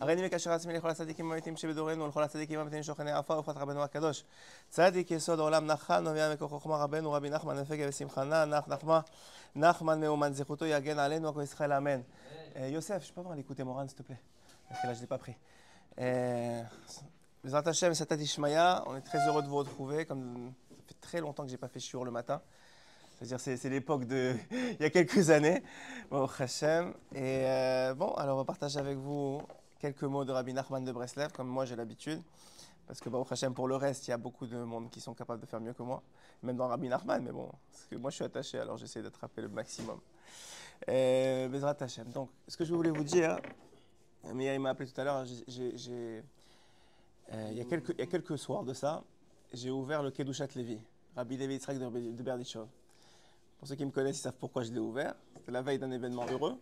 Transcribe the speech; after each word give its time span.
הריני 0.00 0.26
מקשר 0.26 0.52
עצמי 0.52 0.72
לכל 0.72 0.90
הצדיקים 0.90 1.32
המתים 1.32 1.56
שבדורנו 1.56 2.04
ולכל 2.04 2.22
הצדיקים 2.22 2.60
המתים 2.60 2.82
שוכני 2.82 3.12
עפר 3.12 3.38
ופת 3.38 3.56
רבנו 3.56 3.82
הקדוש. 3.82 4.24
צדיק 4.68 5.10
יסוד 5.10 5.38
העולם 5.38 5.66
נחל 5.66 6.00
נובע 6.00 6.34
מכוח 6.34 6.50
חוכמה 6.50 6.76
רבנו 6.76 7.12
רבי 7.12 7.30
נחמן 7.30 7.58
נפגע 7.58 7.86
ושמחנה 7.88 8.44
נח 8.44 8.68
נחמה 8.68 9.00
נחמן 9.56 10.00
מאומן 10.00 10.32
זכותו 10.32 10.66
יגן 10.66 10.98
עלינו 10.98 11.28
הכל 11.28 11.42
ישראל 11.42 11.72
אמן. 11.72 12.00
יוסף, 12.56 13.02
je 13.04 13.12
peux 13.12 13.20
avoir 13.20 13.34
l'écouter 13.34 13.64
Moran 13.64 13.86
s'il 13.88 13.96
te 13.96 14.02
plaît 14.02 14.20
Parce 14.68 14.80
que 14.80 14.86
là 14.86 14.94
je 14.94 15.00
l'ai 15.00 15.06
pas 15.06 15.18
pris. 15.18 15.36
Bezrat 17.44 17.68
Hashem, 17.68 17.94
Satat 17.94 18.16
Ishmaya, 18.16 18.82
on 18.86 18.96
est 18.96 19.02
très 19.02 19.24
heureux 19.26 19.42
de 19.42 19.48
vous 19.48 19.56
retrouver. 19.56 20.04
Comme 20.04 20.52
ça 20.70 20.76
fait 20.88 21.00
très 21.00 21.20
longtemps 21.20 21.44
que 21.44 21.50
j'ai 21.50 21.56
pas 21.56 21.68
fait 21.68 21.80
shiur 21.80 22.04
le 22.04 22.10
matin. 22.10 22.40
C'est-à-dire, 23.16 23.40
c'est, 23.40 23.56
c'est 23.56 23.70
l'époque 23.70 24.04
de. 24.04 24.34
il 24.50 24.80
y 24.80 24.84
a 24.84 24.90
quelques 24.90 25.30
années. 25.30 25.62
Bon, 26.10 26.28
Hashem. 26.38 26.92
Et 27.14 27.44
euh, 27.46 27.94
bon, 27.94 28.12
alors 28.14 28.36
on 28.36 28.40
va 28.40 28.44
partager 28.44 28.78
avec 28.78 28.98
vous 28.98 29.40
quelques 29.81 30.03
mots 30.03 30.23
de 30.23 30.31
Rabbi 30.31 30.53
Nachman 30.53 30.85
de 30.85 30.91
Breslev, 30.91 31.31
comme 31.31 31.47
moi 31.47 31.65
j'ai 31.65 31.75
l'habitude. 31.75 32.21
Parce 32.87 32.99
que, 32.99 33.09
bon, 33.09 33.25
Hashem, 33.29 33.53
pour 33.53 33.67
le 33.67 33.75
reste, 33.75 34.07
il 34.07 34.11
y 34.11 34.13
a 34.13 34.17
beaucoup 34.17 34.45
de 34.45 34.57
monde 34.57 34.89
qui 34.89 35.01
sont 35.01 35.13
capables 35.13 35.41
de 35.41 35.45
faire 35.45 35.59
mieux 35.59 35.73
que 35.73 35.81
moi. 35.81 36.03
Même 36.43 36.55
dans 36.55 36.67
Rabbi 36.67 36.87
Nachman, 36.87 37.23
mais 37.23 37.31
bon, 37.31 37.49
parce 37.71 37.85
que 37.85 37.95
moi 37.95 38.11
je 38.11 38.15
suis 38.15 38.25
attaché, 38.25 38.59
alors 38.59 38.77
j'essaie 38.77 39.01
d'attraper 39.01 39.41
le 39.41 39.49
maximum. 39.49 39.99
Et, 40.87 41.47
Bezrat 41.49 41.77
Hashem. 41.79 42.09
Donc, 42.09 42.29
ce 42.47 42.57
que 42.57 42.65
je 42.65 42.73
voulais 42.73 42.91
vous 42.91 43.03
dire, 43.03 43.37
Meir 44.33 44.59
m'a 44.59 44.69
appelé 44.69 44.89
tout 44.89 45.01
à 45.01 45.03
l'heure, 45.03 45.23
euh, 45.23 46.21
il, 47.51 47.57
y 47.57 47.61
a 47.61 47.65
quelques, 47.65 47.89
il 47.89 47.99
y 47.99 48.03
a 48.03 48.07
quelques 48.07 48.37
soirs 48.37 48.63
de 48.63 48.73
ça, 48.73 49.03
j'ai 49.53 49.71
ouvert 49.71 50.03
le 50.03 50.11
Kedushat 50.11 50.47
Levi, 50.55 50.79
Rabbi 51.15 51.37
Levi 51.37 51.55
Yitzhak 51.55 51.77
de, 51.79 52.11
de 52.11 52.23
Berdichov. 52.23 52.67
Pour 53.57 53.67
ceux 53.67 53.75
qui 53.75 53.85
me 53.85 53.91
connaissent, 53.91 54.17
ils 54.17 54.21
savent 54.21 54.37
pourquoi 54.39 54.63
je 54.63 54.71
l'ai 54.71 54.79
ouvert. 54.79 55.13
C'était 55.37 55.51
la 55.51 55.61
veille 55.61 55.79
d'un 55.79 55.91
événement 55.91 56.25
heureux. 56.29 56.57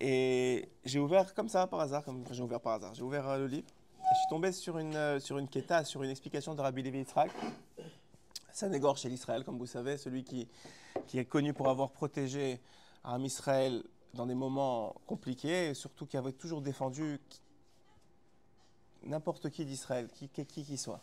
Et 0.00 0.68
j'ai 0.84 0.98
ouvert 0.98 1.34
comme 1.34 1.48
ça, 1.48 1.66
par 1.66 1.80
hasard. 1.80 2.04
Comme, 2.04 2.24
j'ai 2.30 2.42
ouvert 2.42 2.60
par 2.60 2.74
hasard. 2.74 2.94
J'ai 2.94 3.02
ouvert 3.02 3.28
euh, 3.28 3.38
le 3.38 3.46
livre. 3.46 3.66
Et 4.00 4.14
je 4.14 4.18
suis 4.18 4.28
tombé 4.28 4.52
sur 4.52 4.78
une, 4.78 4.94
euh, 4.96 5.20
sur 5.20 5.38
une 5.38 5.48
sur 5.84 6.02
une 6.02 6.10
explication 6.10 6.54
de 6.54 6.60
Rabbi 6.60 6.82
Levi 6.82 6.98
Yitzhak. 6.98 7.30
C'est 8.52 8.66
un 8.66 8.72
égorge 8.72 9.00
chez 9.00 9.08
l'Israël, 9.08 9.44
comme 9.44 9.58
vous 9.58 9.66
savez, 9.66 9.96
celui 9.96 10.22
qui, 10.22 10.46
qui 11.06 11.18
est 11.18 11.24
connu 11.24 11.52
pour 11.52 11.68
avoir 11.68 11.90
protégé 11.90 12.60
Aram 13.02 13.24
Israël 13.24 13.82
dans 14.12 14.26
des 14.26 14.34
moments 14.34 14.94
compliqués, 15.06 15.68
et 15.68 15.74
surtout 15.74 16.06
qui 16.06 16.16
avait 16.16 16.32
toujours 16.32 16.62
défendu 16.62 17.20
n'importe 19.02 19.50
qui 19.50 19.64
d'Israël, 19.64 20.08
qui 20.14 20.28
qui, 20.28 20.46
qui 20.46 20.78
soit. 20.78 21.00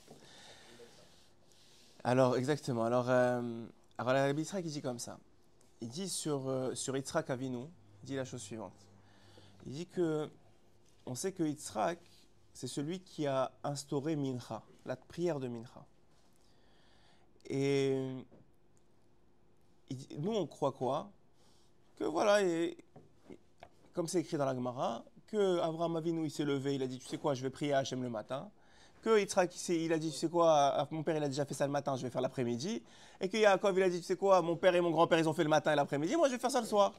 Alors, 2.03 2.37
exactement. 2.37 2.85
Alors, 2.85 3.09
euh, 3.09 3.65
alors 3.97 4.13
Rabbi 4.13 4.41
Yitzhak, 4.41 4.65
il 4.65 4.71
dit 4.71 4.81
comme 4.81 4.99
ça. 4.99 5.19
Il 5.81 5.89
dit 5.89 6.09
sur, 6.09 6.47
euh, 6.47 6.73
sur 6.73 6.95
Yitzhak 6.95 7.29
Avinu, 7.29 7.65
dit 8.03 8.15
la 8.15 8.25
chose 8.25 8.41
suivante. 8.41 8.73
Il 9.65 9.73
dit 9.73 9.87
que, 9.87 10.29
on 11.05 11.15
sait 11.15 11.31
que 11.31 11.43
Yitzhak, 11.43 11.99
c'est 12.53 12.67
celui 12.67 12.99
qui 12.99 13.27
a 13.27 13.51
instauré 13.63 14.15
Mincha, 14.15 14.61
la 14.85 14.95
prière 14.95 15.39
de 15.39 15.47
Mincha. 15.47 15.85
Et 17.49 17.95
nous, 20.17 20.31
on 20.31 20.47
croit 20.47 20.71
quoi? 20.71 21.09
Que 21.97 22.05
voilà, 22.05 22.41
et, 22.41 22.77
comme 23.93 24.07
c'est 24.07 24.19
écrit 24.19 24.37
dans 24.37 24.45
la 24.45 24.55
Gemara, 24.55 25.03
que 25.27 25.59
Abraham 25.59 25.95
Avinu, 25.95 26.25
il 26.25 26.31
s'est 26.31 26.45
levé, 26.45 26.75
il 26.75 26.83
a 26.83 26.87
dit, 26.87 26.99
tu 26.99 27.07
sais 27.07 27.17
quoi, 27.17 27.33
je 27.33 27.41
vais 27.41 27.49
prier 27.49 27.73
à 27.73 27.79
Hachem 27.79 28.01
le 28.01 28.09
matin. 28.09 28.49
Que 29.01 29.19
Yitzhak, 29.19 29.51
il, 29.69 29.93
a 29.93 29.97
dit, 29.97 30.11
tu 30.11 30.17
sais 30.17 30.29
quoi, 30.29 30.87
mon 30.91 31.03
père, 31.03 31.15
il 31.17 31.23
a 31.23 31.27
déjà 31.27 31.45
fait 31.45 31.53
ça 31.53 31.65
le 31.65 31.71
matin, 31.71 31.95
je 31.95 32.03
vais 32.03 32.09
faire 32.09 32.21
l'après-midi. 32.21 32.83
Et 33.19 33.29
que 33.29 33.37
Yaakov, 33.37 33.77
il 33.77 33.83
a 33.83 33.89
dit, 33.89 33.99
tu 33.99 34.05
sais 34.05 34.15
quoi, 34.15 34.41
mon 34.41 34.55
père 34.55 34.75
et 34.75 34.81
mon 34.81 34.91
grand-père, 34.91 35.19
ils 35.19 35.27
ont 35.27 35.33
fait 35.33 35.43
le 35.43 35.49
matin 35.49 35.73
et 35.73 35.75
l'après-midi, 35.75 36.15
moi, 36.15 36.27
je 36.27 36.33
vais 36.33 36.39
faire 36.39 36.51
ça 36.51 36.61
le 36.61 36.67
soir. 36.67 36.93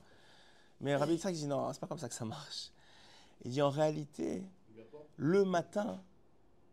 Mais 0.83 0.97
Rabbi 0.97 1.13
Yitzhak 1.15 1.35
dit, 1.35 1.47
non, 1.47 1.73
c'est 1.73 1.79
pas 1.81 1.87
comme 1.87 1.99
ça 1.99 2.09
que 2.09 2.15
ça 2.15 2.25
marche. 2.25 2.71
Il 3.45 3.53
dit, 3.53 3.63
en 3.63 3.71
réalité, 3.71 4.43
le 5.17 5.45
matin, 5.45 6.03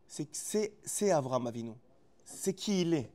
c'est 0.07 1.11
Avraham 1.11 1.47
Avinu. 1.47 1.73
C'est 2.25 2.53
qui 2.53 2.81
il 2.81 2.93
est. 2.95 3.11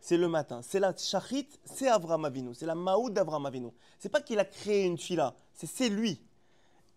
C'est 0.00 0.16
le 0.16 0.28
matin. 0.28 0.62
C'est 0.62 0.78
la 0.78 0.96
shachit, 0.96 1.48
c'est 1.64 1.88
Avraham 1.88 2.24
Avinu. 2.24 2.54
C'est 2.54 2.66
la 2.66 2.76
maoud 2.76 3.12
d'Avraham 3.12 3.44
Avinu. 3.46 3.70
C'est 3.98 4.08
pas 4.08 4.20
qu'il 4.20 4.38
a 4.38 4.44
créé 4.44 4.84
une 4.84 4.98
fila, 4.98 5.34
c'est 5.52 5.88
lui. 5.88 6.20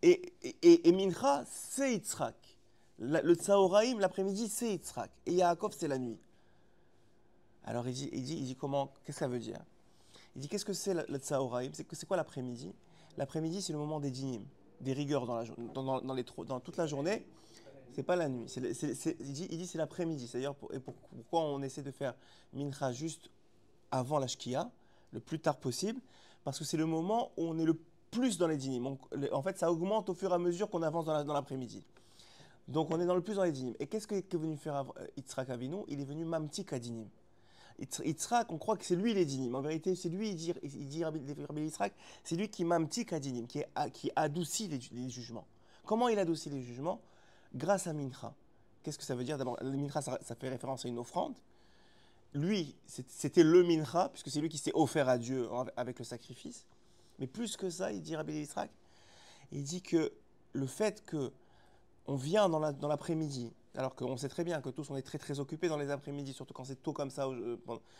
Et, 0.01 0.31
et, 0.43 0.87
et- 0.87 0.91
Mincha, 0.91 1.43
c'est 1.47 1.91
Yitzhak. 1.93 2.35
Le 2.99 3.33
Tsaoraïm, 3.33 3.99
l'après-midi, 3.99 4.47
c'est 4.47 4.71
Yitzhak. 4.73 5.09
Et 5.25 5.33
Yaakov, 5.33 5.73
c'est 5.77 5.87
la 5.87 5.97
nuit. 5.97 6.19
Alors 7.65 7.87
il 7.87 7.93
dit, 7.93 8.09
il 8.13 8.23
dit, 8.23 8.37
il 8.37 8.45
dit 8.45 8.55
comment, 8.55 8.91
qu'est-ce 9.03 9.17
que 9.17 9.25
ça 9.25 9.27
veut 9.27 9.39
dire? 9.39 9.59
Il 10.35 10.41
dit, 10.41 10.47
qu'est-ce 10.47 10.65
que 10.65 10.73
c'est 10.73 10.93
le, 10.93 11.03
que- 11.03 11.95
c'est 11.95 12.05
quoi 12.05 12.17
l'après-midi? 12.17 12.73
L'après-midi, 13.17 13.61
c'est 13.61 13.73
le 13.73 13.79
moment 13.79 13.99
des 13.99 14.11
dynim, 14.11 14.43
des 14.81 14.93
rigueurs 14.93 15.25
dans, 15.25 16.59
toute 16.59 16.77
la 16.77 16.87
journée. 16.87 17.25
C'est 17.93 18.03
pas 18.03 18.15
la 18.15 18.29
nuit. 18.29 18.45
Il 18.55 19.57
dit, 19.57 19.67
c'est 19.67 19.77
l'après-midi. 19.77 20.27
C'est-à-dire 20.27 20.53
pourquoi 20.55 21.41
on 21.41 21.61
essaie 21.61 21.81
de 21.81 21.91
faire 21.91 22.13
mincha 22.53 22.91
juste 22.93 23.29
avant 23.91 24.19
la 24.19 24.27
shkia, 24.27 24.69
le 25.11 25.19
plus 25.19 25.39
tard 25.39 25.57
possible, 25.57 25.99
parce 26.43 26.59
que 26.59 26.63
c'est 26.63 26.77
le 26.77 26.85
moment 26.85 27.31
où 27.37 27.43
on 27.45 27.57
est 27.57 27.65
le 27.65 27.77
plus 28.11 28.37
dans 28.37 28.47
les 28.47 28.57
dynim. 28.57 28.85
On- 28.87 28.97
le- 29.11 29.33
en 29.33 29.41
fait, 29.41 29.57
ça 29.57 29.71
augmente 29.71 30.09
au 30.09 30.13
fur 30.13 30.31
et 30.31 30.33
à 30.35 30.37
mesure 30.37 30.69
qu'on 30.69 30.81
avance 30.83 31.05
dans 31.05 31.13
la- 31.13 31.23
dans 31.23 31.33
l'après-midi. 31.33 31.83
Donc 32.67 32.91
on 32.91 32.99
est 33.01 33.05
dans 33.05 33.15
le 33.15 33.21
plus 33.21 33.35
dans 33.35 33.43
les 33.43 33.51
dynim. 33.51 33.73
Et 33.79 33.87
qu'est-ce 33.87 34.05
que- 34.07 34.19
qu'est 34.19 34.37
venu 34.37 34.55
faire 34.55 34.85
euh, 34.97 35.05
Yitzhak 35.17 35.49
Avinu? 35.49 35.77
Il 35.87 35.99
est 35.99 36.05
venu 36.05 36.23
mamtik 36.23 36.71
à 36.71 36.79
dynim. 36.79 37.07
Yitz- 37.79 38.05
Yitzhak, 38.05 38.51
on 38.51 38.57
croit 38.57 38.77
que 38.77 38.85
c'est 38.85 38.95
lui 38.95 39.13
les 39.13 39.25
dynim. 39.25 39.55
En 39.55 39.61
vérité, 39.61 39.95
c'est 39.95 40.09
lui, 40.09 40.29
il 40.29 40.35
dit, 40.35 40.53
il 40.63 40.87
dit 40.87 41.03
c'est 42.23 42.35
lui 42.35 42.49
qui 42.49 42.65
mamtik 42.65 43.13
à 43.13 43.19
dynim, 43.19 43.47
qui, 43.47 43.63
qui 43.93 44.11
adoucit 44.15 44.67
les, 44.67 44.79
ju- 44.79 44.89
les 44.93 45.09
jugements. 45.09 45.47
Comment 45.85 46.07
il 46.09 46.19
adoucit 46.19 46.49
les 46.49 46.61
jugements? 46.61 47.01
Grâce 47.55 47.87
à 47.87 47.93
Mincha. 47.93 48.33
Qu'est-ce 48.83 48.97
que 48.97 49.03
ça 49.03 49.15
veut 49.15 49.23
dire? 49.23 49.37
D'abord, 49.37 49.57
le 49.61 49.71
Mincha, 49.77 50.01
ça, 50.01 50.19
fait 50.19 50.49
référence 50.49 50.85
à 50.85 50.87
une 50.87 50.99
offrande. 50.99 51.33
Lui, 52.33 52.75
c'était 52.85 53.43
le 53.43 53.63
Mincha, 53.63 54.09
puisque 54.09 54.29
c'est 54.29 54.39
lui 54.39 54.49
qui 54.49 54.57
s'est 54.59 54.71
offert 54.75 55.09
à 55.09 55.17
Dieu 55.17 55.49
avec 55.75 55.97
le 55.99 56.05
sacrifice. 56.05 56.65
Mais 57.17 57.27
plus 57.27 57.57
que 57.57 57.69
ça, 57.69 57.91
il 57.91 58.01
dit 58.01 58.15
Rabbi 58.15 58.33
Yitzhak, 58.33 58.69
il 59.51 59.63
dit 59.63 59.81
que 59.81 60.11
le 60.53 60.67
fait 60.67 61.03
que 61.05 61.31
on 62.05 62.15
vient 62.15 62.49
dans 62.49 62.87
l'après-midi, 62.87 63.51
alors 63.75 63.95
qu'on 63.95 64.17
sait 64.17 64.29
très 64.29 64.43
bien 64.43 64.61
que 64.61 64.69
tous 64.69 64.89
on 64.89 64.95
est 64.97 65.01
très 65.01 65.17
très 65.17 65.39
occupés 65.39 65.67
dans 65.69 65.77
les 65.77 65.91
après-midi, 65.91 66.33
surtout 66.33 66.53
quand 66.53 66.63
c'est 66.65 66.81
tôt 66.81 66.93
comme 66.93 67.09
ça, 67.11 67.27
euh, 67.27 67.57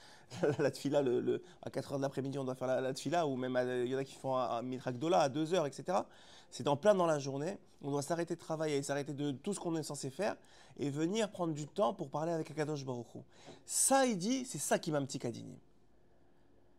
la 0.60 0.72
tfila, 0.72 1.00
à 1.00 1.70
4h 1.70 1.98
de 1.98 2.02
l'après-midi 2.02 2.38
on 2.40 2.44
doit 2.44 2.56
faire 2.56 2.68
la, 2.68 2.82
la 2.82 2.94
tfila, 2.94 3.28
ou 3.28 3.36
même 3.36 3.58
il 3.86 3.90
y 3.90 3.96
en 3.96 4.00
a 4.00 4.04
qui 4.04 4.16
font 4.16 4.36
un, 4.36 4.64
un 4.64 4.92
Dola 4.92 5.22
à 5.22 5.30
2h, 5.30 5.68
etc. 5.68 6.00
C'est 6.52 6.68
en 6.68 6.76
plein 6.76 6.96
dans 6.96 7.06
la 7.06 7.20
journée, 7.20 7.58
on 7.82 7.92
doit 7.92 8.02
s'arrêter 8.02 8.34
de 8.36 8.40
travailler, 8.40 8.82
s'arrêter 8.82 9.14
de 9.14 9.32
tout 9.32 9.54
ce 9.54 9.60
qu'on 9.60 9.76
est 9.76 9.84
censé 9.84 10.10
faire, 10.10 10.36
et 10.78 10.90
venir 10.90 11.30
prendre 11.30 11.54
du 11.54 11.68
temps 11.68 11.94
pour 11.94 12.10
parler 12.10 12.32
avec 12.32 12.50
Akadosh 12.50 12.84
Baruch 12.86 13.14
Hu. 13.16 13.20
Ça, 13.66 14.06
il 14.06 14.18
dit, 14.18 14.46
c'est 14.46 14.58
ça 14.58 14.80
qui 14.80 14.92
m'a 14.92 14.98
un 14.98 15.06
petit 15.06 15.20
kadini. 15.20 15.58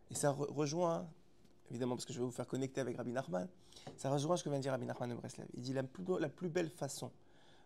Et 0.09 0.15
ça 0.15 0.31
re- 0.31 0.51
rejoint, 0.51 1.07
évidemment 1.69 1.95
parce 1.95 2.05
que 2.05 2.11
je 2.11 2.19
vais 2.19 2.25
vous 2.25 2.31
faire 2.31 2.47
connecter 2.47 2.81
avec 2.81 2.97
Rabbi 2.97 3.11
Nachman, 3.11 3.47
ça 3.95 4.09
rejoint 4.09 4.35
ce 4.35 4.43
que 4.43 4.49
vient 4.49 4.57
de 4.59 4.63
dire 4.63 4.73
Rabbi 4.73 4.85
Nachman 4.85 5.09
de 5.09 5.15
Breslev. 5.15 5.47
Il 5.53 5.61
dit 5.61 5.73
la 5.73 5.83
plus 6.29 6.49
belle 6.49 6.69
façon, 6.69 7.09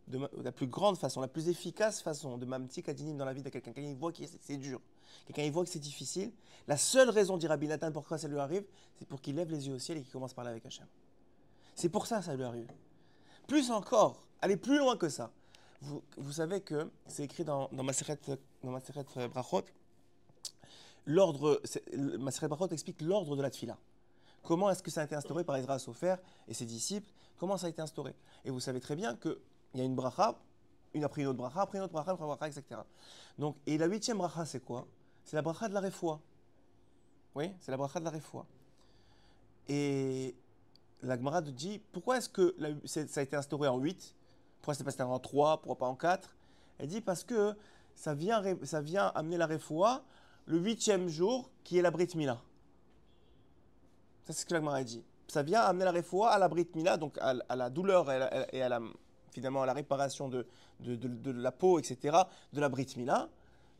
de 0.08 0.30
la 0.44 0.52
plus 0.52 0.68
grande 0.68 0.98
façon, 0.98 1.22
la 1.22 1.28
plus 1.28 1.48
efficace 1.50 2.02
façon 2.02 2.38
de 2.38 2.46
mamti 2.46 2.84
kadinim 2.84 3.18
dans 3.18 3.26
la 3.26 3.34
vie 3.34 3.42
de 3.42 3.50
quelqu'un, 3.50 3.72
quelqu'un 3.74 3.90
il 3.90 3.96
voit 3.98 4.12
que 4.12 4.22
c'est- 4.26 4.58
dur, 4.58 4.80
quelqu'un 5.26 5.44
il 5.44 5.52
voit 5.52 5.64
que 5.64 5.70
c'est 5.70 5.80
difficile, 5.80 6.32
la 6.68 6.78
seule 6.78 7.10
raison, 7.10 7.38
dit 7.38 7.48
Rabbi 7.48 7.68
Nathan, 7.68 7.92
pourquoi 7.92 8.18
ça 8.18 8.28
lui 8.28 8.38
arrive, 8.38 8.66
c'est 8.98 9.08
pour 9.08 9.20
qu'il 9.22 9.36
lève 9.36 9.50
les 9.50 9.68
yeux 9.68 9.74
au 9.74 9.80
ciel 9.80 9.98
et 9.98 10.02
qu'il 10.04 10.12
commence 10.12 10.32
à 10.32 10.36
parler 10.36 10.52
avec 10.52 10.66
Hachem. 10.66 10.86
C'est 11.74 11.90
pour 11.90 12.06
ça 12.06 12.20
que 12.20 12.26
ça 12.26 12.36
lui 12.36 12.44
arrive. 12.44 12.70
Plus 13.48 13.72
encore, 13.72 14.22
aller 14.42 14.58
plus 14.58 14.78
loin 14.78 14.96
que 14.96 15.10
ça. 15.10 15.32
Vous, 15.82 16.02
vous 16.18 16.32
savez 16.32 16.62
que 16.62 16.90
c'est 17.08 17.24
écrit 17.24 17.44
dans, 17.44 17.68
dans 17.72 17.84
Maseret, 17.84 18.18
dans 18.64 19.28
Brachot, 19.30 19.64
l'ordre, 21.06 21.62
Maseret 22.20 22.48
Brachot 22.48 22.70
explique 22.70 23.02
l'ordre 23.02 23.36
de 23.36 23.42
la 23.42 23.50
tfila. 23.50 23.78
Comment 24.44 24.70
est-ce 24.70 24.84
que 24.84 24.92
ça 24.92 25.02
a 25.02 25.06
été 25.06 25.16
instauré 25.16 25.44
par 25.44 25.58
Ezra 25.58 25.80
Sofer 25.80 26.16
et 26.48 26.54
ses 26.54 26.66
disciples? 26.66 27.12
Comment 27.38 27.58
ça 27.58 27.68
a 27.68 27.70
été 27.70 27.82
instauré? 27.82 28.16
Et 28.46 28.52
vous 28.52 28.60
savez 28.60 28.80
très 28.80 28.96
bien 28.96 29.16
qu'il 29.76 29.84
y 29.84 29.88
a 29.88 29.90
une 29.90 29.96
bracha, 29.96 30.36
une 30.94 31.04
après 31.04 31.22
une 31.22 31.28
autre 31.28 31.38
bracha, 31.38 31.62
après 31.62 31.78
une 31.78 31.84
autre 31.84 31.92
bracha, 31.92 32.12
une 32.12 32.16
autre 32.16 32.26
bracha, 32.26 32.48
etc. 32.48 32.82
Donc, 33.38 33.58
et 33.68 33.78
la 33.78 33.88
huitième 33.88 34.18
bracha, 34.18 34.46
c'est 34.46 34.62
quoi? 34.62 34.88
C'est 35.26 35.36
la 35.36 35.42
bracha 35.42 35.68
de 35.68 35.74
la 35.74 35.82
refoua. 35.82 36.22
Oui, 37.36 37.52
c'est 37.60 37.72
la 37.72 37.78
bracha 37.78 38.00
de 38.00 38.06
la 38.06 38.12
refoua. 38.12 38.46
Et 39.68 40.34
la 41.02 41.18
Gemara 41.18 41.42
dit 41.42 41.82
pourquoi 41.92 42.18
est-ce 42.18 42.30
que 42.30 42.56
ça 42.86 43.20
a 43.20 43.24
été 43.24 43.36
instauré 43.36 43.68
en 43.68 43.78
8 43.78 44.16
Pourquoi 44.62 44.76
c'est 44.76 44.84
pas 44.84 44.90
instauré 44.90 45.12
en 45.12 45.20
3 45.20 45.58
Pourquoi 45.58 45.78
pas 45.78 45.88
en 45.88 45.96
4 45.96 46.34
Elle 46.78 46.88
dit 46.88 47.02
parce 47.02 47.24
que 47.24 47.54
ça 47.96 48.14
vient, 48.14 48.42
ça 48.64 48.80
vient 48.82 49.08
amener 49.16 49.38
la 49.38 49.48
refoua 49.48 50.04
le 50.46 50.58
huitième 50.60 51.10
jour 51.10 51.50
qui 51.64 51.78
est 51.78 51.82
la 51.82 51.92
Brit 51.92 52.10
Mila. 52.16 52.40
Ça, 54.26 54.34
c'est 54.34 54.42
ce 54.42 54.46
que 54.46 54.54
la 54.54 54.60
Gemara 54.60 54.84
dit. 54.84 55.04
Ça 55.28 55.44
vient 55.44 55.62
amener 55.62 55.86
la 55.86 55.92
refoua 55.92 56.30
à 56.30 56.40
la 56.40 56.48
Brit 56.48 56.70
Mila, 56.76 56.96
donc 56.98 57.18
à, 57.20 57.34
la 57.56 57.70
douleur 57.70 58.10
et 58.54 58.62
à 58.62 58.70
la- 58.70 58.82
finalement 59.36 59.64
à 59.64 59.66
la 59.66 59.74
réparation 59.74 60.30
de, 60.30 60.48
la 60.80 61.52
peau, 61.52 61.78
etc., 61.78 62.18
de 62.54 62.62
la 62.62 62.70
Brit 62.70 62.88
Mila, 62.96 63.28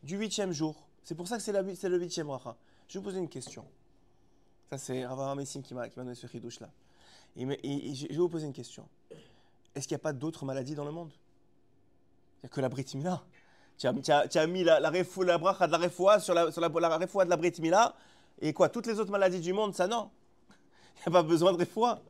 du 0.02 0.16
huitième 0.18 0.52
jour. 0.52 0.86
C'est 1.02 1.14
pour 1.14 1.26
ça 1.26 1.38
que 1.38 1.42
c'est 1.42 1.52
le 1.88 1.98
huitième 1.98 2.26
bracha. 2.26 2.56
Je 2.88 2.94
vais 2.94 2.98
vous 3.00 3.04
poser 3.08 3.18
une 3.18 3.28
question. 3.28 3.64
Ça, 4.70 4.76
c'est 4.76 5.06
Rav 5.06 5.34
Messim 5.36 5.62
qui 5.62 5.72
m'a 5.74 5.88
donné 5.88 6.14
ce 6.14 6.26
ridouche 6.26 6.60
là. 6.60 6.68
Et, 7.36 7.46
mais- 7.46 7.58
et- 7.62 7.90
et 7.90 7.94
je 7.94 8.08
vais 8.08 8.16
vous 8.16 8.28
poser 8.28 8.46
une 8.46 8.52
question. 8.52 8.86
est-ce 9.74 9.88
qu'il 9.88 9.94
n'y 9.94 10.00
a 10.00 10.04
pas 10.04 10.12
d'autres 10.12 10.44
maladies 10.44 10.74
dans 10.74 10.84
le 10.84 10.90
monde? 10.92 11.10
Il 11.12 12.40
n'y 12.42 12.46
a 12.46 12.48
que 12.50 12.60
la 12.60 12.68
Brit 12.68 12.86
Mila. 12.94 13.22
Tu 13.78 13.86
as, 13.86 13.92
mis 14.46 14.64
la, 14.64 14.80
la, 14.80 14.90
la 14.90 15.38
bracha 15.38 15.66
de 15.66 15.72
la 15.72 15.78
refoua 15.78 16.18
sur 16.20 16.34
la, 16.34 16.50
sur 16.52 16.60
la, 16.60 16.68
la 16.68 16.98
refoua 16.98 17.24
de 17.24 17.30
la 17.30 17.36
Brit 17.36 17.54
Mila. 17.60 17.94
Et 18.40 18.52
quoi 18.52 18.68
Toutes 18.68 18.86
les 18.86 18.98
autres 19.00 19.10
maladies 19.10 19.40
du 19.40 19.52
monde, 19.54 19.74
ça 19.74 19.86
non? 19.86 20.10
Il 20.96 21.00
n'y 21.00 21.06
a 21.06 21.10
pas 21.10 21.22
besoin 21.22 21.52
de 21.52 21.58
refoua. 21.58 22.02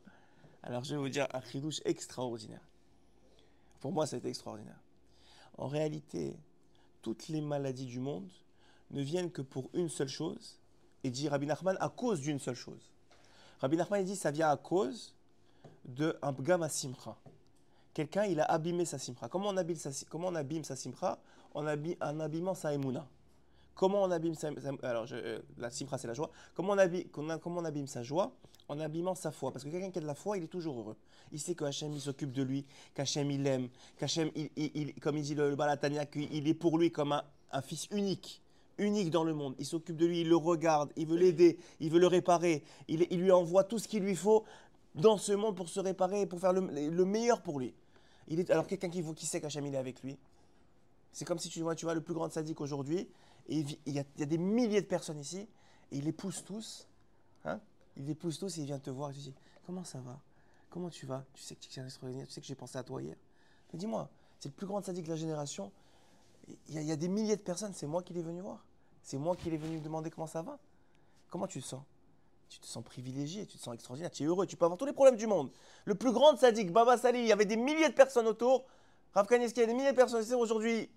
Alors 0.62 0.82
je 0.84 0.94
vais 0.94 1.00
vous 1.00 1.08
dire 1.08 1.26
un 1.32 1.40
chidouche 1.42 1.80
extraordinaire. 1.84 2.60
Pour 3.80 3.92
moi, 3.92 4.06
été 4.06 4.28
extraordinaire. 4.28 4.78
En 5.58 5.68
réalité, 5.68 6.36
toutes 7.02 7.28
les 7.28 7.40
maladies 7.40 7.86
du 7.86 8.00
monde 8.00 8.28
ne 8.90 9.00
viennent 9.02 9.30
que 9.30 9.42
pour 9.42 9.70
une 9.74 9.88
seule 9.88 10.08
chose. 10.08 10.58
Et 11.04 11.10
dit 11.10 11.28
Rabbi 11.28 11.46
Nachman 11.46 11.76
à 11.78 11.88
cause 11.88 12.20
d'une 12.20 12.40
seule 12.40 12.56
chose. 12.56 12.90
Rabbi 13.60 13.76
Nachman 13.76 14.04
dit 14.04 14.16
ça 14.16 14.30
vient 14.32 14.50
à 14.50 14.56
cause 14.56 15.14
de 15.84 16.18
un 16.20 16.32
bgam 16.32 16.62
à 16.62 16.68
simcha. 16.68 17.16
Quelqu'un, 17.94 18.24
il 18.24 18.40
a 18.40 18.44
abîmé 18.44 18.84
sa 18.84 18.98
simcha. 18.98 19.28
Comment 19.28 19.48
on 19.50 19.56
abîme 19.56 19.76
sa, 19.76 19.90
comment 20.10 20.28
on 20.28 20.34
abîme 20.34 20.64
simcha? 20.64 21.18
En, 21.54 21.64
habi- 21.64 21.96
en 22.00 22.18
abîmant 22.20 22.54
sa 22.54 22.74
emuna. 22.74 23.06
Comment 23.76 24.02
on 24.02 24.10
abîme 24.10 24.34
sa, 24.34 24.50
alors 24.82 25.06
euh, 25.12 25.38
la 25.58 25.70
c'est 25.70 26.04
la 26.04 26.14
joie. 26.14 26.30
Comment 26.54 26.72
on, 26.72 26.78
abîme, 26.78 27.04
comment 27.12 27.38
on 27.60 27.86
sa 27.86 28.02
joie 28.02 28.32
En 28.68 28.80
abîmant 28.80 29.14
sa 29.14 29.30
foi? 29.30 29.52
Parce 29.52 29.64
que 29.64 29.68
quelqu'un 29.68 29.90
qui 29.90 29.98
a 29.98 30.00
de 30.00 30.06
la 30.06 30.14
foi, 30.14 30.38
il 30.38 30.44
est 30.44 30.48
toujours 30.48 30.80
heureux. 30.80 30.96
Il 31.30 31.38
sait 31.38 31.54
que 31.54 31.64
Hachem 31.64 31.92
il 31.92 32.00
s'occupe 32.00 32.32
de 32.32 32.42
lui, 32.42 32.64
qu'Hachem 32.94 33.30
il 33.30 33.42
l'aime, 33.42 33.68
qu'Hachem 33.98 34.30
il- 34.34 34.50
il- 34.56 34.94
comme 34.94 35.18
il 35.18 35.22
dit 35.22 35.34
le, 35.34 35.50
le 35.50 35.56
Balatania, 35.56 36.06
qu'il 36.06 36.48
est 36.48 36.54
pour 36.54 36.78
lui 36.78 36.90
comme 36.90 37.12
un, 37.12 37.22
un 37.52 37.60
fils 37.60 37.86
unique, 37.90 38.40
unique 38.78 39.10
dans 39.10 39.24
le 39.24 39.34
monde. 39.34 39.54
Il 39.58 39.66
s'occupe 39.66 39.96
de 39.96 40.06
lui, 40.06 40.22
il 40.22 40.28
le 40.28 40.36
regarde, 40.36 40.90
il 40.96 41.06
veut 41.06 41.18
l'aider, 41.18 41.58
il 41.78 41.90
veut 41.90 42.00
le 42.00 42.06
réparer, 42.06 42.64
il, 42.88 43.06
il 43.10 43.20
lui 43.20 43.30
envoie 43.30 43.64
tout 43.64 43.78
ce 43.78 43.88
qu'il 43.88 44.02
lui 44.02 44.16
faut 44.16 44.44
dans 44.94 45.18
ce 45.18 45.32
monde 45.32 45.54
pour 45.54 45.68
se 45.68 45.80
réparer, 45.80 46.24
pour 46.24 46.40
faire 46.40 46.54
le, 46.54 46.60
le 46.62 47.04
meilleur 47.04 47.42
pour 47.42 47.60
lui. 47.60 47.74
Il 48.28 48.40
est, 48.40 48.50
alors 48.50 48.66
quelqu'un 48.66 48.88
qui, 48.88 49.04
qui 49.14 49.26
sait 49.26 49.38
qu'Hachem 49.42 49.66
il 49.66 49.74
est 49.74 49.78
avec 49.78 50.02
lui, 50.02 50.16
c'est 51.12 51.26
comme 51.26 51.38
si 51.38 51.50
tu 51.50 51.60
vois, 51.60 51.74
tu 51.74 51.84
vois 51.84 51.94
le 51.94 52.00
plus 52.00 52.14
grand 52.14 52.30
sadique 52.30 52.60
aujourd'hui, 52.62 53.06
et 53.48 53.64
il 53.86 53.92
y, 53.92 53.98
a, 53.98 54.26
des 54.26 54.38
milliers 54.38 54.80
de 54.80 54.86
personnes 54.86 55.20
ici, 55.20 55.48
et 55.92 55.98
il 55.98 56.04
les 56.04 56.12
pousse 56.12 56.44
tous, 56.44 56.86
hein, 57.44 57.60
il 57.96 58.06
les 58.06 58.14
pousse 58.14 58.38
tous 58.38 58.58
et 58.58 58.62
il 58.62 58.66
vient 58.66 58.78
te 58.78 58.90
voir 58.90 59.10
et 59.10 59.14
tu 59.14 59.20
dis, 59.20 59.34
comment 59.66 59.84
ça 59.84 60.00
va? 60.00 60.20
Comment 60.70 60.90
tu 60.90 61.06
vas? 61.06 61.24
Tu 61.32 61.42
sais 61.42 61.54
que 61.54 61.60
tu 61.60 61.80
extraordinaire, 61.80 62.26
tu 62.26 62.32
sais 62.32 62.40
que 62.40 62.46
j'ai 62.46 62.54
pensé 62.54 62.76
à 62.76 62.82
toi 62.82 63.00
hier. 63.00 63.16
Mais 63.72 63.78
dis-moi, 63.78 64.10
c'est 64.40 64.48
le 64.48 64.54
plus 64.54 64.66
grand 64.66 64.82
sadique 64.82 65.04
de 65.04 65.10
la 65.10 65.16
génération, 65.16 65.70
il 66.68 66.82
y, 66.82 66.92
a, 66.92 66.96
des 66.96 67.08
milliers 67.08 67.36
de 67.36 67.42
personnes, 67.42 67.72
c'est 67.74 67.86
moi 67.86 68.02
qui 68.02 68.12
l'ai 68.12 68.22
venu 68.22 68.40
voir, 68.40 68.64
c'est 69.02 69.18
moi 69.18 69.34
qui 69.34 69.50
l'ai 69.50 69.56
venu 69.56 69.80
demander 69.80 70.10
comment 70.10 70.26
ça 70.26 70.42
va. 70.42 70.58
Comment 71.30 71.46
tu 71.46 71.60
te 71.60 71.66
sens? 71.66 71.82
Tu 72.48 72.60
te 72.60 72.66
sens 72.66 72.84
privilégié, 72.84 73.46
tu 73.46 73.58
te 73.58 73.62
sens 73.62 73.74
extraordinaire, 73.74 74.10
tu 74.10 74.22
es 74.22 74.26
heureux, 74.26 74.46
tu 74.46 74.56
peux 74.56 74.64
avoir 74.64 74.78
tous 74.78 74.86
les 74.86 74.92
problèmes 74.92 75.16
du 75.16 75.26
monde. 75.26 75.50
Le 75.84 75.96
plus 75.96 76.12
grand 76.12 76.36
sadique, 76.36 76.72
Baba 76.72 76.96
Sali, 76.96 77.18
il 77.18 77.26
y 77.26 77.32
avait 77.32 77.46
des 77.46 77.56
milliers 77.56 77.88
de 77.88 77.94
personnes 77.94 78.28
autour. 78.28 78.64
Rav 79.12 79.26
il 79.30 79.40
y 79.40 79.44
a 79.44 79.66
des 79.66 79.74
milliers 79.74 79.90
de 79.90 79.96
personnes 79.96 80.22
ici 80.22 80.34
aujourd'hui. 80.34 80.88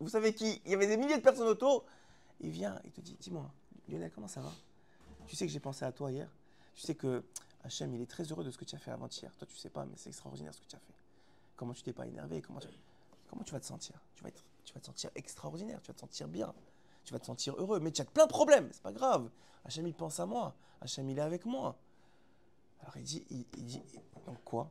Vous 0.00 0.08
savez 0.08 0.34
qui? 0.34 0.60
Il 0.64 0.70
y 0.70 0.74
avait 0.74 0.86
des 0.86 0.96
milliers 0.96 1.16
de 1.16 1.22
personnes 1.22 1.48
autour. 1.48 1.84
Il 2.40 2.50
vient, 2.50 2.80
il 2.84 2.92
te 2.92 3.00
dit 3.00 3.16
Dis-moi, 3.18 3.50
Lionel, 3.88 4.10
comment 4.14 4.28
ça 4.28 4.40
va? 4.40 4.52
Tu 5.26 5.36
sais 5.36 5.46
que 5.46 5.52
j'ai 5.52 5.60
pensé 5.60 5.84
à 5.84 5.92
toi 5.92 6.10
hier. 6.12 6.30
Tu 6.74 6.82
sais 6.82 6.94
que 6.94 7.24
Hachem, 7.64 7.94
il 7.94 8.00
est 8.00 8.06
très 8.06 8.24
heureux 8.24 8.44
de 8.44 8.50
ce 8.50 8.58
que 8.58 8.64
tu 8.64 8.76
as 8.76 8.78
fait 8.78 8.90
avant-hier. 8.90 9.34
Toi, 9.36 9.46
tu 9.46 9.56
sais 9.56 9.70
pas, 9.70 9.84
mais 9.86 9.94
c'est 9.96 10.10
extraordinaire 10.10 10.54
ce 10.54 10.60
que 10.60 10.66
tu 10.66 10.76
as 10.76 10.80
fait. 10.80 10.94
Comment 11.56 11.72
tu 11.72 11.82
t'es 11.82 11.92
pas 11.92 12.06
énervé? 12.06 12.42
Comment 12.42 12.60
tu... 12.60 13.52
vas 13.52 13.60
te 13.60 13.66
sentir? 13.66 14.00
Tu 14.14 14.22
vas, 14.22 14.80
te 14.80 14.86
sentir 14.86 15.10
extraordinaire, 15.14 15.80
tu 15.80 15.88
vas 15.88 15.94
te 15.94 16.00
sentir 16.00 16.28
bien, 16.28 16.54
tu 17.04 17.12
vas 17.12 17.18
te 17.18 17.26
sentir 17.26 17.54
heureux. 17.56 17.80
Mais 17.80 17.90
tu 17.90 18.02
as 18.02 18.04
plein 18.04 18.26
de 18.26 18.30
problèmes, 18.30 18.68
c'est 18.72 18.82
pas 18.82 18.92
grave. 18.92 19.30
Hachem, 19.64 19.86
il 19.86 19.94
pense 19.94 20.20
à 20.20 20.26
moi. 20.26 20.54
Hachem, 20.80 21.08
il 21.08 21.18
est 21.18 21.22
avec 21.22 21.44
moi. 21.46 21.76
Alors 22.82 22.96
il 22.98 23.02
dit, 23.02 23.24
il, 23.30 23.46
il 23.56 23.64
dit 23.64 23.82
donc 24.26 24.42
quoi? 24.44 24.70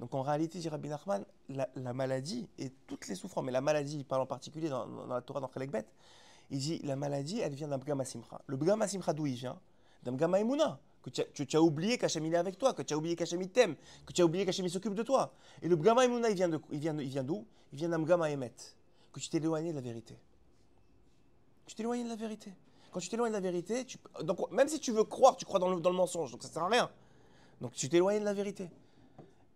Donc 0.00 0.14
en 0.14 0.22
réalité, 0.22 0.58
dit 0.58 0.68
Rabbi 0.68 0.88
Nachman, 0.88 1.24
la, 1.48 1.68
la 1.76 1.92
maladie 1.92 2.48
et 2.58 2.70
toutes 2.86 3.08
les 3.08 3.14
souffrances, 3.14 3.44
mais 3.44 3.52
la 3.52 3.60
maladie, 3.60 3.98
il 3.98 4.04
parle 4.04 4.22
en 4.22 4.26
particulier 4.26 4.68
dans, 4.68 4.86
la 5.06 5.20
Torah, 5.20 5.40
dans 5.40 5.50
il 6.50 6.58
dit 6.58 6.78
la 6.84 6.96
maladie, 6.96 7.40
elle 7.40 7.54
vient 7.54 7.68
d'un 7.68 7.78
Bgam 7.78 8.04
Simcha. 8.04 8.40
Le 8.46 8.56
Bgam 8.56 8.86
Simcha, 8.86 9.12
d'où 9.12 9.26
il 9.26 9.34
vient? 9.34 9.58
D'un 10.02 10.12
Bgam 10.12 10.34
Emouna. 10.34 10.78
Que 11.02 11.10
tu 11.10 11.56
as, 11.56 11.60
oublié 11.60 11.98
qu'Hachem 11.98 12.24
il 12.26 12.34
est 12.34 12.36
avec 12.36 12.58
toi, 12.58 12.74
que 12.74 12.82
tu 12.82 12.94
as 12.94 12.96
oublié 12.96 13.16
qu'Hachem 13.16 13.42
il 13.42 13.48
t'aime, 13.48 13.74
que 14.06 14.12
tu 14.12 14.22
as 14.22 14.24
oublié 14.24 14.44
qu'Hachem 14.44 14.64
il 14.64 14.70
s'occupe 14.70 14.94
de 14.94 15.02
toi. 15.02 15.32
Et 15.60 15.68
le 15.68 15.74
Bgam 15.74 15.98
Emouna, 15.98 16.30
il 16.30 16.36
vient 16.36 16.48
de- 16.48 16.60
il 16.70 16.78
vient 16.78 16.96
il 16.96 17.08
vient 17.08 17.24
d'où? 17.24 17.44
Il 17.72 17.78
vient 17.78 17.88
d'un 17.88 18.24
Emet. 18.24 18.52
Que 19.12 19.18
tu 19.18 19.28
t'es 19.28 19.38
éloigné 19.38 19.70
de 19.70 19.76
la 19.76 19.80
vérité. 19.80 20.16
Tu 21.66 21.74
t'es 21.74 21.82
éloigné 21.82 22.04
de 22.04 22.08
la 22.08 22.16
vérité. 22.16 22.52
Quand 22.92 23.00
tu 23.00 23.08
t'éloignes 23.08 23.32
de 23.32 23.36
la 23.36 23.40
vérité, 23.40 23.86
donc, 24.22 24.50
même 24.52 24.68
si 24.68 24.78
tu 24.78 24.92
veux 24.92 25.04
croire, 25.04 25.36
tu 25.36 25.46
crois 25.46 25.58
dans 25.58 25.70
le, 25.70 25.80
dans 25.80 25.90
le 25.90 25.96
mensonge, 25.96 26.30
donc 26.30 26.42
ça 26.42 26.50
sert 26.50 26.62
à 26.62 26.68
rien. 26.68 26.90
Donc 27.60 27.72
tu 27.72 27.88
t'es 27.88 27.96
éloigné 27.96 28.20
de 28.20 28.24
la 28.24 28.34
vérité. 28.34 28.68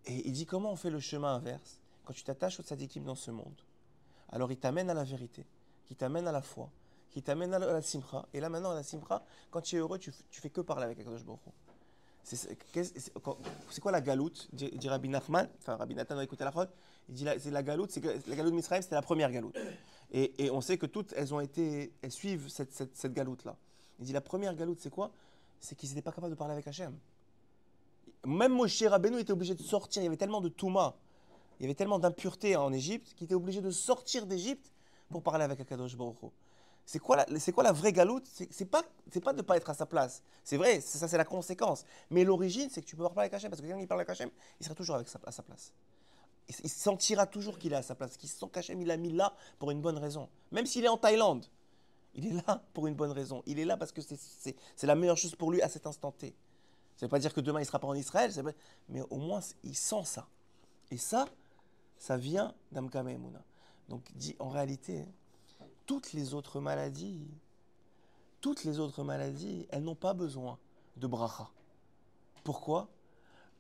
Et 0.06 0.26
il 0.26 0.32
dit 0.32 0.47
comment 0.47 0.73
on 0.73 0.76
fait 0.76 0.91
le 0.91 1.00
chemin 1.00 1.35
inverse 1.35 1.81
quand 2.05 2.12
tu 2.12 2.23
t'attaches 2.23 2.61
au 2.61 2.62
tzadikim 2.62 3.05
dans 3.05 3.14
ce 3.14 3.31
monde? 3.31 3.61
Alors 4.31 4.50
il 4.50 4.58
t'amène 4.58 4.91
à 4.91 4.94
la 4.94 5.05
vérité, 5.05 5.44
qui 5.87 5.97
t'amène 5.97 6.26
à 6.29 6.32
la 6.32 6.43
foi, 6.43 6.70
qui 7.11 7.23
t'amène 7.23 7.53
à 7.55 7.58
la, 7.58 7.82
simcha. 7.82 8.26
Et 8.32 8.41
là 8.41 8.49
maintenant 8.49 8.70
à 8.70 8.75
la 8.75 8.82
simcha, 8.82 9.23
quand 9.50 9.61
tu 9.61 9.76
es 9.76 9.79
heureux, 9.79 9.99
tu, 9.99 10.12
tu 10.31 10.41
fais 10.41 10.50
que 10.50 10.61
parler 10.61 10.85
avec 10.85 11.00
Akadosh 11.00 11.25
Baruch. 11.25 11.41
C'est 12.23 13.81
quoi 13.81 13.93
la 13.93 14.00
galoute 14.00 14.49
dit, 14.53 14.70
dit 14.70 14.88
Rabbi 14.88 15.08
Nachman, 15.08 15.49
enfin 15.58 15.76
Rabbi 15.76 15.94
Nathan 15.94 16.19
a 16.19 16.25
écouté 16.25 16.43
la 16.43 16.50
chode, 16.50 16.70
il 17.08 17.14
dit 17.14 17.26
c'est 17.38 17.53
la 17.53 17.62
galoute, 17.62 17.93
c'est 17.93 18.05
la 18.05 18.37
galoute 18.37 18.50
de 18.50 18.56
Misraël, 18.56 18.82
c'était 18.82 18.97
la 18.97 19.03
première 19.03 19.31
galoute. 19.31 19.56
Et, 20.12 20.50
on 20.50 20.61
sait 20.61 20.79
que 20.79 20.87
toutes, 20.87 21.12
elles 21.17 21.35
ont 21.35 21.41
été, 21.41 21.93
elles 22.03 22.12
suivent 22.12 22.49
cette, 22.49 22.73
cette, 22.73 22.97
cette 22.97 23.12
galoute-là. 23.12 23.56
Il 23.99 24.06
dit 24.06 24.12
la 24.12 24.20
première 24.20 24.55
galoute, 24.55 24.81
c'est 24.81 24.91
quoi? 24.91 25.11
C'est 25.61 25.75
qu'ils 25.75 25.88
n'étaient 25.91 26.03
pas 26.03 26.12
capables 26.12 26.32
de 26.32 26.38
parler 26.38 26.53
avec 26.53 26.67
Hachem. 26.67 26.97
Même 28.26 28.55
Moshe 28.55 28.82
Rabbeinu 28.82 29.20
était 29.20 29.32
obligé 29.32 29.55
de 29.55 29.62
sortir, 29.62 30.02
il 30.02 30.06
y 30.06 30.08
avait 30.08 30.17
tellement 30.17 30.40
de 30.40 30.49
Touma, 30.49 30.96
il 31.61 31.62
y 31.62 31.67
avait 31.67 31.76
tellement 31.76 32.00
d'impureté 32.00 32.56
en 32.56 32.73
Égypte 32.73 33.14
qu'il 33.14 33.26
était 33.26 33.37
obligé 33.37 33.61
de 33.61 33.70
sortir 33.70 34.26
d'Égypte 34.26 34.73
pour 35.11 35.23
parler 35.23 35.44
avec 35.44 35.61
Akadosh 35.61 35.96
Baruch. 35.96 36.17
C'est 36.84 36.99
quoi, 36.99 37.17
la- 37.17 37.73
vraie 37.73 37.93
galoute? 37.93 38.26
C'est 38.50 38.64
pas, 38.64 38.82
c'est 39.12 39.20
pas 39.20 39.32
de 39.32 39.43
pas 39.43 39.56
être 39.56 39.70
à 39.70 39.75
sa 39.75 39.87
place. 39.87 40.25
C'est 40.43 40.56
vrai, 40.56 40.81
ça 40.81 41.06
c'est 41.06 41.17
la 41.17 41.25
conséquence. 41.25 41.84
Mais 42.11 42.25
l'origine, 42.25 42.69
c'est 42.69 42.82
que 42.82 42.87
tu 42.87 42.96
peux 42.96 43.05
pas 43.05 43.11
parler 43.11 43.26
avec 43.26 43.34
Hachem, 43.34 43.49
parce 43.49 43.61
que 43.61 43.67
quelqu'un 43.67 43.81
qui 43.81 43.87
parle 43.87 44.00
avec 44.00 44.11
Hachem, 44.11 44.31
il 44.58 44.64
sera 44.64 44.75
toujours 44.75 44.96
avec 44.96 45.08
sa, 45.08 45.20
à 45.25 45.31
sa 45.31 45.44
place. 45.44 45.72
Il, 46.49 46.69
sentira 46.69 47.26
toujours 47.26 47.58
qu'il 47.58 47.72
est 47.72 47.76
à 47.76 47.82
sa 47.82 47.94
place, 47.94 48.17
qu'il 48.17 48.29
sent 48.29 48.46
qu'Hachem 48.52 48.81
il 48.81 48.88
l'a 48.88 48.96
mis 48.96 49.12
là 49.12 49.34
pour 49.61 49.70
une 49.70 49.81
bonne 49.81 49.99
raison. 49.99 50.29
Même 50.50 50.67
s'il 50.67 50.84
est 50.84 50.88
en 50.88 50.96
Thaïlande, 50.96 51.46
il 52.14 52.26
est 52.26 52.46
là 52.46 52.64
pour 52.72 52.88
une 52.88 52.94
bonne 52.94 53.12
raison. 53.12 53.44
Il 53.46 53.61
est 53.61 53.64
là 53.64 53.76
parce 53.76 53.93
que 53.93 54.00
c'est 54.02 54.87
la 54.87 54.96
meilleure 54.96 55.17
chose 55.17 55.37
pour 55.37 55.52
lui 55.52 55.62
à 55.62 55.69
cet 55.69 55.87
instant 55.87 56.11
T. 56.11 56.34
Ça 56.96 57.04
ne 57.04 57.08
veut 57.08 57.10
pas 57.10 57.19
dire 57.19 57.34
que 57.34 57.40
demain 57.40 57.58
il 57.58 57.62
ne 57.62 57.66
sera 57.66 57.78
pas 57.78 57.88
en 57.88 57.94
Israël, 57.94 58.32
mais 58.88 59.02
au 59.10 59.16
moins 59.16 59.40
il 59.62 59.76
sent 59.76 60.04
ça. 60.04 60.26
Et 60.90 60.96
ça, 60.96 61.26
ça 61.98 62.16
vient 62.16 62.54
d'Amkama 62.72 63.12
Emouna. 63.12 63.43
Donc 63.88 64.02
dit 64.15 64.34
en 64.38 64.48
réalité, 64.48 65.05
toutes 65.84 66.15
les 66.15 66.32
autres 66.32 66.60
maladies, 66.60 67.29
toutes 68.41 68.65
les 68.65 68.79
autres 68.79 69.03
maladies, 69.05 69.67
elles 69.70 69.82
n'ont 69.82 69.94
pas 69.94 70.15
besoin 70.15 70.58
de 70.96 71.06
bracha. 71.06 71.50
Pourquoi? 72.44 72.88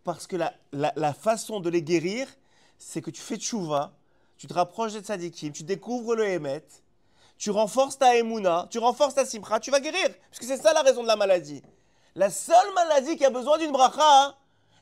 Parce 0.02 0.26
que 0.26 0.36
la 0.72 1.12
façon 1.12 1.60
de 1.60 1.68
les 1.68 1.82
guérir, 1.82 2.28
c'est 2.78 3.02
que 3.02 3.10
tu 3.10 3.20
fais 3.20 3.36
tchouva, 3.36 3.96
tu 4.38 4.46
te 4.46 4.54
rapproches 4.54 4.92
des 4.92 5.00
tzadikim, 5.00 5.52
tu 5.52 5.64
découvres 5.64 6.14
le 6.14 6.26
Hémet, 6.26 6.64
tu 7.36 7.50
renforces 7.50 7.98
ta 7.98 8.16
Emouna, 8.16 8.66
tu 8.70 8.78
renforces 8.78 9.14
ta 9.14 9.26
simcha, 9.26 9.60
tu 9.60 9.70
vas 9.70 9.80
guérir. 9.80 10.08
Parce 10.30 10.38
que 10.38 10.46
c'est 10.46 10.56
ça 10.56 10.72
la 10.72 10.82
raison 10.82 11.02
de 11.02 11.08
la 11.08 11.16
maladie. 11.16 11.62
La 12.16 12.30
seule 12.30 12.72
maladie 12.74 13.16
qui 13.16 13.26
a 13.26 13.30
besoin 13.30 13.58
d'une 13.58 13.72
bracha, 13.72 14.00
hein, 14.02 14.34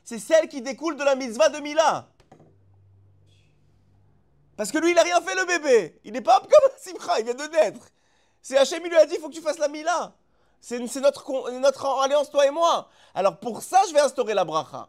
c'est 0.05 0.19
celle 0.19 0.47
qui 0.47 0.61
découle 0.61 0.95
de 0.95 1.03
la 1.03 1.15
mitzvah 1.15 1.49
de 1.49 1.59
Mila. 1.59 2.07
Parce 4.55 4.71
que 4.71 4.77
lui, 4.77 4.91
il 4.91 4.95
n'a 4.95 5.03
rien 5.03 5.19
fait, 5.19 5.35
le 5.35 5.45
bébé. 5.45 5.99
Il 6.05 6.13
n'est 6.13 6.21
pas 6.21 6.39
comme 6.39 6.71
Simcha, 6.77 7.19
il 7.19 7.25
vient 7.25 7.33
de 7.33 7.43
naître. 7.51 7.89
C'est 8.41 8.57
Hachem, 8.57 8.81
il 8.85 8.89
lui 8.89 8.95
a 8.95 9.05
dit, 9.05 9.15
il 9.15 9.19
faut 9.19 9.27
que 9.27 9.33
tu 9.33 9.41
fasses 9.41 9.57
la 9.57 9.67
Mila. 9.67 10.15
C'est 10.61 10.79
notre, 10.79 12.01
alliance, 12.01 12.29
toi 12.29 12.47
et 12.47 12.51
moi. 12.51 12.89
Alors 13.13 13.37
pour 13.37 13.61
ça, 13.61 13.81
je 13.89 13.93
vais 13.93 13.99
instaurer 13.99 14.33
la 14.33 14.45
bracha. 14.45 14.87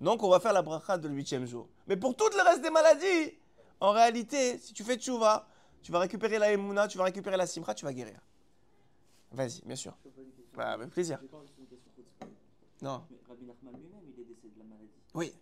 Donc 0.00 0.24
on 0.24 0.28
va 0.28 0.40
faire 0.40 0.52
la 0.52 0.62
bracha 0.62 0.98
de 0.98 1.06
l'huitième 1.06 1.46
jour. 1.46 1.68
Mais 1.86 1.96
pour 1.96 2.16
tout 2.16 2.28
le 2.36 2.42
reste 2.42 2.62
des 2.62 2.70
maladies, 2.70 3.38
en 3.78 3.92
réalité, 3.92 4.58
si 4.58 4.72
tu 4.72 4.82
fais 4.82 4.96
tchouva, 4.96 5.46
tu 5.80 5.92
vas 5.92 6.00
récupérer 6.00 6.40
la 6.40 6.50
Emouna, 6.50 6.88
tu 6.88 6.98
vas 6.98 7.04
récupérer 7.04 7.36
la 7.36 7.46
Simcha, 7.46 7.72
tu 7.72 7.84
vas 7.84 7.92
guérir. 7.92 8.18
Vas-y, 9.30 9.62
bien 9.64 9.76
sûr. 9.76 9.94
Bah, 10.54 10.72
avec 10.72 10.90
plaisir. 10.90 11.18
J'ai 11.20 11.26
une 11.26 11.66
question. 11.66 12.28
Non. 12.82 13.02
Mais 13.10 13.16
Rabbi 13.28 13.44
Nachman 13.46 13.72
lui-même, 13.80 14.00
il 14.14 14.20
est 14.20 14.24
décédé 14.24 14.50
de 14.54 14.58
la 14.58 14.64
maladie. 14.64 14.88
Oui. 15.14 15.32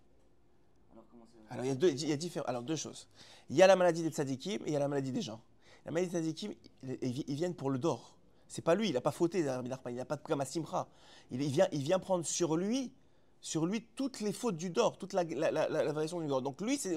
Alors 0.92 1.04
comment 1.10 1.24
ça 1.24 1.52
Alors 1.52 1.64
il 1.64 1.68
y 1.68 1.70
a 1.70 1.74
deux, 1.74 1.88
il 1.90 2.08
y 2.08 2.12
a 2.12 2.16
différents, 2.16 2.46
alors 2.46 2.62
deux 2.62 2.76
choses. 2.76 3.08
Il 3.48 3.56
y 3.56 3.62
a 3.62 3.66
la 3.66 3.76
maladie 3.76 4.02
des 4.02 4.10
tzadikim 4.10 4.60
et 4.64 4.68
il 4.68 4.72
y 4.72 4.76
a 4.76 4.78
la 4.78 4.88
maladie 4.88 5.10
des 5.12 5.22
gens. 5.22 5.40
La 5.84 5.90
maladie 5.90 6.10
des 6.10 6.18
tzadikim, 6.18 6.54
ils, 7.02 7.34
viennent 7.34 7.54
pour 7.54 7.70
le 7.70 7.78
dor. 7.78 8.14
C'est 8.46 8.62
pas 8.62 8.74
lui, 8.74 8.88
il 8.88 8.94
n'a 8.94 9.00
pas 9.00 9.10
fauté, 9.12 9.48
Rabbi 9.48 9.68
Nachman, 9.68 9.94
il 9.94 9.96
n'a 9.96 10.04
pas 10.04 10.16
de 10.16 10.22
kama 10.22 10.44
simcha. 10.44 10.86
Il, 11.30 11.40
il 11.42 11.50
vient, 11.50 11.68
il 11.72 11.82
vient 11.82 11.98
prendre 11.98 12.24
sur 12.26 12.56
lui, 12.56 12.92
sur 13.40 13.64
lui 13.66 13.86
toutes 13.96 14.20
les 14.20 14.32
fautes 14.32 14.56
du 14.56 14.70
dor, 14.70 14.98
toute 14.98 15.12
la, 15.14 15.24
la, 15.24 15.50
la, 15.50 15.92
variation 15.92 16.20
du 16.20 16.26
dor. 16.26 16.42
Donc 16.42 16.60
lui, 16.60 16.76
c'est 16.76 16.94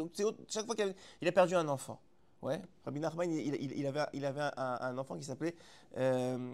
chaque 0.49 0.65
fois 0.65 0.75
qu'il 0.75 0.89
a, 0.89 0.93
il 1.21 1.27
a 1.27 1.31
perdu 1.31 1.55
un 1.55 1.67
enfant. 1.69 1.99
Ouais. 2.41 2.61
Rabbi 2.83 2.99
Nachman, 2.99 3.31
il, 3.31 3.55
il- 3.55 3.71
il 3.79 3.87
avait, 3.87 4.05
il 4.13 4.25
avait 4.25 4.41
un, 4.41 4.77
un 4.81 4.97
enfant 4.97 5.15
qui 5.17 5.23
s'appelait. 5.23 5.55
euh, 5.97 6.53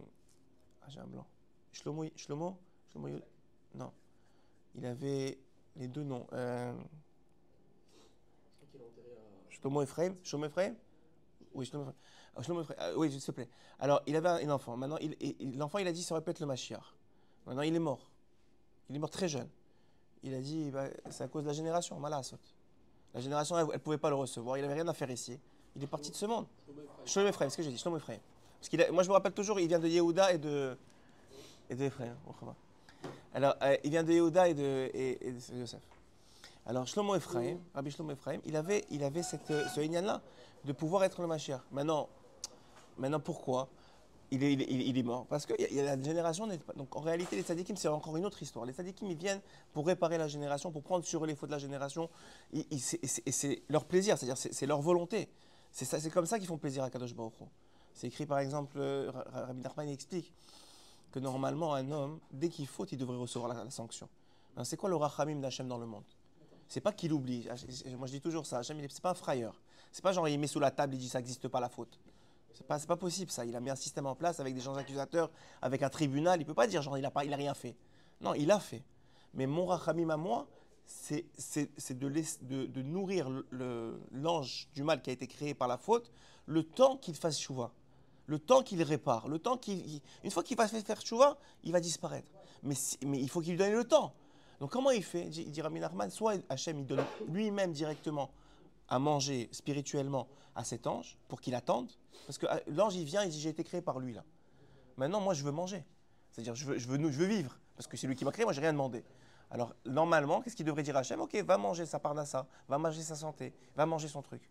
ah, 0.84 0.86
j'ai 0.89 1.00
un 1.00 1.08
blanc. 1.08 1.25
Shlomo, 1.72 2.06
Shlomo, 2.16 2.58
Shlomo 2.92 3.10
Non. 3.76 3.92
Il 4.76 4.86
avait 4.86 5.38
les 5.76 5.88
deux 5.88 6.04
noms. 6.04 6.28
Euh, 6.34 6.74
Shlomo 9.50 9.82
Ephraim 9.82 10.16
Shlomo 10.24 10.46
Ephraim? 10.46 10.76
Oui, 11.54 11.66
Shlomo 11.66 11.84
Ephraim. 11.84 11.96
Ah, 12.36 12.44
Shlomo 12.44 12.62
Ephraim. 12.62 12.76
Ah, 12.80 12.92
oui, 12.96 13.12
s'il 13.12 13.22
te 13.22 13.32
plaît. 13.32 13.50
Alors, 13.80 14.02
il 14.08 14.16
avait 14.16 14.30
un 14.30 14.50
enfant. 14.50 14.78
Maintenant, 14.78 14.98
l'enfant, 15.56 15.78
il 15.80 15.88
a 15.88 15.92
dit 15.92 16.04
ça 16.04 16.18
être 16.18 16.40
le 16.40 16.46
Mashiach. 16.46 16.96
Maintenant, 17.46 17.62
il 17.62 17.76
est 17.76 17.80
mort. 17.80 18.10
Il 18.90 18.96
est 18.96 19.00
mort 19.00 19.10
très 19.10 19.28
jeune. 19.28 19.50
Il 20.24 20.34
a 20.34 20.42
dit 20.42 20.70
bah, 20.72 20.86
c'est 21.10 21.24
à 21.24 21.28
cause 21.28 21.44
de 21.44 21.48
la 21.48 21.54
génération, 21.54 22.00
Malasot. 22.00 22.38
La 23.14 23.22
génération, 23.22 23.58
elle 23.58 23.66
ne 23.66 23.78
pouvait 23.78 23.98
pas 23.98 24.10
le 24.10 24.16
recevoir. 24.16 24.58
Il 24.58 24.62
n'avait 24.62 24.76
rien 24.76 24.88
à 24.88 24.94
faire 24.94 25.10
ici. 25.10 25.40
Il 25.76 25.84
est 25.84 25.88
parti 25.88 26.12
de 26.12 26.16
ce 26.16 26.26
monde. 26.26 26.46
Shlomo 27.06 27.30
Ephraim, 27.30 27.50
ce 27.50 27.58
que 27.58 27.64
j'ai 27.64 27.72
dit, 27.72 27.78
Shlomo 27.78 27.98
Ephraim. 27.98 28.20
Parce 28.60 28.70
qu'il 28.70 28.86
moi, 28.92 29.04
je 29.04 29.08
me 29.08 29.14
rappelle 29.14 29.34
toujours, 29.34 29.60
il 29.60 29.68
vient 29.68 29.80
de 29.80 29.88
Yehuda 29.88 30.34
et 30.34 30.38
de, 30.38 30.78
et 31.70 31.76
de 31.76 31.84
Ephraim. 31.86 32.16
Alors, 33.34 33.56
euh, 33.62 33.78
il 33.84 33.92
vient 33.92 34.04
de 34.04 34.12
Yehuda 34.12 34.50
et 34.50 34.54
de, 34.54 34.90
et, 34.94 35.34
Yosef. 35.54 35.82
Alors, 36.66 36.88
Shlomo 36.88 37.16
Ephraim, 37.16 37.58
Rabbi 37.74 37.92
Shlomo 37.92 38.12
Ephraim, 38.12 38.40
il 38.46 38.56
avait, 38.56 38.86
il 38.92 39.04
avait 39.04 39.24
cette, 39.24 39.50
euh, 39.52 39.66
ce 39.68 39.80
là 40.02 40.22
de 40.66 40.74
pouvoir 40.74 41.04
être 41.04 41.22
le 41.22 41.28
Mashiach. 41.28 41.62
Maintenant, 41.72 42.10
maintenant 42.98 43.20
pourquoi? 43.20 43.70
Il 44.32 44.44
est, 44.44 44.54
il, 44.54 44.62
est, 44.62 44.66
il 44.90 44.96
est 44.98 45.04
mort 45.04 45.26
Parce 45.26 45.48
que 45.48 45.54
la 45.76 46.00
génération 46.00 46.46
n'est 46.46 46.60
pas. 46.60 46.74
Donc, 46.74 46.96
en 46.96 47.00
réalité, 47.00 47.36
les 47.36 47.42
tzadikim, 47.42 47.76
c'est 47.78 47.88
encore 47.88 48.16
une 48.18 48.26
autre 48.26 48.44
histoire. 48.44 48.64
Les 48.66 48.74
tzadikim, 48.74 49.08
ils 49.08 49.18
viennent 49.18 49.42
pour 49.74 49.88
réparer 49.88 50.20
la 50.20 50.28
génération, 50.28 50.72
pour 50.72 50.84
prendre 50.84 51.04
sur 51.04 51.24
eux 51.24 51.28
les 51.28 51.36
fautes 51.36 51.50
de 51.50 51.56
la 51.56 51.60
génération. 51.60 52.10
Et 52.54 52.78
c'est- 52.78 53.64
leur 53.70 53.86
plaisir, 53.86 54.18
c'est-à-dire 54.18 54.38
c'est 54.38 54.66
leur 54.68 54.82
volonté. 54.82 55.30
C'est 55.72 56.12
comme 56.12 56.28
ça 56.28 56.38
qu'ils 56.38 56.48
font 56.48 56.58
plaisir 56.60 56.84
à 56.84 56.90
Kadosh 56.92 57.16
Baruch. 57.16 57.34
C'est 57.94 58.08
écrit 58.08 58.26
par 58.28 58.40
exemple, 58.40 58.78
euh, 58.80 59.10
Ra- 59.12 59.26
Ra- 59.34 59.46
Rabbi 59.48 59.62
Nachman 59.62 59.90
explique 59.90 60.32
que 61.12 61.20
normalement 61.20 61.74
un 61.74 61.92
homme, 61.92 62.20
dès 62.32 62.50
qu'il 62.50 62.68
faute, 62.68 62.92
il 62.92 62.98
devrait 62.98 63.18
recevoir 63.18 63.54
la, 63.54 63.70
sanction. 63.70 64.08
Alors, 64.56 64.66
C'est 64.66 64.78
quoi 64.78 64.89
le 64.89 64.96
rachamim 64.96 65.38
d'Hachem 65.38 65.68
dans 65.68 65.78
le 65.78 65.86
monde? 65.86 66.04
C'est 66.68 66.82
pas 66.82 66.92
qu'il 66.92 67.12
oublie. 67.13 67.48
H- 67.48 67.96
Moi 67.96 68.08
je 68.08 68.12
dis 68.13 68.22
toujours 68.22 68.46
ça, 68.46 68.60
Hachem, 68.60 68.80
c'est 68.89 69.01
pas 69.01 69.12
un 69.12 69.16
frayeur. 69.16 69.60
C'est 69.92 70.04
pas 70.04 70.12
genre 70.13 70.28
il 70.28 70.39
met 70.39 70.46
sous 70.48 70.60
la 70.60 70.70
table, 70.70 70.94
il 70.96 71.00
dit 71.00 71.10
ça 71.10 71.18
n'existe 71.20 71.48
pas 71.48 71.60
la 71.60 71.70
faute. 71.70 72.00
C'est 72.54 72.66
pas, 72.68 72.78
pas 72.80 72.96
possible 72.98 73.32
ça. 73.32 73.44
Il 73.46 73.56
a 73.56 73.60
mis 73.60 73.70
un 73.72 73.75
système 73.75 74.06
en 74.06 74.16
place 74.16 74.39
avec 74.39 74.54
des 74.54 74.62
gens 74.62 74.75
accusateurs, 74.75 75.32
avec 75.62 75.82
un 75.82 75.89
tribunal. 75.89 76.39
Il 76.42 76.46
peut 76.46 76.54
pas 76.54 76.68
dire 76.68 76.82
genre 76.84 76.98
il 76.98 77.06
a, 77.06 77.12
pas, 77.12 77.25
il 77.25 77.34
a 77.34 77.38
rien 77.38 77.54
fait. 77.56 77.75
Non, 78.22 78.34
il 78.36 78.51
a 78.51 78.60
fait. 78.60 78.84
Mais 79.34 79.48
mon 79.48 79.66
rachamim 79.66 80.10
à 80.10 80.18
moi, 80.18 80.48
c'est 80.86 81.25
de, 81.92 82.10
de, 82.10 82.66
de 82.66 82.82
nourrir 82.82 83.30
l'ange 84.12 84.68
du 84.74 84.84
mal 84.84 85.01
qui 85.01 85.10
a 85.10 85.13
été 85.13 85.28
créé 85.28 85.54
par 85.54 85.68
la 85.68 85.78
faute 85.78 86.12
le 86.46 86.63
temps 86.63 86.98
qu'il 86.98 87.16
fasse 87.16 87.39
chouva, 87.39 87.72
le 88.29 88.38
temps 88.38 88.62
qu'il 88.62 88.81
répare, 88.83 89.27
le 89.27 89.39
temps 89.39 89.57
qu'il. 89.57 89.79
il- 89.95 90.01
Une 90.24 90.29
fois 90.31 90.43
qu'il 90.43 90.55
va 90.55 90.67
faire 90.67 91.01
chouva, 91.01 91.38
il 91.63 91.71
va 91.71 91.79
disparaître. 91.79 92.29
Mais, 92.63 92.75
mais 93.05 93.19
il 93.19 93.27
faut 93.29 93.41
qu'il 93.41 93.51
lui 93.51 93.57
donne 93.57 93.74
le 93.74 93.83
temps. 93.83 94.13
Donc 94.59 94.71
comment 94.71 94.91
il 94.91 95.03
fait 95.03 95.25
Il 95.27 95.51
dit- 95.51 95.62
Rabbi 95.62 95.79
Nachman, 95.79 96.09
soit 96.12 96.36
Hachem 96.50 96.79
il 96.79 96.86
donne 96.86 97.03
lui-même 97.27 97.71
directement 97.74 98.29
à 98.88 99.00
manger 99.00 99.50
spirituellement 99.51 100.27
à 100.55 100.63
cet 100.63 100.86
ange 100.86 101.17
pour 101.27 101.41
qu'il 101.41 101.55
attende. 101.55 101.91
Parce 102.27 102.38
que 102.38 102.45
euh, 102.45 102.59
l'ange 102.67 102.95
il 102.95 103.05
vient, 103.05 103.24
il 103.24 103.31
dit 103.31 103.39
j'ai 103.39 103.50
été 103.50 103.63
créé 103.63 103.81
par 103.81 104.00
lui 104.00 104.13
là. 104.13 104.24
Maintenant 104.98 105.21
moi 105.21 105.33
je 105.33 105.43
veux 105.43 105.51
manger. 105.51 105.83
C'est-à-dire 106.31 106.53
je 106.55 106.65
veux, 106.65 106.77
je, 106.77 106.88
je 106.88 107.17
veux 107.17 107.25
vivre. 107.25 107.57
Parce 107.75 107.88
que 107.88 107.98
c'est 107.98 108.05
lui 108.07 108.15
qui 108.15 108.25
m'a 108.25 108.31
créé, 108.31 108.45
moi 108.45 108.53
j'ai 108.53 108.62
rien 108.62 108.74
demandé. 108.74 109.03
Alors 109.50 109.74
normalement, 109.86 110.41
qu'est-ce 110.41 110.55
qu'il 110.55 110.65
devrait 110.65 110.83
dire 110.83 110.95
à 110.95 111.00
Hachem? 111.00 111.19
Ok, 111.21 111.33
va 111.38 111.57
manger 111.57 111.88
sa 111.88 111.98
parnassa, 111.98 112.45
va 112.67 112.77
manger 112.77 113.01
sa 113.01 113.15
santé, 113.15 113.53
va 113.75 113.86
manger 113.88 114.07
son 114.07 114.21
truc. 114.21 114.48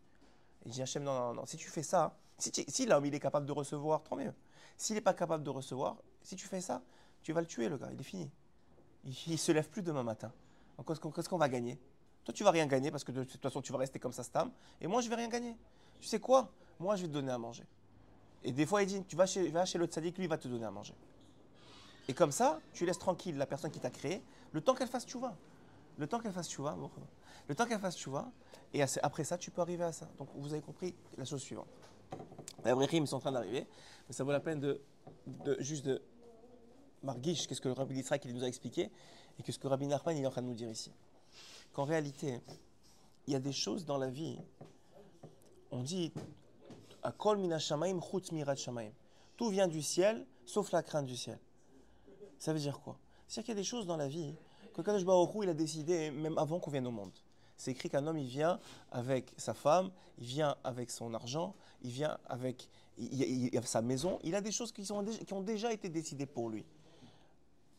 Il 0.64 0.72
dit 0.72 0.82
Hachem, 0.82 1.04
non, 1.04 1.12
non, 1.14 1.34
non, 1.34 1.46
si 1.46 1.56
tu 1.56 1.68
fais 1.68 1.84
ça, 1.84 2.16
si, 2.38 2.50
tu- 2.52 2.86
l'homme 2.86 3.06
il 3.06 3.14
est 3.14 3.20
capable 3.20 3.46
de 3.46 3.52
recevoir, 3.52 4.02
tant 4.02 4.16
mieux. 4.16 4.32
S'il 4.76 4.94
n'est 4.94 5.00
pas 5.02 5.14
capable 5.14 5.42
de 5.42 5.50
recevoir, 5.50 5.96
si 6.22 6.36
tu 6.36 6.46
fais 6.46 6.60
ça, 6.60 6.82
tu 7.22 7.32
vas 7.32 7.40
le 7.40 7.46
tuer 7.46 7.68
le 7.68 7.76
gars, 7.76 7.88
il 7.92 8.00
est 8.00 8.04
fini. 8.04 8.30
Il 9.04 9.32
ne 9.32 9.36
se 9.36 9.52
lève 9.52 9.68
plus 9.68 9.82
demain 9.82 10.02
matin. 10.02 10.32
Qu'est-ce 10.86 11.28
qu'on 11.28 11.38
va 11.38 11.48
gagner? 11.48 11.78
Toi 12.24 12.32
tu 12.34 12.44
vas 12.44 12.50
rien 12.50 12.66
gagner 12.66 12.90
parce 12.90 13.04
que 13.04 13.12
de 13.12 13.24
toute 13.24 13.42
façon 13.42 13.60
tu 13.60 13.72
vas 13.72 13.78
rester 13.78 13.98
comme 13.98 14.12
ça 14.12 14.22
stam, 14.22 14.50
et 14.80 14.86
moi 14.86 15.00
je 15.00 15.08
vais 15.08 15.16
rien 15.16 15.28
gagner. 15.28 15.56
Tu 16.00 16.06
sais 16.06 16.20
quoi? 16.20 16.52
Moi 16.78 16.94
je 16.96 17.02
vais 17.02 17.08
te 17.08 17.12
donner 17.12 17.32
à 17.32 17.38
manger. 17.38 17.64
Et 18.44 18.52
des 18.52 18.66
fois 18.66 18.82
il 18.82 19.04
tu 19.06 19.16
vas 19.16 19.26
chez, 19.26 19.48
va 19.50 19.64
chez 19.64 19.78
le 19.78 19.88
lui 20.16 20.26
va 20.26 20.38
te 20.38 20.46
donner 20.46 20.64
à 20.64 20.70
manger. 20.70 20.94
Et 22.06 22.14
comme 22.14 22.32
ça, 22.32 22.60
tu 22.72 22.86
laisses 22.86 22.98
tranquille 22.98 23.36
la 23.36 23.46
personne 23.46 23.70
qui 23.70 23.80
t'a 23.80 23.90
créé, 23.90 24.22
le 24.52 24.60
temps 24.60 24.74
qu'elle 24.74 24.88
fasse 24.88 25.06
tchouva. 25.06 25.36
Le 25.98 26.06
temps 26.06 26.20
qu'elle 26.20 26.32
fasse 26.32 26.56
bon, 26.56 26.90
le 27.48 27.54
temps 27.54 27.66
qu'elle 27.66 27.80
fasse 27.80 27.98
tchouva, 27.98 28.30
et 28.72 28.82
après 29.02 29.24
ça, 29.24 29.36
tu 29.36 29.50
peux 29.50 29.60
arriver 29.60 29.82
à 29.82 29.92
ça. 29.92 30.08
Donc 30.16 30.28
vous 30.36 30.52
avez 30.52 30.62
compris 30.62 30.94
la 31.16 31.24
chose 31.24 31.42
suivante. 31.42 31.66
Les 32.64 32.70
Avrechim, 32.70 33.02
ils 33.02 33.06
sont 33.06 33.16
en 33.16 33.20
train 33.20 33.32
d'arriver, 33.32 33.66
mais 34.08 34.14
ça 34.14 34.24
vaut 34.24 34.32
la 34.32 34.40
peine 34.40 34.60
de, 34.60 34.80
juste 35.60 35.84
de 35.84 36.02
marguiche, 37.02 37.46
qu'est-ce 37.46 37.60
que 37.60 37.68
le 37.68 37.74
Rabbi 37.74 37.96
Yitzhak 37.96 38.24
nous 38.26 38.44
a 38.44 38.48
expliqué, 38.48 38.90
et 39.38 39.42
qu'est-ce 39.42 39.58
que 39.58 39.68
Rabbi 39.68 39.86
Nachman 39.86 40.16
il 40.16 40.24
est 40.24 40.26
en 40.26 40.30
train 40.30 40.42
de 40.42 40.48
nous 40.48 40.54
dire 40.54 40.68
ici. 40.68 40.92
Qu'en 41.72 41.84
réalité, 41.84 42.40
il 43.26 43.32
y 43.32 43.36
a 43.36 43.40
des 43.40 43.52
choses 43.52 43.84
dans 43.84 43.98
la 43.98 44.08
vie, 44.08 44.38
on 45.70 45.82
dit, 45.82 46.12
Akol 47.02 47.38
mina 47.38 47.58
shamaim 47.58 48.00
chutz 48.00 48.32
mirat 48.32 48.56
shamaim. 48.56 48.90
Tout 49.36 49.50
vient 49.50 49.68
du 49.68 49.82
ciel, 49.82 50.26
sauf 50.44 50.72
la 50.72 50.82
crainte 50.82 51.06
du 51.06 51.16
ciel. 51.16 51.38
Ça 52.38 52.52
veut 52.52 52.58
dire 52.58 52.80
quoi? 52.80 52.98
C'est-à-dire 53.28 53.44
qu'il 53.44 53.54
y 53.54 53.58
a 53.58 53.60
des 53.60 53.64
choses 53.64 53.86
dans 53.86 53.96
la 53.96 54.08
vie 54.08 54.34
que 54.74 54.82
Kadosh 54.82 55.04
Baruch 55.04 55.30
il 55.42 55.48
a 55.48 55.54
décidé 55.54 56.10
même 56.10 56.38
avant 56.38 56.58
qu'on 56.58 56.70
vienne 56.70 56.86
au 56.86 56.90
monde. 56.90 57.12
C'est 57.56 57.72
écrit 57.72 57.90
qu'un 57.90 58.06
homme, 58.06 58.18
il 58.18 58.28
vient 58.28 58.60
avec 58.92 59.32
sa 59.36 59.52
femme, 59.52 59.90
il 60.18 60.26
vient 60.26 60.56
avec 60.64 60.90
son 60.90 61.12
argent, 61.14 61.54
il 61.82 61.90
vient 61.90 62.18
avec 62.26 62.68
sa 63.64 63.82
maison. 63.82 64.18
Il 64.24 64.34
a 64.34 64.40
des 64.40 64.52
choses 64.52 64.72
qui, 64.72 64.86
ont 64.92 65.42
déjà 65.42 65.72
été 65.72 65.88
décidées 65.88 66.26
pour 66.26 66.50
lui. 66.50 66.64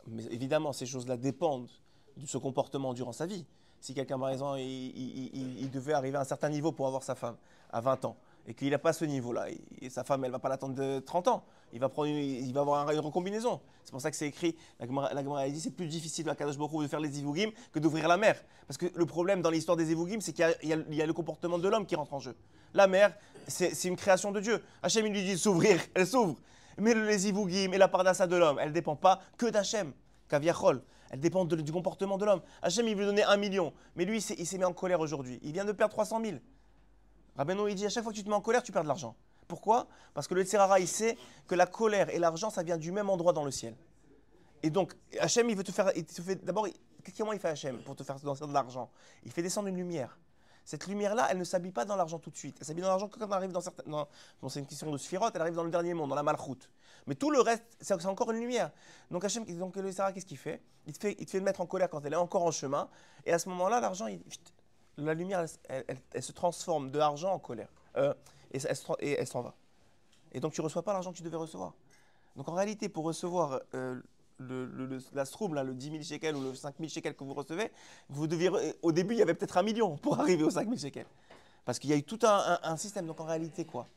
Mais 0.06 0.24
évidemment, 0.26 0.72
ces 0.72 0.86
choses-là 0.86 1.16
dépendent 1.16 1.68
de 2.16 2.26
ce 2.26 2.38
comportement 2.38 2.94
durant 2.94 3.12
sa 3.12 3.26
vie. 3.26 3.44
Si 3.80 3.94
quelqu'un, 3.94 4.18
par 4.18 4.30
exemple, 4.30 4.60
il 4.60 5.70
devait 5.70 5.92
arriver 5.92 6.16
à 6.16 6.20
un 6.20 6.24
certain 6.24 6.48
niveau 6.48 6.72
pour 6.72 6.86
avoir 6.86 7.02
sa 7.02 7.14
femme 7.14 7.36
à 7.72 7.80
20 7.80 8.04
ans, 8.04 8.16
et 8.46 8.54
qu'il 8.54 8.70
n'a 8.70 8.78
pas 8.78 8.92
ce 8.92 9.04
niveau-là, 9.04 9.46
et 9.80 9.90
sa 9.90 10.04
femme, 10.04 10.24
elle 10.24 10.30
va 10.30 10.38
pas 10.38 10.48
l'attendre 10.48 10.74
de 10.74 10.98
30 11.00 11.28
ans, 11.28 11.44
il 11.72 11.78
va, 11.80 11.88
prendre 11.88 12.08
une- 12.08 12.16
il 12.16 12.52
va 12.52 12.60
avoir 12.62 12.90
une 12.90 12.98
recombinaison. 12.98 13.60
C'est 13.84 13.92
pour 13.92 14.00
ça 14.00 14.10
que 14.10 14.16
c'est 14.16 14.26
écrit, 14.28 14.56
la 14.78 14.86
Gemara 14.86 15.48
dit, 15.48 15.60
c'est 15.60 15.70
plus 15.70 15.86
difficile 15.86 16.28
à 16.28 16.34
Kadosh 16.34 16.58
Baruch 16.58 16.82
de 16.82 16.88
faire 16.88 17.00
les 17.00 17.18
Ivugim 17.20 17.50
que 17.72 17.78
d'ouvrir 17.78 18.08
la 18.08 18.16
mer. 18.16 18.42
Parce 18.66 18.76
que 18.78 18.86
le 18.94 19.06
problème 19.06 19.42
dans 19.42 19.50
l'histoire 19.50 19.76
des 19.76 19.90
Ivugim, 19.92 20.20
c'est 20.20 20.32
qu'il 20.32 20.54
y 20.62 21.02
a- 21.02 21.06
le 21.06 21.12
comportement 21.12 21.58
de 21.58 21.68
l'homme 21.68 21.86
qui 21.86 21.94
rentre 21.96 22.14
en 22.14 22.20
jeu. 22.20 22.34
La 22.74 22.86
mer, 22.86 23.16
c'est 23.48 23.84
une 23.84 23.96
création 23.96 24.32
de 24.32 24.40
Dieu. 24.40 24.62
Hachem, 24.82 25.06
il 25.06 25.12
lui 25.12 25.22
dit 25.24 25.32
de 25.32 25.36
s'ouvrir, 25.38 25.78
elle 25.94 26.06
s'ouvre. 26.06 26.36
Mais 26.78 26.94
le- 26.94 27.06
les 27.06 27.28
Ivugim 27.28 27.72
et 27.72 27.78
la 27.78 27.88
pardassa 27.88 28.26
de 28.26 28.36
l'homme, 28.36 28.58
elle 28.60 28.68
ne 28.68 28.74
dépend 28.74 28.96
pas 28.96 29.20
que 29.36 29.46
d'Hachem, 29.46 29.92
Kaviachol. 30.28 30.82
Elle 31.12 31.18
dépend 31.18 31.44
du 31.44 31.72
comportement 31.72 32.16
de 32.18 32.24
l'homme. 32.24 32.40
Hachem, 32.62 32.86
il 32.86 32.96
lui 32.96 33.04
donnait 33.04 33.24
un 33.24 33.36
million. 33.36 33.72
Mais 33.96 34.04
lui, 34.04 34.18
il 34.38 34.46
s'est 34.46 34.58
mis 34.58 34.64
en 34.64 34.72
colère 34.72 35.00
aujourd'hui. 35.00 35.40
Il 35.42 35.52
vient 35.52 35.64
de 35.64 35.72
perdre 35.72 35.92
300 35.92 36.20
000. 36.24 36.36
Rabbeinu, 37.40 37.70
il 37.70 37.74
dit 37.74 37.86
à 37.86 37.88
chaque 37.88 38.02
fois 38.04 38.12
que 38.12 38.18
tu 38.18 38.22
te 38.22 38.28
mets 38.28 38.34
en 38.34 38.42
colère, 38.42 38.62
tu 38.62 38.70
perds 38.70 38.82
de 38.82 38.88
l'argent. 38.88 39.16
Pourquoi? 39.48 39.86
Parce 40.12 40.28
que 40.28 40.34
le 40.34 40.42
Tserara, 40.44 40.78
il 40.78 40.86
sait 40.86 41.16
que 41.48 41.54
la 41.54 41.64
colère 41.66 42.10
et 42.10 42.18
l'argent, 42.18 42.50
ça 42.50 42.62
vient 42.62 42.76
du 42.76 42.92
même 42.92 43.08
endroit 43.08 43.32
dans 43.32 43.44
le 43.46 43.50
ciel. 43.50 43.74
Et 44.62 44.68
donc, 44.68 44.92
Hachem, 45.18 45.48
il 45.48 45.56
veut 45.56 45.64
te 45.64 45.72
faire. 45.72 45.90
Te 45.90 46.32
d'abord, 46.44 46.68
comment 47.16 47.32
il 47.32 47.40
fait 47.40 47.48
Hachem 47.48 47.78
pour 47.82 47.96
te 47.96 48.02
faire 48.04 48.16
descendre 48.16 48.46
de 48.46 48.52
l'argent? 48.52 48.90
Il 49.24 49.32
fait 49.32 49.40
descendre 49.40 49.68
une 49.68 49.76
lumière. 49.78 50.18
Cette 50.66 50.86
lumière-là, 50.86 51.28
elle 51.30 51.38
ne 51.38 51.44
s'habille 51.44 51.72
pas 51.72 51.86
dans 51.86 51.96
l'argent 51.96 52.18
tout 52.18 52.28
de 52.28 52.36
suite. 52.36 52.58
Elle 52.60 52.66
s'habille 52.66 52.82
dans 52.82 52.90
l'argent 52.90 53.08
quand 53.08 53.26
on 53.26 53.32
arrive 53.32 53.52
dans 53.52 53.62
certaines. 53.62 53.90
dans- 53.90 54.06
bon, 54.42 54.50
c'est 54.50 54.60
une 54.60 54.66
question 54.66 54.90
de 54.90 54.98
sphirote, 54.98 55.34
elle 55.34 55.40
arrive 55.40 55.54
dans 55.54 55.64
le 55.64 55.70
dernier 55.70 55.94
monde, 55.94 56.10
dans 56.10 56.16
la 56.16 56.22
malchoute. 56.22 56.68
Mais 57.06 57.14
tout 57.14 57.30
le 57.30 57.40
reste, 57.40 57.64
c'est 57.80 58.04
encore 58.04 58.30
une 58.32 58.40
lumière. 58.40 58.70
Donc 59.10 59.24
Hachem, 59.24 59.46
donc 59.56 59.76
le 59.76 59.90
Sarah, 59.92 60.12
qu'est-ce 60.12 60.26
qu'il 60.26 60.36
fait? 60.36 60.60
Il 60.86 60.92
te 60.92 60.98
fait 61.00 61.16
Il 61.18 61.24
te 61.24 61.30
fait 61.30 61.40
mettre 61.40 61.62
en 61.62 61.66
colère 61.66 61.88
quand 61.88 62.04
elle 62.04 62.12
est 62.12 62.16
encore 62.16 62.44
en 62.44 62.50
chemin. 62.50 62.90
Et 63.24 63.32
à 63.32 63.38
ce 63.38 63.48
moment-là, 63.48 63.80
l'argent, 63.80 64.08
il- 64.08 64.20
la 64.96 65.14
lumière, 65.14 65.44
elle, 65.68 66.22
se 66.22 66.32
transforme 66.32 66.90
de 66.90 66.98
l'argent 66.98 67.32
en 67.32 67.38
colère. 67.38 67.68
Euh, 67.96 68.14
et, 68.52 68.60
elle 69.12 69.26
s'en 69.26 69.42
va. 69.42 69.54
Et 70.32 70.40
donc 70.40 70.52
tu 70.52 70.60
ne 70.60 70.64
reçois 70.64 70.82
pas 70.82 70.92
l'argent 70.92 71.12
que 71.12 71.16
tu 71.16 71.22
devais 71.22 71.36
recevoir. 71.36 71.74
Donc 72.36 72.48
en 72.48 72.54
réalité, 72.54 72.88
pour 72.88 73.04
recevoir 73.04 73.60
euh, 73.74 74.00
la 75.12 75.24
stroum, 75.24 75.54
le 75.54 75.74
10 75.74 75.90
000 75.90 76.02
shekels 76.02 76.36
ou 76.36 76.42
le 76.42 76.54
5 76.54 76.76
000 76.78 76.88
shekels 76.88 77.14
que 77.14 77.24
vous 77.24 77.34
recevez, 77.34 77.70
vous 78.08 78.26
deviez, 78.26 78.50
au 78.82 78.92
début, 78.92 79.14
il 79.14 79.18
y 79.18 79.22
avait 79.22 79.34
peut-être 79.34 79.56
un 79.58 79.62
million 79.62 79.96
pour 79.96 80.18
arriver 80.20 80.44
aux 80.44 80.50
5 80.50 80.64
000 80.64 80.76
shekels. 80.76 81.06
Parce 81.64 81.78
qu'il 81.78 81.90
y 81.90 81.92
a 81.92 81.96
eu 81.96 82.02
tout 82.02 82.18
un, 82.22 82.76
système. 82.76 83.06
Donc 83.06 83.20
en 83.20 83.24
réalité, 83.24 83.64
quoi? 83.64 83.88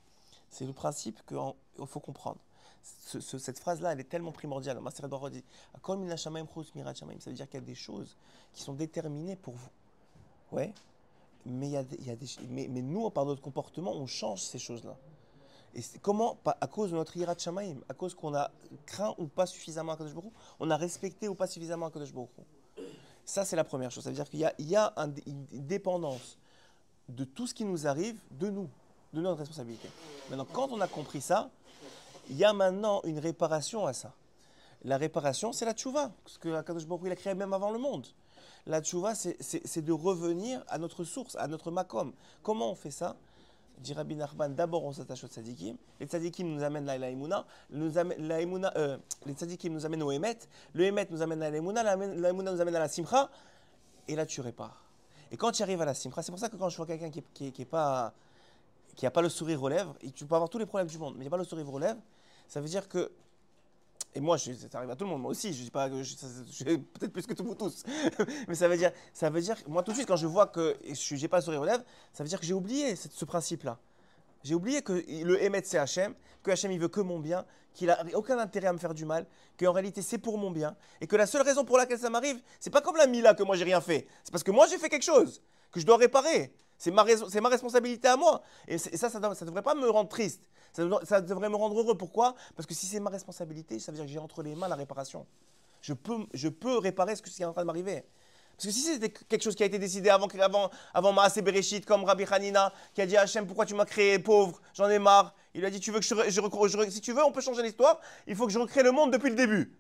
C'est 0.49 0.65
le 0.65 0.73
principe 0.73 1.25
qu'il 1.25 1.87
faut 1.87 1.99
comprendre. 1.99 2.39
Ce- 2.83 3.21
ce- 3.21 3.37
cette 3.37 3.59
phrase-là, 3.59 3.93
elle 3.93 3.99
est 3.99 4.09
tellement 4.09 4.31
primordiale. 4.31 4.77
Ça 4.93 5.03
veut 5.07 5.09
dire 7.33 7.49
qu'il 7.49 7.59
y 7.59 7.63
a 7.63 7.65
des 7.65 7.75
choses 7.75 8.17
qui 8.53 8.61
sont 8.61 8.73
déterminées 8.73 9.37
pour 9.37 9.55
vous. 9.55 9.69
Ouais. 10.53 10.73
Mais, 11.45 11.67
y 11.67 11.71
y 11.71 11.77
a 11.77 11.83
des, 11.83 12.25
mais, 12.49 12.67
mais 12.69 12.81
nous, 12.81 13.09
par 13.09 13.25
notre 13.25 13.41
comportement, 13.41 13.91
on 13.93 14.05
change 14.07 14.41
ces 14.41 14.59
choses-là. 14.59 14.95
Et 15.75 15.81
comment 16.01 16.37
À 16.45 16.67
cause 16.67 16.91
de 16.91 16.95
notre 16.95 17.13
shamaim, 17.39 17.77
à 17.89 17.93
cause 17.93 18.13
qu'on 18.13 18.33
a 18.35 18.51
craint 18.85 19.15
ou 19.17 19.25
pas 19.27 19.45
suffisamment 19.47 19.93
Akadosh 19.93 20.13
Baruch 20.13 20.29
Hu, 20.31 20.33
on 20.59 20.69
a 20.69 20.77
respecté 20.77 21.27
ou 21.27 21.35
pas 21.35 21.47
suffisamment 21.47 21.87
Akadosh 21.87 22.13
Baruch 22.13 22.29
Hu. 22.37 22.81
Ça, 23.25 23.43
c'est 23.43 23.55
la 23.55 23.63
première 23.63 23.89
chose. 23.91 24.03
Ça 24.03 24.09
veut 24.11 24.15
dire 24.15 24.29
qu'il 24.29 24.39
y 24.59 24.63
y 24.69 24.75
a 24.75 24.93
un- 24.95 25.11
une 25.25 25.45
dépendance 25.65 26.37
de 27.09 27.23
tout 27.23 27.47
ce 27.47 27.53
qui 27.53 27.65
nous 27.65 27.87
arrive 27.87 28.19
de 28.31 28.49
nous, 28.49 28.69
de 29.13 29.21
notre 29.21 29.39
responsabilité. 29.39 29.89
Maintenant, 30.29 30.45
quand 30.51 30.71
on 30.71 30.79
a 30.79 30.87
compris 30.87 31.21
ça, 31.21 31.49
il 32.29 32.37
y 32.37 32.45
a 32.45 32.53
maintenant 32.53 33.01
une 33.03 33.19
réparation 33.19 33.85
à 33.87 33.93
ça. 33.93 34.13
La 34.83 34.97
réparation, 34.97 35.51
c'est 35.53 35.65
la 35.65 35.73
tchouva, 35.73 36.11
parce 36.23 36.37
que 36.37 36.53
Akadosh 36.53 36.85
Baruch 36.85 37.01
il 37.05 37.11
a 37.11 37.15
créé 37.15 37.33
même 37.33 37.51
avant 37.53 37.71
le 37.71 37.79
monde. 37.79 38.05
La 38.65 38.81
tchouva, 38.81 39.13
c'est- 39.15 39.81
de 39.81 39.91
revenir 39.91 40.63
à 40.69 40.77
notre 40.77 41.03
source, 41.03 41.35
à 41.35 41.47
notre 41.47 41.69
makom. 41.71 42.13
Comment 42.41 42.71
on 42.71 42.75
fait 42.75 42.91
ça? 42.91 43.15
Dit 43.79 43.93
Rabbi 43.93 44.15
Nachman, 44.15 44.55
d'abord 44.55 44.85
on 44.85 44.93
s'attache 44.93 45.23
aux 45.23 45.27
tzadikim. 45.27 45.75
Les 45.99 46.05
tzadikim 46.05 46.47
nous 46.47 46.63
amènent 46.63 46.87
à 46.87 46.97
la 46.97 47.09
Emouna. 47.09 47.45
Euh, 47.73 48.97
les 49.25 49.33
tzadikim 49.33 49.73
nous 49.73 49.85
amènent 49.85 50.03
au 50.03 50.11
Emet. 50.11 50.37
Le 50.73 50.85
Emet 50.85 51.07
nous 51.09 51.21
amène 51.21 51.41
à 51.43 51.49
la 51.49 51.57
Emouna. 51.57 51.95
Nous 51.97 52.61
amène 52.61 52.75
à 52.75 52.79
la 52.79 52.87
Simcha. 52.87 53.29
Et 54.07 54.15
là, 54.15 54.25
tu 54.25 54.41
répares. 54.41 54.85
Et 55.31 55.37
quand 55.37 55.51
tu 55.51 55.63
arrives 55.63 55.81
à 55.81 55.85
la 55.85 55.95
Simcha, 55.95 56.21
c'est 56.21 56.31
pour 56.31 56.39
ça 56.39 56.47
que 56.49 56.55
quand 56.55 56.69
je 56.69 56.77
vois 56.77 56.85
quelqu'un 56.85 57.09
qui 57.09 57.21
n'a 57.43 57.51
qui, 57.51 57.65
pas, 57.65 58.13
pas 59.11 59.21
le 59.21 59.29
sourire 59.29 59.61
aux 59.63 59.69
lèvres, 59.69 59.95
et 60.01 60.11
tu 60.11 60.25
peux 60.25 60.35
avoir 60.35 60.49
tous 60.49 60.59
les 60.59 60.67
problèmes 60.67 60.87
du 60.87 60.97
monde, 60.99 61.15
mais 61.15 61.21
il 61.21 61.23
n'y 61.23 61.27
a 61.27 61.31
pas 61.31 61.37
le 61.37 61.43
sourire 61.43 61.67
aux 61.73 61.79
lèvres, 61.79 61.99
ça 62.47 62.61
veut 62.61 62.67
dire 62.67 62.87
que 62.87 63.11
et 64.15 64.19
moi, 64.19 64.37
ça 64.37 64.51
arrive 64.73 64.91
à 64.91 64.95
tout 64.95 65.05
le 65.05 65.09
monde, 65.09 65.21
moi 65.21 65.31
aussi, 65.31 65.53
je 65.53 65.63
dis 65.63 65.71
pas 65.71 65.89
que 65.89 66.03
je, 66.03 66.15
peut-être 66.75 67.11
plus 67.11 67.25
que 67.25 67.41
vous 67.41 67.55
tous. 67.55 67.83
Mais 68.47 68.55
ça 68.55 68.67
veut 68.67 68.77
dire, 68.77 68.91
ça 69.11 69.29
veut 69.29 69.41
dire, 69.41 69.55
moi 69.67 69.81
tout 69.81 69.91
de 69.91 69.95
suite, 69.95 70.07
quand 70.07 70.15
je 70.17 70.27
vois 70.27 70.47
que 70.47 70.77
je 70.83 71.15
n'ai 71.15 71.27
pas 71.27 71.37
le 71.37 71.43
sourire 71.43 71.61
aux 71.61 71.65
lèvres, 71.65 71.83
ça 72.11 72.23
veut 72.23 72.29
dire 72.29 72.39
que 72.39 72.45
j'ai 72.45 72.53
oublié 72.53 72.95
ce 72.95 73.25
principe-là. 73.25 73.79
J'ai 74.43 74.55
oublié 74.55 74.81
que 74.81 74.93
le 74.93 75.41
Emet 75.41 75.61
c'est 75.63 75.77
Hachem, 75.77 76.13
que 76.43 76.51
Hachem 76.51 76.71
il 76.71 76.79
veut 76.79 76.89
que 76.89 76.99
mon 76.99 77.19
bien, 77.19 77.45
qu'il 77.73 77.89
a 77.89 78.03
aucun 78.13 78.37
intérêt 78.37 78.67
à 78.67 78.73
me 78.73 78.77
faire 78.77 78.93
du 78.93 79.05
mal, 79.05 79.25
qu'en 79.57 79.71
réalité 79.71 80.01
c'est 80.01 80.17
pour 80.17 80.37
mon 80.37 80.51
bien, 80.51 80.75
et 81.01 81.07
que 81.07 81.15
la 81.15 81.25
seule 81.25 81.41
raison 81.41 81.63
pour 81.63 81.77
laquelle 81.77 81.97
ça 81.97 82.09
m'arrive, 82.09 82.39
c'est 82.59 82.69
pas 82.69 82.81
comme 82.81 82.97
la 82.97 83.07
Mila 83.07 83.33
que 83.33 83.43
moi 83.43 83.55
j'ai 83.55 83.63
rien 83.63 83.81
fait, 83.81 84.05
c'est 84.23 84.31
parce 84.31 84.43
que 84.43 84.51
moi 84.51 84.67
j'ai 84.67 84.77
fait 84.77 84.89
quelque 84.89 85.03
chose 85.03 85.41
que 85.71 85.79
je 85.79 85.85
dois 85.85 85.97
réparer. 85.97 86.53
C'est 86.83 86.91
ma, 86.91 87.49
responsabilité 87.49 88.09
à 88.09 88.17
moi. 88.17 88.41
Et, 88.67 88.75
et 88.75 88.97
ça, 88.97 89.09
ça 89.09 89.17
ne 89.17 89.45
devrait 89.45 89.61
pas 89.61 89.73
me 89.73 89.89
rendre 89.89 90.09
triste. 90.09 90.41
Ça, 90.73 90.83
devrait- 91.21 91.47
me 91.47 91.55
rendre 91.55 91.79
heureux. 91.79 91.95
Pourquoi? 91.95 92.35
Parce 92.57 92.67
que 92.67 92.73
si 92.73 92.87
c'est 92.87 92.99
ma 92.99 93.09
responsabilité, 93.09 93.79
ça 93.79 93.93
veut 93.93 93.95
dire 93.95 94.05
que 94.05 94.11
j'ai 94.11 94.19
entre 94.19 94.43
les 94.43 94.53
mains 94.53 94.67
la 94.67 94.75
réparation. 94.75 95.25
Je 95.79 95.93
peux, 95.93 96.25
je 96.33 96.49
peux 96.49 96.77
réparer 96.79 97.15
ce, 97.15 97.21
qui 97.21 97.41
est 97.41 97.45
en 97.45 97.53
train 97.53 97.61
de 97.61 97.67
m'arriver. 97.67 98.03
Parce 98.57 98.65
que 98.65 98.71
si 98.71 98.81
c'était 98.81 99.09
quelque 99.09 99.41
chose 99.41 99.55
qui 99.55 99.63
a 99.63 99.65
été 99.65 99.79
décidé 99.79 100.09
avant, 100.09 100.27
avant, 100.27 100.69
avant 100.93 101.13
Maaseh 101.13 101.41
Bereshit, 101.41 101.85
comme 101.85 102.03
Rabbi 102.03 102.25
Hanina, 102.29 102.73
qui 102.93 103.01
a 103.01 103.05
dit 103.05 103.15
à 103.15 103.21
Hachem, 103.21 103.47
pourquoi 103.47 103.65
tu 103.65 103.75
m'as 103.75 103.85
créé 103.85 104.19
pauvre? 104.19 104.61
J'en 104.73 104.89
ai 104.89 104.99
marre. 104.99 105.33
Il 105.53 105.63
a 105.63 105.69
dit, 105.69 105.79
tu 105.79 105.91
veux 105.91 106.01
que 106.01 106.05
je, 106.05 106.89
si 106.89 106.99
tu 106.99 107.13
veux, 107.13 107.23
on 107.23 107.31
peut 107.31 107.41
changer 107.41 107.63
l'histoire. 107.63 108.01
Il 108.27 108.35
faut 108.35 108.45
que 108.45 108.51
je 108.51 108.59
recrée 108.59 108.83
le 108.83 108.91
monde 108.91 109.13
depuis 109.13 109.29
le 109.29 109.37
début. 109.37 109.73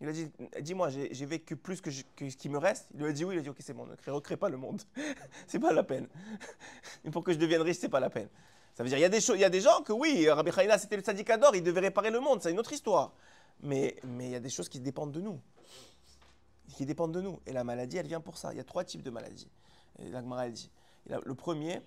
Il 0.00 0.08
a 0.08 0.12
dit, 0.12 0.30
dis-moi, 0.60 0.90
j'ai 0.90 1.26
vécu 1.26 1.56
plus 1.56 1.80
que, 1.80 1.90
ce 1.90 2.02
qui 2.36 2.48
me 2.48 2.58
reste. 2.58 2.88
Il 2.94 3.00
lui 3.00 3.08
a 3.08 3.12
dit 3.12 3.24
oui. 3.24 3.34
Il 3.34 3.38
a 3.38 3.42
dit, 3.42 3.48
ok, 3.48 3.56
c'est 3.60 3.72
bon, 3.74 3.84
ne 3.86 3.96
crée, 3.96 4.12
recrée 4.12 4.36
pas 4.36 4.48
le 4.48 4.56
monde. 4.56 4.80
c'est 5.48 5.58
pas 5.58 5.72
la 5.72 5.82
peine. 5.82 6.06
Pour 7.12 7.24
que 7.24 7.32
je 7.32 7.38
devienne 7.38 7.62
riche, 7.62 7.78
c'est 7.78 7.88
pas 7.88 7.98
la 8.00 8.10
peine. 8.10 8.28
Ça 8.74 8.84
veut 8.84 8.88
dire, 8.88 8.98
il 8.98 9.02
y 9.02 9.04
a 9.04 9.08
des 9.08 9.28
il 9.30 9.40
y 9.40 9.44
a 9.44 9.50
des 9.50 9.60
gens 9.60 9.82
que 9.82 9.92
oui, 9.92 10.30
Rabbi 10.30 10.52
Hanina, 10.56 10.78
c'était 10.78 10.96
le 10.96 11.02
sadikador, 11.02 11.56
il 11.56 11.64
devait 11.64 11.80
réparer 11.80 12.10
le 12.10 12.20
monde. 12.20 12.40
C'est 12.42 12.52
une 12.52 12.60
autre 12.60 12.72
histoire. 12.72 13.12
Mais 13.60 13.96
il 14.04 14.28
y 14.28 14.36
a 14.36 14.40
des 14.40 14.50
choses 14.50 14.68
qui 14.68 14.78
dépendent 14.80 15.12
de 15.12 15.20
nous 15.20 15.40
qui 16.76 16.86
dépendent 16.86 17.12
de 17.12 17.20
nous. 17.20 17.40
Et 17.46 17.52
la 17.52 17.64
maladie, 17.64 17.96
elle 17.96 18.06
vient 18.06 18.20
pour 18.20 18.36
ça. 18.36 18.52
Il 18.52 18.56
y 18.56 18.60
a 18.60 18.64
trois 18.64 18.84
types 18.84 19.02
de 19.02 19.10
maladies. 19.10 19.48
Et 19.98 20.10
la 20.10 20.20
Gemara, 20.20 20.46
elle 20.46 20.52
dit. 20.52 20.70
Le 21.08 21.34
premier, 21.34 21.80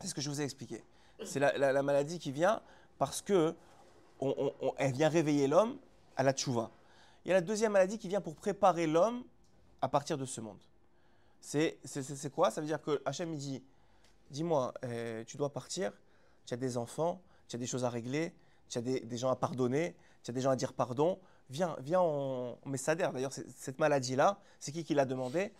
c'est 0.00 0.06
ce 0.06 0.14
que 0.14 0.20
je 0.20 0.28
vous 0.30 0.40
ai 0.40 0.44
expliqué. 0.44 0.84
C'est 1.24 1.40
la, 1.40 1.56
la- 1.58 1.72
la 1.72 1.82
maladie 1.82 2.18
qui 2.20 2.30
vient 2.30 2.60
parce 2.98 3.20
que 3.22 3.54
elle 4.76 4.92
vient 4.92 5.08
réveiller 5.08 5.48
l'homme 5.48 5.78
à 6.16 6.22
la 6.22 6.32
tchouva. 6.32 6.70
Il 7.26 7.30
y 7.30 7.32
a 7.32 7.34
la 7.34 7.40
deuxième 7.40 7.72
maladie 7.72 7.98
qui 7.98 8.06
vient 8.06 8.20
pour 8.20 8.36
préparer 8.36 8.86
l'homme 8.86 9.24
à 9.82 9.88
partir 9.88 10.16
de 10.16 10.24
ce 10.24 10.40
monde. 10.40 10.60
C'est 11.40 11.76
quoi? 12.32 12.52
Ça 12.52 12.60
veut 12.60 12.68
dire 12.68 12.80
que 12.80 13.02
Hachem 13.04 13.32
il 13.32 13.38
dit, 13.38 13.64
dis-moi, 14.30 14.72
euh, 14.84 15.24
tu 15.24 15.36
dois 15.36 15.52
partir, 15.52 15.90
tu 16.44 16.54
as 16.54 16.56
des 16.56 16.76
enfants, 16.78 17.20
tu 17.48 17.56
as 17.56 17.58
des 17.58 17.66
choses 17.66 17.84
à 17.84 17.90
régler, 17.90 18.32
tu 18.68 18.78
as 18.78 18.80
des, 18.80 19.00
des 19.00 19.16
gens 19.18 19.28
à 19.28 19.34
pardonner, 19.34 19.96
tu 20.22 20.30
as 20.30 20.34
des 20.34 20.40
gens 20.40 20.50
à 20.50 20.56
dire 20.56 20.72
pardon. 20.72 21.18
Viens, 21.50 21.74
viens, 21.80 22.00
on, 22.00 22.56
on 22.64 22.68
met 22.68 22.78
Sader. 22.78 23.08
D'ailleurs, 23.12 23.32
cette 23.32 23.80
maladie-là, 23.80 24.38
c'est 24.60 24.70
qui 24.70 24.84
qui 24.84 24.94
l'a 24.94 25.04
demandé? 25.04 25.52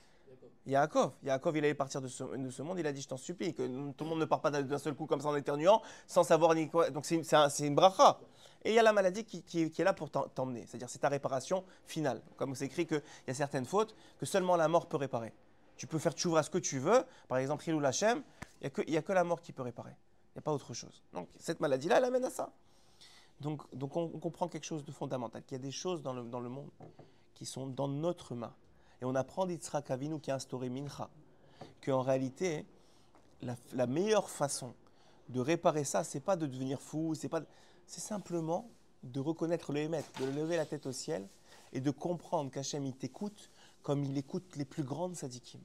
Yaakov. 0.66 1.14
Yaakov, 1.25 1.56
il 1.56 1.64
allait 1.64 1.75
partir 1.75 2.00
de 2.00 2.06
ce, 2.06 2.23
de 2.23 2.50
ce 2.50 2.62
monde, 2.62 2.78
il 2.78 2.87
a 2.87 2.92
dit 2.92 3.00
Je 3.02 3.08
t'en 3.08 3.16
supplie, 3.16 3.54
que 3.54 3.62
tout 3.92 4.04
le 4.04 4.11
monde 4.11 4.20
ne 4.20 4.25
part 4.25 4.40
pas 4.40 4.52
d'un 4.52 4.78
seul 4.78 4.94
coup 4.94 5.06
comme 5.06 5.20
ça 5.20 5.28
en 5.28 5.37
éternuant, 5.37 5.82
sans 6.06 6.23
savoir 6.23 6.54
ni 6.54 6.68
quoi. 6.68 6.90
Donc 6.90 7.06
c'est 7.06 7.16
une, 7.16 7.25
c'est 7.25 7.35
un- 7.37 7.49
c'est 7.49 7.66
une 7.66 7.75
bracha. 7.75 8.18
Et 8.66 8.70
il 8.70 8.74
y 8.74 8.81
a 8.81 8.83
la 8.83 8.92
maladie 8.92 9.24
qui, 9.24 9.62
est 9.62 9.79
là 9.85 9.92
pour 9.92 10.11
t'emmener. 10.11 10.66
C'est-à-dire, 10.66 10.90
c'est 10.90 10.98
ta 10.98 11.09
réparation 11.09 11.62
finale. 11.85 12.20
Comme 12.37 12.57
c'est 12.57 12.66
écrit 12.66 12.85
qu'il 12.85 13.00
y 13.29 13.31
a 13.31 13.35
certaines 13.35 13.64
fautes 13.64 13.94
que 14.18 14.26
seulement 14.26 14.57
la 14.57 14.66
mort 14.66 14.87
peut 14.88 14.96
réparer. 14.96 15.33
Tu 15.76 15.87
peux 15.87 16.00
faire 16.00 16.14
tchouva 16.14 16.42
ce 16.42 16.50
que 16.50 16.59
tu 16.59 16.81
veux. 16.81 17.05
Par 17.29 17.38
exemple, 17.38 17.68
Hilou 17.68 17.79
Lachem, 17.79 18.24
il 18.61 18.70
n'y 18.88 18.96
a, 18.96 19.02
que- 19.02 19.12
la 19.12 19.22
mort 19.22 19.40
qui 19.40 19.52
peut 19.52 19.62
réparer. 19.62 19.92
Il 19.92 20.38
n'y 20.38 20.40
a 20.40 20.42
pas 20.42 20.52
autre 20.52 20.74
chose. 20.74 21.05
Donc 21.12 21.29
cette 21.38 21.61
maladie-là, 21.61 21.98
elle 21.98 22.05
amène 22.07 22.24
à 22.24 22.31
ça. 22.31 22.50
Donc, 23.40 23.62
on, 23.72 24.09
comprend 24.18 24.48
quelque 24.48 24.64
chose 24.64 24.85
de 24.85 24.90
fondamental, 24.90 25.44
qu'il 25.44 25.57
y 25.59 25.61
a 25.61 25.62
des 25.62 25.70
choses 25.70 26.02
dans 26.02 26.14
le, 26.14 26.24
dans 26.24 26.40
le 26.40 26.48
monde 26.48 26.70
qui 27.35 27.46
sont 27.46 27.68
dans 27.68 27.87
notre 27.87 28.35
main. 28.35 28.52
Et 29.00 29.05
on 29.05 29.14
apprend 29.14 29.46
d'Yitzhak 29.46 29.92
Avinu 29.92 30.18
qui 30.18 30.33
a 30.33 30.35
instauré 30.35 30.70
Mincha, 30.70 31.09
qu'en 31.85 32.00
réalité, 32.00 32.66
la, 33.42 33.55
la 33.74 33.87
meilleure 33.87 34.29
façon 34.29 34.74
de 35.29 35.38
réparer 35.38 35.85
ça, 35.85 36.02
c'est 36.02 36.20
pas 36.20 36.35
de 36.35 36.46
devenir 36.46 36.81
fou, 36.81 37.14
c'est 37.14 37.29
pas, 37.29 37.42
c'est 37.87 38.01
simplement 38.01 38.68
de 39.03 39.20
reconnaître 39.20 39.72
le 39.72 39.81
Hémet, 39.81 40.05
de 40.20 40.27
lever 40.27 40.57
la 40.57 40.66
tête 40.66 40.87
au 40.87 40.92
ciel 40.92 41.29
et 41.72 41.81
de 41.81 41.90
comprendre 41.90 42.51
qu'Hachem 42.51 42.85
il 42.85 42.94
t'écoute 42.94 43.51
comme 43.83 44.05
il 44.05 44.16
écoute 44.18 44.57
les 44.57 44.64
plus 44.64 44.83
grandes 44.83 45.14
sadikim. 45.14 45.61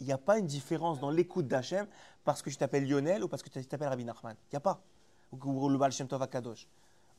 Il 0.00 0.06
n'y 0.06 0.12
a 0.12 0.18
pas 0.18 0.38
une 0.38 0.46
différence 0.46 1.00
dans 1.00 1.10
l'écoute 1.10 1.46
d'Hachem 1.46 1.86
parce 2.24 2.42
que 2.42 2.50
je 2.50 2.58
t'appelle 2.58 2.88
Lionel 2.88 3.22
ou 3.24 3.28
parce 3.28 3.42
que 3.42 3.48
tu 3.48 3.64
t'appelles 3.64 3.88
Rabbi 3.88 4.04
Nachman. 4.04 4.34
Il 4.44 4.54
n'y 4.54 4.56
a 4.56 4.60
pas. 4.60 4.82
Ou, 5.32 5.68
le 5.68 5.78
Baal 5.78 5.92
Tov 5.94 6.26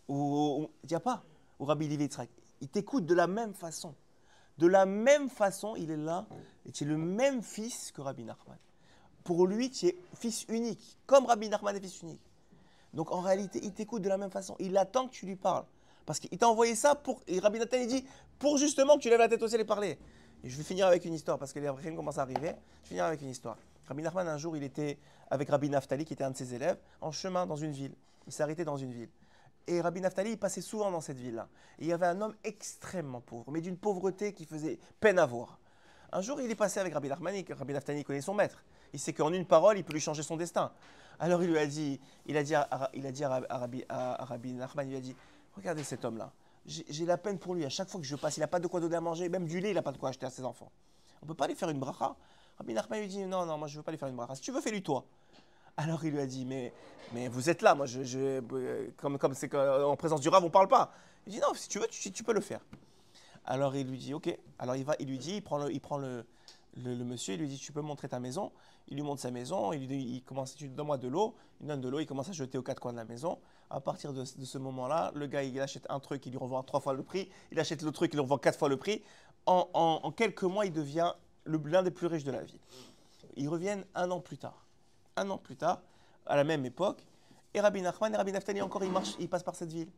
il 0.09 0.67
n'y 0.89 0.95
a 0.95 0.99
pas. 0.99 1.23
Ou 1.59 1.65
Rabbi 1.65 1.87
Levi 1.87 2.03
Yitzhak. 2.03 2.29
Il 2.61 2.69
t'écoute 2.69 3.05
de 3.05 3.13
la 3.13 3.27
même 3.27 3.53
façon. 3.53 3.93
De 4.57 4.65
la 4.65 4.85
même 4.85 5.29
façon, 5.29 5.75
il 5.75 5.91
est 5.91 5.97
là 5.97 6.25
et 6.65 6.71
tu 6.71 6.83
es 6.83 6.87
le 6.87 6.97
même 6.97 7.43
fils 7.43 7.91
que 7.91 8.01
Rabbi 8.01 8.23
Nachman. 8.23 8.57
Pour 9.23 9.45
lui, 9.45 9.69
tu 9.69 9.87
es 9.87 9.97
fils 10.15 10.45
unique, 10.49 10.97
comme 11.05 11.25
Rabbi 11.25 11.49
Nachman 11.49 11.75
est 11.75 11.81
fils 11.81 12.01
unique. 12.01 12.26
Donc 12.93 13.11
en 13.11 13.21
réalité, 13.21 13.59
il 13.63 13.73
t'écoute 13.73 14.01
de 14.01 14.09
la 14.09 14.17
même 14.17 14.31
façon. 14.31 14.55
Il 14.59 14.77
attend 14.77 15.07
que 15.07 15.13
tu 15.13 15.25
lui 15.25 15.35
parles. 15.35 15.65
Parce 16.05 16.19
qu'il 16.19 16.37
t'a 16.37 16.47
envoyé 16.47 16.75
ça 16.75 16.95
pour. 16.95 17.21
Et 17.27 17.39
Rabbi 17.39 17.59
Nathan, 17.59 17.83
dit 17.85 18.05
pour 18.39 18.57
justement 18.57 18.95
que 18.95 19.01
tu 19.01 19.09
lèves 19.09 19.19
la 19.19 19.27
tête 19.27 19.43
au 19.43 19.47
ciel 19.47 19.61
et 19.61 19.65
parler. 19.65 19.99
Et 20.43 20.49
je 20.49 20.57
vais 20.57 20.63
finir 20.63 20.87
avec 20.87 21.03
une 21.05 21.13
histoire 21.13 21.37
parce 21.37 21.51
que 21.51 21.59
les 21.59 21.67
Abraham 21.67 21.95
commencent 21.95 22.17
à 22.17 22.21
arriver. 22.21 22.53
Je 22.83 22.83
vais 22.83 22.87
finir 22.89 23.05
avec 23.05 23.21
une 23.21 23.29
histoire. 23.29 23.57
Rabbi 23.87 24.03
Nachman, 24.03 24.27
un 24.27 24.37
jour, 24.37 24.55
il 24.57 24.63
était 24.63 24.97
avec 25.29 25.49
Rabbi 25.49 25.69
Naftali, 25.69 26.05
qui 26.05 26.13
était 26.13 26.23
un 26.23 26.31
de 26.31 26.37
ses 26.37 26.53
élèves, 26.53 26.77
en 27.01 27.11
chemin 27.11 27.45
dans 27.45 27.55
une 27.55 27.71
ville. 27.71 27.93
Il 28.25 28.33
s'est 28.33 28.43
arrêté 28.43 28.65
dans 28.65 28.77
une 28.77 28.91
ville. 28.91 29.09
Et 29.65 29.81
Rabbi 29.81 30.01
Naftali, 30.01 30.31
il 30.31 30.37
passait 30.37 30.61
souvent 30.61 30.91
dans 30.91 31.01
cette 31.01 31.17
ville-là. 31.17 31.47
Il 31.79 31.87
y 31.87 31.93
avait 31.93 32.05
un 32.05 32.21
homme 32.21 32.35
extrêmement 32.43 33.21
pauvre, 33.21 33.51
mais 33.51 33.61
d'une 33.61 33.77
pauvreté 33.77 34.33
qui 34.33 34.45
faisait 34.45 34.79
peine 34.99 35.19
à 35.19 35.25
voir. 35.25 35.59
Un 36.11 36.21
jour, 36.21 36.39
il 36.39 36.49
est 36.49 36.55
passé 36.55 36.79
avec 36.79 36.93
Rabbi 36.93 37.09
Nachman, 37.09 37.35
et 37.35 37.45
Rabbi 37.49 37.73
Naftali 37.73 38.03
connaît 38.03 38.21
son 38.21 38.33
maître. 38.33 38.63
Il 38.93 38.99
sait 38.99 39.13
qu'en 39.13 39.33
une 39.33 39.45
parole, 39.45 39.77
il 39.77 39.83
peut 39.83 39.93
lui 39.93 39.99
changer 39.99 40.23
son 40.23 40.37
destin. 40.37 40.71
Alors 41.19 41.43
il 41.43 41.49
lui 41.49 41.57
a 41.57 41.65
dit, 41.65 41.99
il 42.25 42.37
a 42.37 42.43
dit 42.43 42.55
à, 42.55 42.67
Rabbi, 43.49 43.85
à- 43.89 44.37
Nachman, 44.53 44.87
il 44.87 44.89
lui 44.91 44.97
a 44.97 45.01
dit, 45.01 45.15
regardez 45.55 45.83
cet 45.83 46.05
homme-là. 46.05 46.31
J'ai 46.65 47.05
la 47.05 47.17
peine 47.17 47.39
pour 47.39 47.55
lui. 47.55 47.65
À 47.65 47.69
chaque 47.69 47.89
fois 47.89 47.99
que 47.99 48.05
je 48.05 48.15
passe, 48.15 48.37
il 48.37 48.41
n'a 48.41 48.47
pas 48.47 48.59
de 48.59 48.67
quoi 48.67 48.79
donner 48.79 48.97
à 48.97 49.01
manger, 49.01 49.29
même 49.29 49.47
du 49.47 49.59
lait, 49.59 49.71
il 49.71 49.75
n'a 49.75 49.81
pas 49.81 49.93
de 49.93 49.97
quoi 49.97 50.09
acheter 50.09 50.25
à 50.25 50.29
ses 50.29 50.43
enfants. 50.43 50.71
On 51.21 51.25
ne 51.25 51.27
peut 51.29 51.35
pas 51.35 51.47
lui 51.47 51.55
faire 51.55 51.69
une 51.69 51.79
bracha? 51.79 52.15
Rabbi 52.57 52.73
Nachman 52.73 52.99
lui 52.99 53.07
dit, 53.07 53.19
non, 53.25 53.45
non, 53.45 53.57
moi 53.57 53.67
je 53.67 53.73
ne 53.73 53.77
veux 53.77 53.83
pas 53.83 53.91
lui 53.91 53.97
faire 53.97 54.09
une 54.09 54.15
bracha. 54.15 54.35
Si 54.35 54.41
tu 54.41 54.51
veux, 54.51 54.61
fais-lui 54.61 54.83
toi. 54.83 55.05
Alors 55.77 56.03
il 56.03 56.11
lui 56.11 56.19
a 56.19 56.25
dit, 56.25 56.43
mais, 56.43 56.73
vous 57.29 57.49
êtes 57.49 57.61
là, 57.61 57.75
moi, 57.75 57.85
je, 57.85 57.99
euh, 58.17 58.89
comme 58.97 59.17
c'est 59.33 59.47
qu'en 59.47 59.95
présence 59.95 60.21
du 60.21 60.29
Rav, 60.29 60.43
on 60.43 60.47
ne 60.47 60.51
parle 60.51 60.67
pas. 60.67 60.91
Il 61.25 61.33
dit, 61.33 61.39
non, 61.39 61.53
si 61.53 61.69
tu 61.69 61.79
veux, 61.79 61.87
tu, 61.87 62.23
peux 62.23 62.33
le 62.33 62.41
faire. 62.41 62.61
Alors 63.45 63.75
il 63.75 63.87
lui 63.87 63.97
dit, 63.97 64.13
ok. 64.13 64.35
Alors 64.59 64.75
il 64.75 64.83
va, 64.83 64.95
il 64.99 65.07
lui 65.07 65.19
dit, 65.19 65.35
il 65.35 65.41
prend 65.41 65.57
le, 65.97 66.25
le, 66.83 66.95
le 66.95 67.03
monsieur, 67.03 67.33
il 67.35 67.39
lui 67.39 67.47
dit, 67.47 67.57
tu 67.57 67.71
peux 67.71 67.81
montrer 67.81 68.07
ta 68.09 68.19
maison. 68.19 68.51
Il 68.89 68.95
lui 68.95 69.03
montre 69.03 69.21
sa 69.21 69.31
maison, 69.31 69.73
il 69.73 69.79
lui 69.79 69.87
dit, 69.87 69.95
il 70.15 70.23
commence, 70.23 70.55
tu 70.55 70.69
donnes-moi 70.69 70.97
de 70.97 71.07
l'eau. 71.07 71.35
Il 71.59 71.67
donne 71.67 71.81
de 71.81 71.89
l'eau, 71.89 71.99
il 71.99 72.05
commence 72.05 72.29
à 72.29 72.33
jeter 72.33 72.57
aux 72.57 72.61
quatre 72.63 72.79
coins 72.79 72.93
de 72.93 72.97
la 72.97 73.05
maison. 73.05 73.39
À 73.69 73.81
partir 73.81 74.13
de, 74.13 74.23
ce 74.23 74.57
moment-là, 74.57 75.11
le 75.13 75.27
gars, 75.27 75.43
il 75.43 75.59
achète 75.59 75.85
un 75.89 75.99
truc, 75.99 76.25
il 76.25 76.31
lui 76.31 76.37
revend 76.37 76.63
trois 76.63 76.79
fois 76.79 76.93
le 76.93 77.03
prix. 77.03 77.29
Il 77.51 77.59
achète 77.59 77.81
l'autre 77.81 77.97
truc, 77.97 78.13
il 78.13 78.17
lui 78.17 78.21
revend 78.21 78.37
quatre 78.37 78.57
fois 78.57 78.69
le 78.69 78.77
prix. 78.77 79.03
En, 79.45 80.11
quelques 80.15 80.43
mois, 80.43 80.65
il 80.65 80.71
devient 80.73 81.13
le- 81.45 81.57
l'un 81.65 81.83
des 81.83 81.91
plus 81.91 82.07
riches 82.07 82.23
de 82.25 82.31
la 82.31 82.43
ville. 82.43 82.59
Ils 83.35 83.49
reviennent 83.49 83.85
un 83.95 84.09
an 84.11 84.19
plus 84.19 84.37
tard. 84.37 84.65
Un 85.15 85.29
an 85.29 85.37
plus 85.37 85.55
tard, 85.55 85.81
à 86.25 86.35
la 86.35 86.43
même 86.43 86.65
époque, 86.65 87.05
et 87.53 87.59
Rabbi 87.61 87.81
Nachman 87.81 88.13
et 88.13 88.17
Rabbi 88.17 88.31
Naftali 88.31 88.61
encore, 88.61 88.83
ils 88.83 88.91
marchent, 88.91 89.15
ils 89.19 89.29
passent 89.29 89.43
par 89.43 89.55
cette 89.55 89.71
ville. 89.71 89.89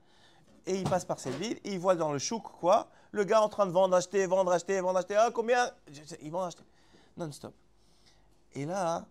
Et 0.65 0.76
ils 0.78 0.88
passent 0.88 1.06
par 1.06 1.20
cette 1.20 1.36
ville 1.36 1.58
et 1.63 1.74
ils 1.74 1.80
voient 1.80 1.96
dans 1.96 2.12
le 2.13 2.20
chouk 2.20 2.44
quoi 2.44 2.89
Le 3.12 3.24
gars 3.24 3.41
en 3.41 3.50
train 3.50 3.65
de 3.65 3.72
vendre, 3.72 3.95
acheter, 3.95 4.26
vendre, 4.28 4.52
acheter, 4.52 4.80
vendre, 4.82 5.00
acheter. 5.00 5.15
Ah, 5.15 5.32
combien? 5.34 5.72
Ils 6.22 6.32
vont 6.32 6.41
acheter. 6.41 6.63
Non-stop. 7.17 7.54
Et 8.54 8.65
là, 8.65 9.06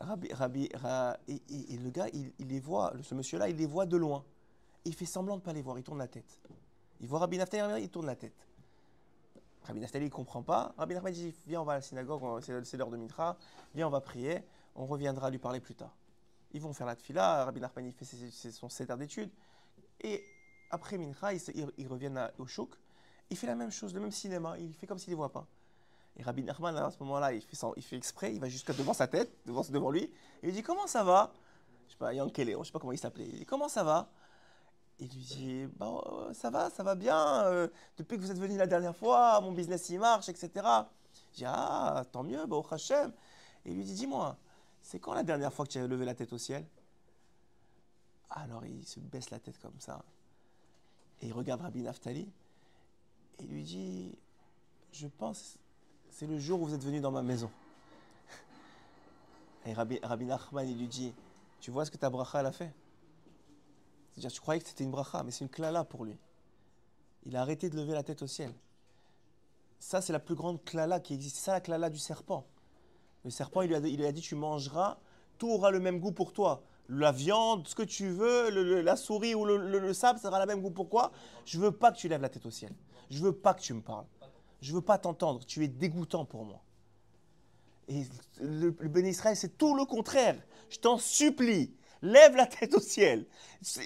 Rabbi, 0.00 0.32
Rabbi, 0.32 0.68
Ra- 0.74 1.16
et, 1.28 1.40
le 1.76 1.90
gars, 1.90 2.06
il, 2.12 2.32
les 2.38 2.60
voit, 2.60 2.92
ce 3.02 3.14
monsieur-là, 3.14 3.48
il 3.48 3.56
les 3.56 3.66
voit 3.66 3.86
de 3.86 3.96
loin. 3.96 4.24
Il 4.84 4.94
fait 4.94 5.06
semblant 5.06 5.34
de 5.36 5.40
ne 5.40 5.44
pas 5.44 5.52
les 5.52 5.62
voir, 5.62 5.78
il 5.78 5.84
tourne 5.84 5.98
la 5.98 6.08
tête. 6.08 6.40
Il 7.00 7.08
voit 7.08 7.18
Rabbi 7.20 7.38
Naftali, 7.38 7.82
il 7.82 7.88
tourne 7.90 8.06
la 8.06 8.16
tête. 8.16 8.46
Rabbi 9.64 9.80
Naftali, 9.80 10.04
il 10.06 10.08
ne 10.08 10.12
comprend 10.14 10.42
pas. 10.42 10.72
Rabbi 10.76 10.94
Naftali 10.94 11.14
dit 11.14 11.34
Viens, 11.46 11.60
on 11.62 11.64
va 11.64 11.72
à 11.72 11.76
la 11.76 11.82
synagogue, 11.82 12.40
c'est 12.42 12.76
l'heure 12.76 12.90
de 12.90 12.96
Mitra. 12.96 13.36
Viens, 13.74 13.86
on 13.86 13.90
va 13.90 14.00
prier. 14.00 14.42
On 14.74 14.86
reviendra 14.86 15.30
lui 15.30 15.38
parler 15.38 15.60
plus 15.60 15.74
tard. 15.74 15.94
Ils 16.52 16.60
vont 16.60 16.72
faire 16.72 16.86
la 16.86 16.96
tfila. 16.96 17.44
Rabbi 17.44 17.60
Naftali 17.60 17.92
fait 17.92 18.04
son 18.50 18.68
7 18.68 18.90
heures 18.90 18.98
d'études. 18.98 19.30
Et 20.00 20.22
après 20.70 20.98
Mincha, 20.98 21.32
ils, 21.32 21.70
ils- 21.78 21.86
reviennent 21.88 22.28
au 22.38 22.46
chouk. 22.46 22.70
Il 23.32 23.36
fait 23.38 23.46
la 23.46 23.54
même 23.54 23.70
chose, 23.70 23.94
le 23.94 24.00
même 24.00 24.10
cinéma. 24.10 24.58
Il 24.58 24.74
fait 24.74 24.86
comme 24.86 24.98
s'il 24.98 25.08
ne 25.08 25.12
les 25.14 25.16
voit 25.16 25.32
pas. 25.32 25.46
Et 26.18 26.22
Rabbi 26.22 26.42
Nachman, 26.42 26.76
à 26.76 26.90
ce 26.90 26.98
moment-là, 27.00 27.32
il 27.32 27.40
fait, 27.40 27.56
il 27.78 27.82
fait 27.82 27.96
exprès, 27.96 28.34
il 28.34 28.38
va 28.40 28.50
jusqu'à 28.50 28.74
devant 28.74 28.92
sa 28.92 29.06
tête, 29.06 29.34
devant, 29.46 29.62
devant 29.70 29.90
lui, 29.90 30.02
et 30.02 30.10
il 30.42 30.46
lui 30.48 30.52
dit 30.52 30.62
Comment 30.62 30.86
ça 30.86 31.02
va? 31.02 31.32
Je 31.86 31.92
sais 31.92 31.98
pas, 31.98 32.12
Yankele, 32.12 32.54
je 32.58 32.64
sais 32.64 32.72
pas 32.72 32.78
comment 32.78 32.92
il 32.92 32.98
s'appelait. 32.98 33.24
Il 33.24 33.38
dit 33.38 33.46
Comment 33.46 33.70
ça 33.70 33.82
va? 33.82 34.10
Il 34.98 35.08
lui 35.08 35.24
dit 35.24 35.66
bah, 35.78 35.90
euh, 36.06 36.34
Ça 36.34 36.50
va, 36.50 36.68
ça 36.68 36.82
va 36.82 36.94
bien. 36.94 37.46
euh, 37.46 37.68
depuis 37.96 38.18
que 38.18 38.22
vous 38.22 38.30
êtes 38.30 38.38
venu 38.38 38.58
la 38.58 38.66
dernière 38.66 38.94
fois, 38.94 39.40
mon 39.40 39.52
business 39.52 39.88
il 39.88 39.98
marche, 39.98 40.28
etc. 40.28 40.50
Je 41.32 41.36
dis 41.38 41.44
Ah, 41.46 42.04
tant 42.12 42.22
mieux, 42.22 42.44
bah, 42.44 42.56
au 42.56 42.66
Hachem. 42.70 43.10
Et 43.64 43.70
il 43.70 43.76
lui 43.78 43.84
dit 43.84 43.94
Dis-moi, 43.94 44.36
c'est 44.82 44.98
quand 44.98 45.14
la 45.14 45.22
dernière 45.22 45.54
fois 45.54 45.64
que 45.64 45.70
tu 45.70 45.78
as 45.78 45.86
levé 45.86 46.04
la 46.04 46.14
tête 46.14 46.34
au 46.34 46.38
ciel? 46.38 46.66
Alors 48.28 48.66
il 48.66 48.84
se 48.86 49.00
baisse 49.00 49.30
la 49.30 49.38
tête 49.38 49.58
comme 49.58 49.80
ça. 49.80 50.04
Et 51.22 51.28
il 51.28 51.32
regarde 51.32 51.62
Rabbi 51.62 51.80
Naftali. 51.80 52.30
Il 53.40 53.48
lui 53.48 53.62
dit 53.62 54.14
Je 54.92 55.06
pense, 55.06 55.58
c'est 56.10 56.26
le 56.26 56.38
jour 56.38 56.60
où 56.60 56.66
vous 56.66 56.74
êtes 56.74 56.84
venu 56.84 57.00
dans 57.00 57.10
ma 57.10 57.22
maison. 57.22 57.50
Et 59.66 59.72
Rabbi, 59.72 59.98
Rabbi 60.02 60.24
Nachman, 60.24 60.68
il 60.68 60.78
lui 60.78 60.88
dit 60.88 61.12
Tu 61.60 61.70
vois 61.70 61.84
ce 61.84 61.90
que 61.90 61.96
ta 61.96 62.10
bracha, 62.10 62.40
a 62.40 62.52
fait? 62.52 62.72
C'est-à-dire, 64.10 64.32
tu 64.32 64.40
croyais 64.40 64.60
que 64.60 64.68
c'était 64.68 64.84
une 64.84 64.90
bracha, 64.90 65.22
mais 65.22 65.30
c'est 65.30 65.44
une 65.44 65.50
klala 65.50 65.84
pour 65.84 66.04
lui. 66.04 66.16
Il 67.24 67.36
a 67.36 67.40
arrêté 67.40 67.70
de 67.70 67.76
lever 67.76 67.92
la 67.92 68.02
tête 68.02 68.22
au 68.22 68.26
ciel. 68.26 68.52
Ça, 69.78 70.00
c'est 70.00 70.12
la 70.12 70.20
plus 70.20 70.34
grande 70.34 70.62
klala 70.64 71.00
qui 71.00 71.14
existe. 71.14 71.36
C'est 71.36 71.46
ça 71.46 71.52
la 71.52 71.60
klala 71.60 71.90
du 71.90 71.98
serpent. 71.98 72.44
Le 73.24 73.30
serpent, 73.30 73.62
il 73.62 73.68
lui, 73.68 73.76
a, 73.76 73.78
il 73.78 73.96
lui 73.96 74.06
a 74.06 74.12
dit 74.12 74.20
Tu 74.20 74.34
mangeras, 74.34 74.98
tout 75.38 75.48
aura 75.48 75.70
le 75.70 75.80
même 75.80 76.00
goût 76.00 76.12
pour 76.12 76.32
toi. 76.32 76.62
La 76.94 77.10
viande, 77.10 77.66
ce 77.66 77.74
que 77.74 77.82
tu 77.82 78.08
veux, 78.10 78.50
la 78.82 78.96
souris 78.96 79.34
ou 79.34 79.44
le, 79.46 79.56
le- 79.56 79.78
le 79.78 79.94
sable, 79.94 80.18
ça 80.18 80.28
aura 80.28 80.40
le 80.40 80.46
même 80.46 80.60
goût. 80.60 80.70
Pourquoi? 80.70 81.10
Je 81.46 81.58
veux 81.58 81.72
pas 81.72 81.90
que 81.90 81.96
tu 81.96 82.06
lèves 82.08 82.20
la 82.20 82.28
tête 82.28 82.44
au 82.44 82.50
ciel. 82.50 82.72
Je 83.10 83.18
veux 83.22 83.32
pas 83.32 83.54
que 83.54 83.62
tu 83.62 83.72
me 83.72 83.80
parles. 83.80 84.04
Je 84.60 84.72
veux 84.74 84.82
pas 84.82 84.98
t'entendre. 84.98 85.44
Tu 85.46 85.64
es 85.64 85.68
dégoûtant 85.68 86.24
pour 86.26 86.44
moi. 86.44 86.60
Et 87.88 88.04
le, 88.40 88.70
béni 88.70 89.10
Israël, 89.10 89.36
c'est 89.36 89.56
tout 89.56 89.74
le 89.74 89.84
contraire. 89.84 90.36
Je 90.70 90.78
t'en 90.78 90.98
supplie, 90.98 91.74
lève 92.02 92.36
la 92.36 92.46
tête 92.46 92.74
au 92.74 92.80
ciel. 92.80 93.26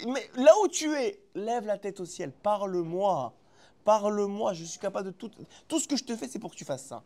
Mais 0.09 0.29
là 0.37 0.53
où 0.63 0.69
tu 0.69 0.93
es, 0.95 1.21
lève 1.35 1.65
la 1.67 1.79
tête 1.79 2.01
au 2.01 2.05
ciel. 2.05 2.33
Parle-moi. 2.33 3.35
Parle-moi. 3.85 4.53
Je 4.53 4.65
suis 4.65 4.79
capable 4.81 5.07
de 5.07 5.13
tout. 5.13 5.31
Tout 5.69 5.79
ce 5.79 5.87
que 5.89 5.97
je 5.97 6.05
te 6.05 6.17
fais, 6.17 6.29
c'est 6.29 6.39
pour 6.39 6.51
que 6.51 6.57
tu 6.57 6.65
fasses 6.65 6.85
ça. 6.87 7.03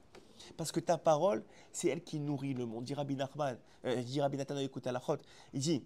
Parce 0.56 0.72
que 0.72 0.80
ta 0.80 0.98
parole, 0.98 1.44
c'est 1.72 1.88
elle 1.88 2.02
qui 2.02 2.18
nourrit 2.18 2.54
le 2.54 2.66
monde. 2.66 2.84
Dit 2.84 2.94
euh, 2.94 4.28
Nathan, 4.28 4.56
écoute 4.58 4.86
à 4.86 4.92
la 4.92 5.00
chôte. 5.00 5.22
Il 5.52 5.60
dit, 5.60 5.84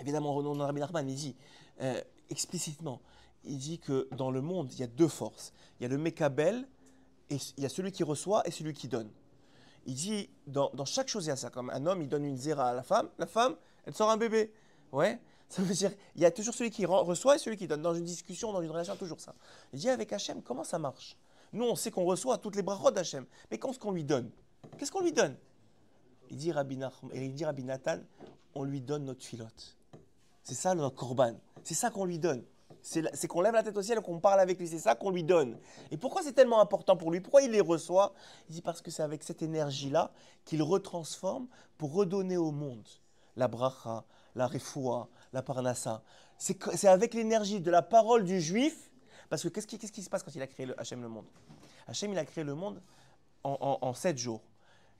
évidemment, 0.00 0.34
au 0.34 0.42
nom 0.42 0.54
de 0.54 0.62
Rabbi 0.62 0.80
Nachman, 0.80 1.08
il 1.08 1.14
dit 1.14 1.36
euh, 1.80 2.00
explicitement, 2.30 3.00
il 3.44 3.58
dit 3.58 3.78
que 3.78 4.08
dans 4.12 4.30
le 4.30 4.40
monde, 4.40 4.72
il 4.72 4.80
y 4.80 4.82
a 4.82 4.86
deux 4.86 5.08
forces. 5.08 5.52
Il 5.78 5.84
y 5.84 5.86
a 5.86 5.88
le 5.88 5.98
Mekabel, 5.98 6.66
et 7.30 7.36
il 7.56 7.62
y 7.62 7.66
a 7.66 7.68
celui 7.68 7.92
qui 7.92 8.02
reçoit 8.02 8.46
et 8.46 8.50
celui 8.50 8.72
qui 8.72 8.88
donne. 8.88 9.10
Il 9.86 9.94
dit, 9.94 10.28
dans, 10.46 10.70
chaque 10.84 11.08
chose, 11.08 11.26
il 11.26 11.28
y 11.28 11.32
a 11.32 11.36
ça. 11.36 11.50
Comme 11.50 11.70
un 11.70 11.86
homme, 11.86 12.02
il 12.02 12.08
donne 12.08 12.24
une 12.24 12.36
zéra 12.36 12.70
à 12.70 12.74
la 12.74 12.82
femme, 12.82 13.08
la 13.18 13.26
femme, 13.26 13.56
elle 13.86 13.94
sort 13.94 14.10
un 14.10 14.16
bébé. 14.16 14.52
Ouais. 14.92 15.18
Ça 15.48 15.62
veut 15.62 15.74
dire, 15.74 15.92
il 16.14 16.20
y 16.20 16.26
a 16.26 16.30
toujours 16.30 16.52
celui 16.52 16.70
qui 16.70 16.84
re- 16.84 17.04
reçoit 17.04 17.36
et 17.36 17.38
celui 17.38 17.56
qui 17.56 17.66
donne. 17.66 17.80
Dans 17.80 17.94
une 17.94 18.04
discussion, 18.04 18.52
dans 18.52 18.60
une 18.60 18.70
relation, 18.70 18.94
toujours 18.96 19.18
ça. 19.18 19.34
Il 19.72 19.78
dit, 19.78 19.88
avec 19.88 20.12
Hachem, 20.12 20.42
comment 20.42 20.62
ça 20.62 20.78
marche? 20.78 21.16
Nous, 21.52 21.64
on 21.64 21.74
sait 21.74 21.90
qu'on 21.90 22.04
reçoit 22.04 22.38
toutes 22.38 22.56
les 22.56 22.62
brachot 22.62 22.90
d'Hachem. 22.90 23.26
Mais 23.50 23.58
qu'est-ce 23.58 23.78
qu'on 23.78 23.92
lui 23.92 24.04
donne? 24.04 24.30
Qu'est-ce 24.76 24.92
qu'on 24.92 25.02
lui 25.02 25.12
donne? 25.12 25.36
Il 26.30 26.36
dit, 26.36 26.52
Rabbi, 26.52 26.76
Nachm- 26.76 27.10
et 27.12 27.24
il 27.24 27.34
dit 27.34 27.44
Nathan, 27.64 27.98
on 28.54 28.64
lui 28.64 28.80
donne 28.80 29.04
notre 29.04 29.24
filote. 29.24 29.76
C'est 30.42 30.54
ça 30.54 30.74
notre 30.74 30.96
korban. 30.96 31.34
C'est 31.64 31.74
ça 31.74 31.90
qu'on 31.90 32.04
lui 32.04 32.18
donne. 32.18 32.44
C'est 32.82 33.26
qu'on 33.26 33.40
lève 33.40 33.54
la 33.54 33.62
tête 33.62 33.76
au 33.76 33.82
ciel 33.82 34.00
qu'on 34.00 34.20
parle 34.20 34.40
avec 34.40 34.58
lui. 34.58 34.68
C'est 34.68 34.78
ça 34.78 34.94
qu'on 34.94 35.10
lui 35.10 35.24
donne. 35.24 35.58
Et 35.90 35.96
pourquoi 35.96 36.22
c'est 36.22 36.32
tellement 36.32 36.60
important 36.60 36.96
pour 36.96 37.10
lui? 37.10 37.20
Pourquoi 37.20 37.42
il 37.42 37.50
les 37.50 37.60
reçoit? 37.60 38.14
Il 38.48 38.54
dit 38.54 38.62
parce 38.62 38.80
que 38.80 38.90
c'est 38.90 39.02
avec 39.02 39.22
cette 39.22 39.42
énergie-là 39.42 40.12
qu'il 40.44 40.62
retransforme 40.62 41.48
pour 41.76 41.92
redonner 41.92 42.36
au 42.36 42.50
monde 42.50 42.86
la 43.36 43.48
bracha, 43.48 44.04
la 44.34 44.46
refoua, 44.46 45.08
la 45.32 45.42
parnassa. 45.42 46.02
C'est 46.38 46.88
avec 46.88 47.14
l'énergie 47.14 47.60
de 47.60 47.70
la 47.70 47.82
parole 47.82 48.24
du 48.24 48.40
juif. 48.40 48.87
Parce 49.28 49.42
que 49.42 49.48
qu'est-ce 49.48 49.66
qui, 49.66 50.02
se 50.02 50.08
passe 50.10 50.22
quand 50.22 50.34
il 50.34 50.42
a 50.42 50.46
créé 50.46 50.66
le, 50.66 50.80
Hachem 50.80 51.02
le 51.02 51.08
monde? 51.08 51.26
Hachem, 51.86 52.12
il 52.12 52.18
a 52.18 52.24
créé 52.24 52.44
le 52.44 52.54
monde 52.54 52.80
en, 53.44 53.56
en- 53.60 53.78
en 53.86 53.94
sept 53.94 54.18
jours. 54.18 54.40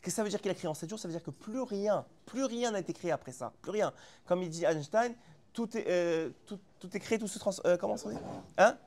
Qu'est-ce 0.01 0.15
que 0.15 0.17
ça 0.17 0.23
veut 0.23 0.31
dire 0.31 0.41
qu'il 0.41 0.51
a 0.51 0.55
créé 0.55 0.69
en 0.69 0.75
7 0.75 0.89
jours? 0.89 0.99
Ça 0.99 1.09
veut 1.09 1.13
dire 1.15 1.23
que 1.23 1.31
plus 1.33 1.61
rien, 1.61 2.05
plus 2.25 2.45
rien 2.45 2.71
n'a 2.71 2.79
été 2.79 2.93
créé 2.93 3.11
après 3.11 3.33
ça. 3.33 3.53
Plus 3.63 3.73
rien. 3.73 3.93
Comme 4.27 4.43
il 4.43 4.49
dit 4.49 4.65
Einstein, 4.65 5.13
tout 5.53 5.77
est, 5.77 5.87
euh, 5.89 6.31
tout, 6.47 6.59
tout 6.79 6.97
est 6.97 7.01
créé, 7.01 7.19
tout 7.19 7.27
se 7.27 7.39
transforme. 7.39 7.77
comment 7.79 7.97
ça 7.97 8.11
dit? 8.11 8.17
Hein? 8.59 8.79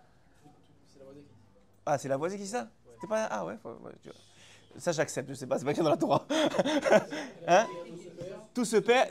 Ah, 1.85 1.97
c'est 1.97 2.07
la 2.07 2.15
voisine 2.15 2.37
qui 2.37 2.45
dit 2.45 2.49
ça? 2.49 2.69
C'était 2.95 3.07
pas. 3.07 3.25
Ah 3.25 3.45
ouais, 3.45 3.57
faut- 3.61 3.69
ouais, 3.69 3.91
tu 4.01 4.09
vois. 4.09 4.17
Ça, 4.79 4.93
j'accepte, 4.93 5.27
je 5.27 5.33
sais 5.33 5.47
pas, 5.47 5.59
c'est 5.59 5.65
pas 5.65 5.71
écrit 5.71 5.83
dans 5.83 5.89
la 5.89 5.97
Torah. 5.97 6.25
hein? 7.47 7.67
Tout 8.53 8.63
se 8.63 8.77
perd, 8.77 9.09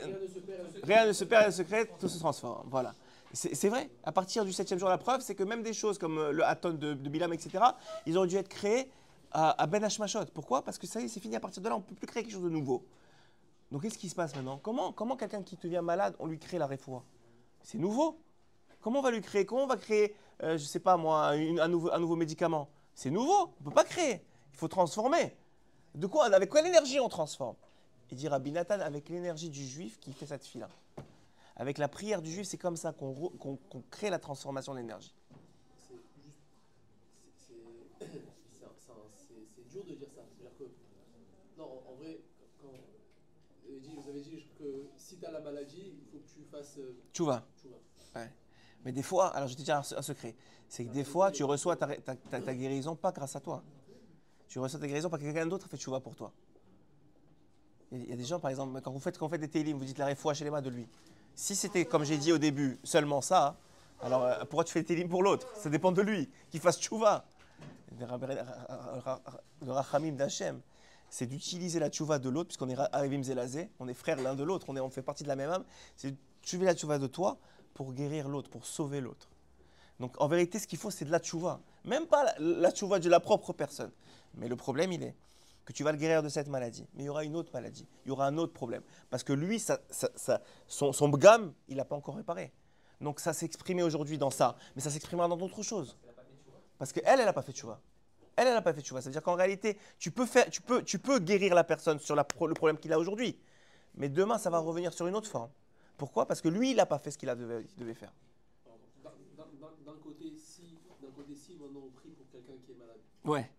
rien 0.83 1.05
ne 1.05 1.13
se 1.13 1.23
perd, 1.23 1.41
rien 1.41 1.47
ne 1.47 1.51
se 1.51 1.61
crée, 1.61 1.87
tout 1.99 2.09
se 2.09 2.17
transforme. 2.17 2.67
Voilà. 2.71 2.95
C'est 3.33 3.69
vrai, 3.69 3.89
à 4.03 4.11
partir 4.11 4.43
du 4.43 4.51
septième 4.51 4.77
jour, 4.77 4.89
la 4.89 4.97
preuve, 4.97 5.21
c'est 5.21 5.35
que 5.35 5.43
même 5.43 5.63
des 5.63 5.73
choses 5.73 5.97
comme 5.97 6.17
euh, 6.17 6.31
le 6.31 6.45
Haton 6.45 6.73
de, 6.73 6.93
Bilam, 6.93 7.31
etc., 7.31 7.63
ils 8.05 8.19
ont 8.19 8.25
dû 8.25 8.35
être 8.35 8.49
créés 8.49 8.91
à, 9.31 9.65
Ben 9.67 9.81
Hashmashot. 9.83 10.25
Pourquoi? 10.33 10.63
Parce 10.63 10.77
que 10.77 10.85
ça 10.85 10.99
y 10.99 11.05
est, 11.05 11.07
c'est 11.07 11.21
fini, 11.21 11.37
à 11.37 11.39
partir 11.39 11.61
de 11.63 11.69
là, 11.69 11.75
on 11.75 11.79
ne 11.79 11.83
peut 11.83 11.95
plus 11.95 12.07
créer 12.07 12.23
quelque 12.23 12.33
chose 12.33 12.43
de 12.43 12.49
nouveau. 12.49 12.85
Donc 13.71 13.83
qu'est-ce 13.83 13.97
qui 13.97 14.09
se 14.09 14.15
passe 14.15 14.35
maintenant? 14.35 14.59
Comment, 14.61 14.91
comment 14.91 15.15
quelqu'un 15.15 15.43
qui 15.43 15.55
devient 15.55 15.79
malade, 15.81 16.13
on 16.19 16.27
lui 16.27 16.37
crée 16.37 16.57
la 16.57 16.67
réfoua? 16.67 17.05
C'est 17.63 17.77
nouveau. 17.77 18.19
Comment 18.81 18.99
on 18.99 19.01
va 19.03 19.11
lui 19.11 19.21
créer? 19.21 19.45
Comment 19.45 19.63
on 19.63 19.67
va 19.67 19.77
créer, 19.77 20.13
euh, 20.43 20.57
je 20.57 20.63
ne 20.63 20.67
sais 20.67 20.81
pas 20.81 20.97
moi, 20.97 21.27
un, 21.29 21.67
nouveau, 21.69 22.15
médicament? 22.17 22.69
C'est 22.93 23.11
nouveau, 23.11 23.53
on 23.59 23.63
ne 23.63 23.65
peut 23.65 23.75
pas 23.75 23.85
créer. 23.85 24.25
Il 24.51 24.57
faut 24.57 24.67
transformer. 24.67 25.33
De 25.95 26.07
quoi 26.07 26.25
Avec 26.25 26.51
quelle 26.51 26.65
énergie 26.65 26.99
on 26.99 27.07
transforme? 27.07 27.55
Il 28.11 28.17
dit 28.17 28.27
Rabbi 28.27 28.51
Nathan, 28.51 28.81
avec 28.81 29.07
l'énergie 29.07 29.49
du 29.49 29.65
juif 29.65 29.97
qui 30.01 30.11
fait 30.11 30.25
cette 30.25 30.45
fila. 30.45 30.67
Avec 31.55 31.77
la 31.77 31.87
prière 31.87 32.21
du 32.21 32.31
juif, 32.31 32.47
c'est 32.47 32.57
comme 32.57 32.77
ça 32.77 32.93
qu'on 32.93 33.83
crée 33.89 34.09
la 34.09 34.19
transformation 34.19 34.73
de 34.73 34.79
l'énergie. 34.79 35.13
c'est 37.99 39.69
dur 39.69 39.85
de 39.85 39.95
dire 39.95 40.07
ça. 40.15 40.21
C'est-à-dire 40.37 40.57
que. 40.57 40.63
Non, 41.57 41.65
en, 41.65 41.91
en 41.91 41.95
vrai, 41.95 42.19
quand. 42.61 42.69
Vous 43.63 43.69
avez 43.71 43.79
dit, 43.79 43.95
vous 43.95 44.09
avez 44.09 44.21
dit 44.21 44.45
que 44.57 44.85
si 44.97 45.17
tu 45.17 45.25
as 45.25 45.31
la 45.31 45.39
maladie, 45.39 45.93
il 46.01 46.05
faut 46.11 46.17
que 46.17 46.27
tu 46.29 46.43
fasses. 46.51 46.77
euh, 46.77 46.93
Tu 47.13 47.23
tu 47.61 47.67
vois. 47.67 47.81
Mais 48.83 48.91
des 48.91 49.03
fois, 49.03 49.27
alors 49.35 49.47
je 49.47 49.53
vais 49.53 49.59
te 49.59 49.63
dire 49.63 49.75
un, 49.77 49.83
secret, 49.83 50.35
c'est 50.67 50.83
que 50.85 50.91
des 50.91 51.03
fois, 51.03 51.31
tu 51.31 51.43
reçois 51.43 51.75
ta, 51.75 51.85
ta- 51.97 52.15
ta- 52.15 52.41
ta 52.41 52.55
guérison 52.55 52.95
pas 52.95 53.11
grâce 53.11 53.35
à 53.35 53.39
toi. 53.39 53.63
Tu 54.47 54.57
reçois 54.57 54.79
ta 54.79 54.87
guérison 54.87 55.07
parce 55.07 55.21
que 55.21 55.27
quelqu'un 55.27 55.45
d'autre 55.45 55.65
a 55.67 55.69
fait 55.69 55.77
chouva 55.77 55.99
pour 55.99 56.15
toi. 56.15 56.33
Il 57.91 57.99
y 57.99 58.01
a- 58.01 58.03
il 58.05 58.09
y 58.09 58.13
a 58.13 58.15
des 58.15 58.23
gens, 58.25 58.39
par 58.39 58.49
exemple, 58.49 58.81
quand 58.81 58.91
vous 58.91 58.99
faites, 58.99 59.19
quand 59.19 59.27
vous 59.27 59.31
faites 59.31 59.41
des 59.41 59.49
télim, 59.49 59.77
vous 59.77 59.85
dites 59.85 59.99
la 59.99 60.07
réfoua 60.07 60.33
chez 60.33 60.43
les 60.45 60.49
mains 60.49 60.63
de 60.63 60.71
lui. 60.71 60.87
Si 61.35 61.55
c'était, 61.55 61.85
comme 61.85 62.03
j'ai 62.03 62.17
dit 62.17 62.31
au 62.31 62.37
début, 62.37 62.79
seulement 62.83 63.21
ça, 63.21 63.55
alors 64.01 64.23
euh, 64.23 64.39
pourquoi 64.41 64.63
tu 64.63 64.73
fais 64.73 64.81
des 64.81 64.87
télim 64.87 65.09
pour 65.09 65.23
l'autre? 65.23 65.47
Ça 65.55 65.69
dépend 65.69 65.91
de 65.91 66.01
lui, 66.01 66.29
qu'il 66.49 66.59
fasse 66.59 66.79
chouva. 66.79 67.25
Le 67.99 68.05
le 69.65 69.71
rachamim 69.71 70.13
d'Hachem, 70.13 70.61
c'est 71.09 71.25
d'utiliser 71.25 71.79
la 71.79 71.89
tchouva 71.89 72.19
de 72.19 72.29
l'autre, 72.29 72.47
puisqu'on 72.47 72.69
est 72.69 72.77
Arivim 72.93 73.21
Zelazé, 73.21 73.69
on 73.79 73.87
est 73.87 73.93
frères 73.93 74.19
l'un 74.21 74.33
de 74.33 74.43
l'autre, 74.43 74.67
on 74.69 74.89
fait 74.89 75.01
partie 75.01 75.23
de 75.23 75.27
la 75.27 75.35
même 75.35 75.51
âme, 75.51 75.65
c'est 75.95 76.11
d'utiliser 76.41 76.65
la 76.65 76.73
tchouva 76.73 76.97
de 76.99 77.07
toi 77.07 77.37
pour 77.73 77.93
guérir 77.93 78.27
l'autre, 78.29 78.49
pour 78.49 78.65
sauver 78.65 79.01
l'autre. 79.01 79.29
Donc 79.99 80.19
en 80.19 80.27
vérité, 80.27 80.57
ce 80.57 80.67
qu'il 80.67 80.79
faut, 80.79 80.89
c'est 80.89 81.05
de 81.05 81.11
la 81.11 81.19
tchouva. 81.19 81.59
Même 81.85 82.07
pas 82.07 82.23
la, 82.23 82.33
la 82.39 82.71
tchouva 82.71 82.99
de 82.99 83.09
la 83.09 83.19
propre 83.19 83.53
personne. 83.53 83.91
Mais 84.35 84.47
le 84.47 84.55
problème, 84.55 84.91
il 84.93 85.03
est 85.03 85.15
que 85.65 85.73
tu 85.73 85.83
vas 85.83 85.91
le 85.91 85.97
guérir 85.97 86.23
de 86.23 86.29
cette 86.29 86.47
maladie. 86.47 86.87
Mais 86.93 87.03
il 87.03 87.05
y 87.05 87.09
aura 87.09 87.23
une 87.23 87.35
autre 87.35 87.51
maladie. 87.53 87.87
Il 88.05 88.09
y 88.09 88.11
aura 88.11 88.25
un 88.27 88.37
autre 88.37 88.53
problème. 88.53 88.81
Parce 89.09 89.23
que 89.23 89.33
lui, 89.33 89.59
ça, 89.59 89.79
ça- 89.89 90.11
ça- 90.15 90.41
son, 90.67 90.91
son 90.93 91.09
bgam, 91.09 91.53
il 91.67 91.77
n'a 91.77 91.85
pas 91.85 91.95
encore 91.95 92.15
réparé. 92.15 92.51
Donc 92.99 93.19
ça 93.19 93.33
exprimé 93.45 93.83
aujourd'hui 93.83 94.17
dans 94.17 94.29
ça. 94.31 94.55
Mais 94.75 94.81
ça 94.81 94.89
s'exprimera 94.89 95.27
dans 95.27 95.37
d'autres 95.37 95.63
choses. 95.63 95.97
Parce 96.77 96.91
qu'elle, 96.93 97.19
elle 97.19 97.25
n'a 97.25 97.33
pas 97.33 97.41
fait 97.41 97.51
tchouva. 97.51 97.79
Elle, 98.35 98.47
elle 98.47 98.53
n'a 98.53 98.61
pas 98.61 98.73
fait 98.73 98.81
tchouva. 98.81 99.01
C'est-à-dire 99.01 99.21
qu'en 99.21 99.35
réalité, 99.35 99.77
tu 99.99 100.09
peux, 100.11 100.25
faire, 100.25 100.49
tu, 100.49 100.61
peux, 100.61 100.83
tu 100.83 100.97
peux 100.99 101.19
guérir 101.19 101.53
la 101.53 101.63
personne 101.63 101.99
sur 101.99 102.15
la 102.15 102.23
pro- 102.23 102.47
le 102.47 102.53
problème 102.53 102.77
qu'il 102.77 102.91
a 102.93 102.97
aujourd'hui. 102.99 103.37
Mais 103.95 104.09
demain, 104.09 104.37
ça 104.37 104.49
va 104.49 104.59
revenir 104.59 104.93
sur 104.93 105.05
une 105.07 105.15
autre 105.15 105.29
forme. 105.29 105.49
Pourquoi? 105.97 106.25
Parce 106.25 106.41
que 106.41 106.47
lui, 106.47 106.71
il 106.71 106.77
n'a 106.77 106.85
pas 106.85 106.97
fait 106.97 107.11
ce 107.11 107.17
qu'il 107.17 107.29
devait- 107.29 107.65
devait 107.77 107.93
faire. 107.93 108.13
D'un- 109.03 109.11
côté, 110.01 110.33
si, 110.37 110.77
d'un 111.01 111.09
côté, 111.11 111.35
si 111.35 111.55
maintenant 111.55 111.81
on 111.85 111.89
prie 111.91 112.09
pour 112.11 112.25
quelqu'un 112.31 112.53
qui 112.65 112.71
est 112.71 112.75
malade, 112.75 112.99
Ouais. 113.25 113.51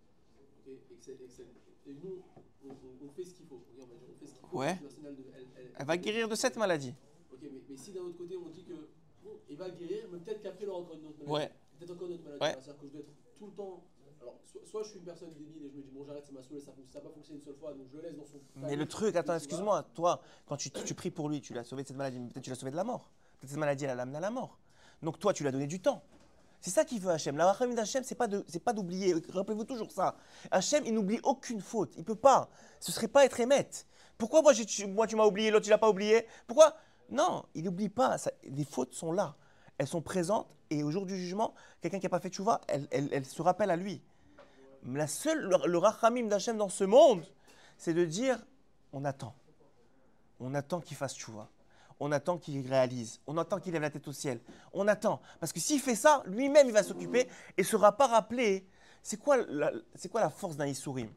et, 0.66 0.80
que 1.04 1.51
et 1.92 1.96
nous, 2.04 2.22
on, 2.64 3.08
fait 3.10 3.24
ce 3.24 3.34
qu'il 3.34 3.46
faut. 3.46 3.60
On 3.76 3.80
va 3.80 3.86
dire, 3.86 3.94
on 3.94 4.18
fait 4.18 4.26
ce 4.26 4.32
qu'il 4.34 4.46
faut. 4.48 4.56
Ouais. 4.58 4.74
De- 4.74 4.88
elle- 5.06 5.46
elle- 5.56 5.72
Elle 5.78 5.86
va 5.86 5.96
guérir 5.96 6.28
de 6.28 6.34
cette 6.34 6.56
maladie. 6.56 6.94
Ok, 7.32 7.40
mais, 7.42 7.50
mais 7.68 7.76
si 7.76 7.92
d'un 7.92 8.00
autre 8.02 8.16
côté 8.18 8.36
on 8.36 8.48
dit 8.48 8.64
que 8.64 8.74
bon, 9.22 9.30
il 9.48 9.56
va 9.56 9.70
guérir, 9.70 10.04
mais 10.12 10.18
peut-être 10.18 10.42
qu'après 10.42 10.64
il 10.64 10.68
aura 10.70 10.80
encore 10.80 10.96
une 10.96 11.06
autre 11.06 11.18
maladie. 11.24 11.32
Ouais. 11.32 11.52
Peut-être 11.78 11.90
encore 11.92 12.06
une 12.08 12.14
autre 12.14 12.24
maladie. 12.24 12.42
Ouais. 12.44 12.52
C'est-à-dire 12.62 12.80
que 12.80 12.86
je 12.86 12.92
dois 12.92 13.00
être 13.00 13.12
tout 13.38 13.46
le 13.46 13.52
temps. 13.52 13.84
Alors, 14.20 14.38
soit, 14.44 14.60
soit 14.64 14.82
je 14.84 14.88
suis 14.90 14.98
une 15.00 15.04
personne 15.04 15.30
débile 15.30 15.64
et 15.64 15.68
je 15.70 15.76
me 15.76 15.82
dis 15.82 15.90
bon, 15.90 16.04
j'arrête, 16.04 16.24
ça 16.24 16.32
m'a 16.32 16.42
saoulé, 16.42 16.60
ça 16.60 16.70
n'a 16.94 17.00
pas 17.00 17.10
fonctionné 17.10 17.40
une 17.40 17.44
seule 17.44 17.56
fois, 17.56 17.72
donc 17.74 17.88
je 17.90 17.96
le 17.96 18.02
laisse 18.04 18.16
dans 18.16 18.24
son. 18.24 18.38
Mais 18.56 18.76
le 18.76 18.86
truc, 18.86 19.16
attends, 19.16 19.34
excuse-moi, 19.34 19.82
toi, 19.94 20.22
quand 20.46 20.56
tu, 20.56 20.70
tu 20.70 20.94
pries 20.94 21.10
pour 21.10 21.28
lui, 21.28 21.40
tu 21.40 21.52
l'as 21.52 21.64
sauvé 21.64 21.82
de 21.82 21.88
cette 21.88 21.96
maladie, 21.96 22.20
mais 22.20 22.28
peut-être 22.28 22.44
tu 22.44 22.50
l'as 22.50 22.56
sauvé 22.56 22.70
de 22.70 22.76
la 22.76 22.84
mort. 22.84 23.10
Peut-être 23.40 23.50
cette 23.50 23.58
maladie, 23.58 23.84
elle 23.84 23.96
l'a 23.96 24.02
amené 24.04 24.18
à 24.18 24.20
la 24.20 24.30
mort. 24.30 24.58
Donc 25.02 25.18
toi, 25.18 25.32
tu 25.32 25.42
lui 25.42 25.48
as 25.48 25.52
donné 25.52 25.66
du 25.66 25.80
temps. 25.80 26.04
C'est 26.62 26.70
ça 26.70 26.84
qu'il 26.84 27.00
veut 27.00 27.10
Hachem. 27.10 27.36
La 27.36 27.46
rachamim 27.52 27.74
d'Hachem, 27.74 28.04
c'est 28.04 28.14
pas 28.14 28.28
pas 28.64 28.72
d'oublier. 28.72 29.14
Rappelez-vous 29.30 29.64
toujours 29.64 29.90
ça. 29.90 30.14
Hachem, 30.52 30.84
il 30.86 30.94
n'oublie 30.94 31.18
aucune 31.24 31.60
faute. 31.60 31.92
Il 31.96 32.04
peut 32.04 32.14
pas. 32.14 32.48
Ce 32.78 32.92
serait 32.92 33.08
pas 33.08 33.24
être 33.24 33.40
émette. 33.40 33.84
Pourquoi 34.16 34.42
moi, 34.42 34.54
tu- 34.54 34.64
tu 34.64 34.86
m'as 34.86 35.24
oublié, 35.26 35.50
l'autre 35.50 35.64
tu 35.64 35.70
l'as 35.70 35.78
pas 35.78 35.90
oublié? 35.90 36.24
Pourquoi? 36.46 36.76
Non, 37.10 37.44
il 37.54 37.64
n'oublie 37.64 37.88
pas. 37.88 38.16
Ça- 38.16 38.30
les 38.44 38.64
fautes 38.64 38.94
sont 38.94 39.10
là. 39.10 39.34
Elles 39.76 39.88
sont 39.88 40.00
présentes 40.02 40.48
et 40.70 40.84
au 40.84 40.92
jour 40.92 41.04
du 41.04 41.16
jugement, 41.16 41.52
quelqu'un 41.80 41.98
qui 41.98 42.06
n'a 42.06 42.10
pas 42.10 42.20
fait 42.20 42.30
tchouva, 42.30 42.60
elle, 42.68 42.86
elle, 42.92 43.26
se 43.26 43.42
rappelle 43.42 43.70
à 43.72 43.76
lui. 43.76 44.00
La 44.86 45.08
seule, 45.08 45.40
le, 45.40 45.56
le 45.66 45.78
rachamim 45.78 46.28
d'Hachem 46.28 46.56
dans 46.56 46.68
ce 46.68 46.84
monde, 46.84 47.26
c'est 47.76 47.92
de 47.94 48.04
dire 48.04 48.38
on 48.92 49.04
attend. 49.04 49.34
On 50.38 50.54
attend 50.54 50.80
qu'il 50.80 50.96
fasse 50.96 51.16
tchouva. 51.16 51.48
On 52.04 52.10
attend 52.10 52.36
qu'il 52.36 52.68
réalise. 52.68 53.20
On 53.28 53.38
attend 53.38 53.60
qu'il 53.60 53.72
lève 53.72 53.82
la 53.82 53.88
tête 53.88 54.08
au 54.08 54.12
ciel. 54.12 54.40
On 54.72 54.88
attend. 54.88 55.20
Parce 55.38 55.52
que 55.52 55.60
s'il 55.60 55.78
fait 55.78 55.94
ça, 55.94 56.24
lui-même, 56.26 56.66
il 56.66 56.72
va 56.72 56.82
s'occuper 56.82 57.28
et 57.56 57.62
ne 57.62 57.64
sera 57.64 57.96
pas 57.96 58.08
rappelé. 58.08 58.66
C'est 59.04 59.18
quoi 59.18 59.36
la, 59.36 60.30
force 60.30 60.56
d'un 60.56 60.66
Issourim? 60.66 61.08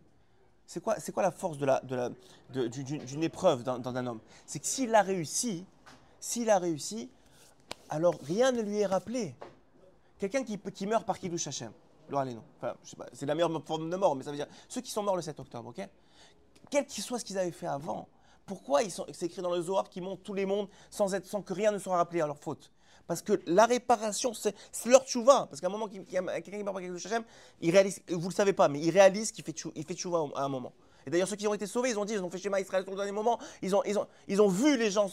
C'est 0.67 0.83
quoi, 0.83 0.97
quoi 1.11 1.23
la 1.23 1.31
force 1.31 1.57
d'une, 1.57 3.23
épreuve 3.23 3.63
dans, 3.63 3.97
un 3.97 4.05
homme? 4.05 4.19
C'est 4.45 4.59
que 4.59 4.67
s'il 4.67 4.93
a 4.93 5.01
réussi, 5.01 5.65
s'il 6.19 6.51
a 6.51 6.59
réussi, 6.59 7.09
alors 7.89 8.13
rien 8.21 8.51
ne 8.51 8.61
lui 8.61 8.77
est 8.77 8.85
rappelé. 8.85 9.35
Quelqu'un 10.19 10.43
qui, 10.43 10.59
qui 10.59 10.85
meurt 10.85 11.03
par 11.03 11.17
Kiddush 11.17 11.47
Hashem, 11.47 11.71
enfin, 12.13 12.75
c'est 13.11 13.25
la 13.25 13.33
meilleure 13.33 13.63
forme 13.65 13.89
de 13.89 13.95
mort, 13.95 14.15
mais 14.15 14.23
ça 14.23 14.29
veut 14.29 14.37
dire 14.37 14.47
ceux 14.67 14.81
qui 14.81 14.91
sont 14.91 15.01
morts 15.01 15.15
le 15.15 15.23
7 15.23 15.39
octobre, 15.39 15.69
ok? 15.69 15.89
Quel 16.69 16.85
qu'il 16.85 17.03
soit 17.03 17.17
ce 17.17 17.25
qu'ils 17.25 17.39
avaient 17.39 17.49
fait 17.49 17.65
avant, 17.65 18.07
pourquoi 18.45 18.83
ils 18.83 18.91
sont, 18.91 19.05
c'est 19.13 19.25
écrit 19.25 19.41
dans 19.41 19.53
le 19.53 19.61
Zohar 19.61 19.89
qu'ils 19.89 20.03
montent 20.03 20.23
tous 20.23 20.33
les 20.33 20.45
mondes 20.45 20.67
sans, 20.89 21.13
être, 21.13 21.25
sans 21.25 21.41
que 21.41 21.53
rien 21.53 21.71
ne 21.71 21.79
soit 21.79 21.95
rappelé 21.97 22.21
à 22.21 22.27
leur 22.27 22.37
faute 22.37 22.71
Parce 23.07 23.21
que 23.21 23.41
la 23.47 23.65
réparation, 23.65 24.33
c'est, 24.33 24.55
leur 24.85 25.05
tchouva. 25.05 25.47
Parce 25.49 25.61
qu'à 25.61 25.67
un 25.67 25.71
moment, 25.71 25.87
quelqu'un 25.87 26.41
qui 26.41 26.51
meurt 26.51 26.73
par 26.73 26.81
Kiddush 26.81 27.05
Hashem, 27.05 27.23
il 27.61 27.71
réalise, 27.71 28.01
vous 28.09 28.29
le 28.29 28.33
savez 28.33 28.53
pas, 28.53 28.67
mais 28.67 28.79
il 28.79 28.91
réalise 28.91 29.31
qu'il 29.31 29.43
fait, 29.43 29.53
tchouva 29.53 30.19
au- 30.19 30.35
à 30.35 30.43
un 30.43 30.49
moment. 30.49 30.73
Et 31.07 31.09
d'ailleurs, 31.11 31.27
ceux 31.27 31.35
qui 31.35 31.47
ont 31.47 31.53
été 31.53 31.67
sauvés, 31.67 31.89
ils 31.91 31.99
ont 31.99 32.05
dit, 32.05 32.13
ils 32.13 32.23
ont 32.23 32.29
fait 32.29 32.39
schéma 32.39 32.59
Israël 32.59 32.83
le 32.87 32.95
dernier 32.95 33.11
moment, 33.11 33.39
ils 33.61 33.75
ont, 33.75 33.83
ils 33.83 33.97
ont, 33.99 34.07
ils 34.27 34.41
ont 34.41 34.47
vu 34.47 34.77
les 34.77 34.89
gens 34.89 35.07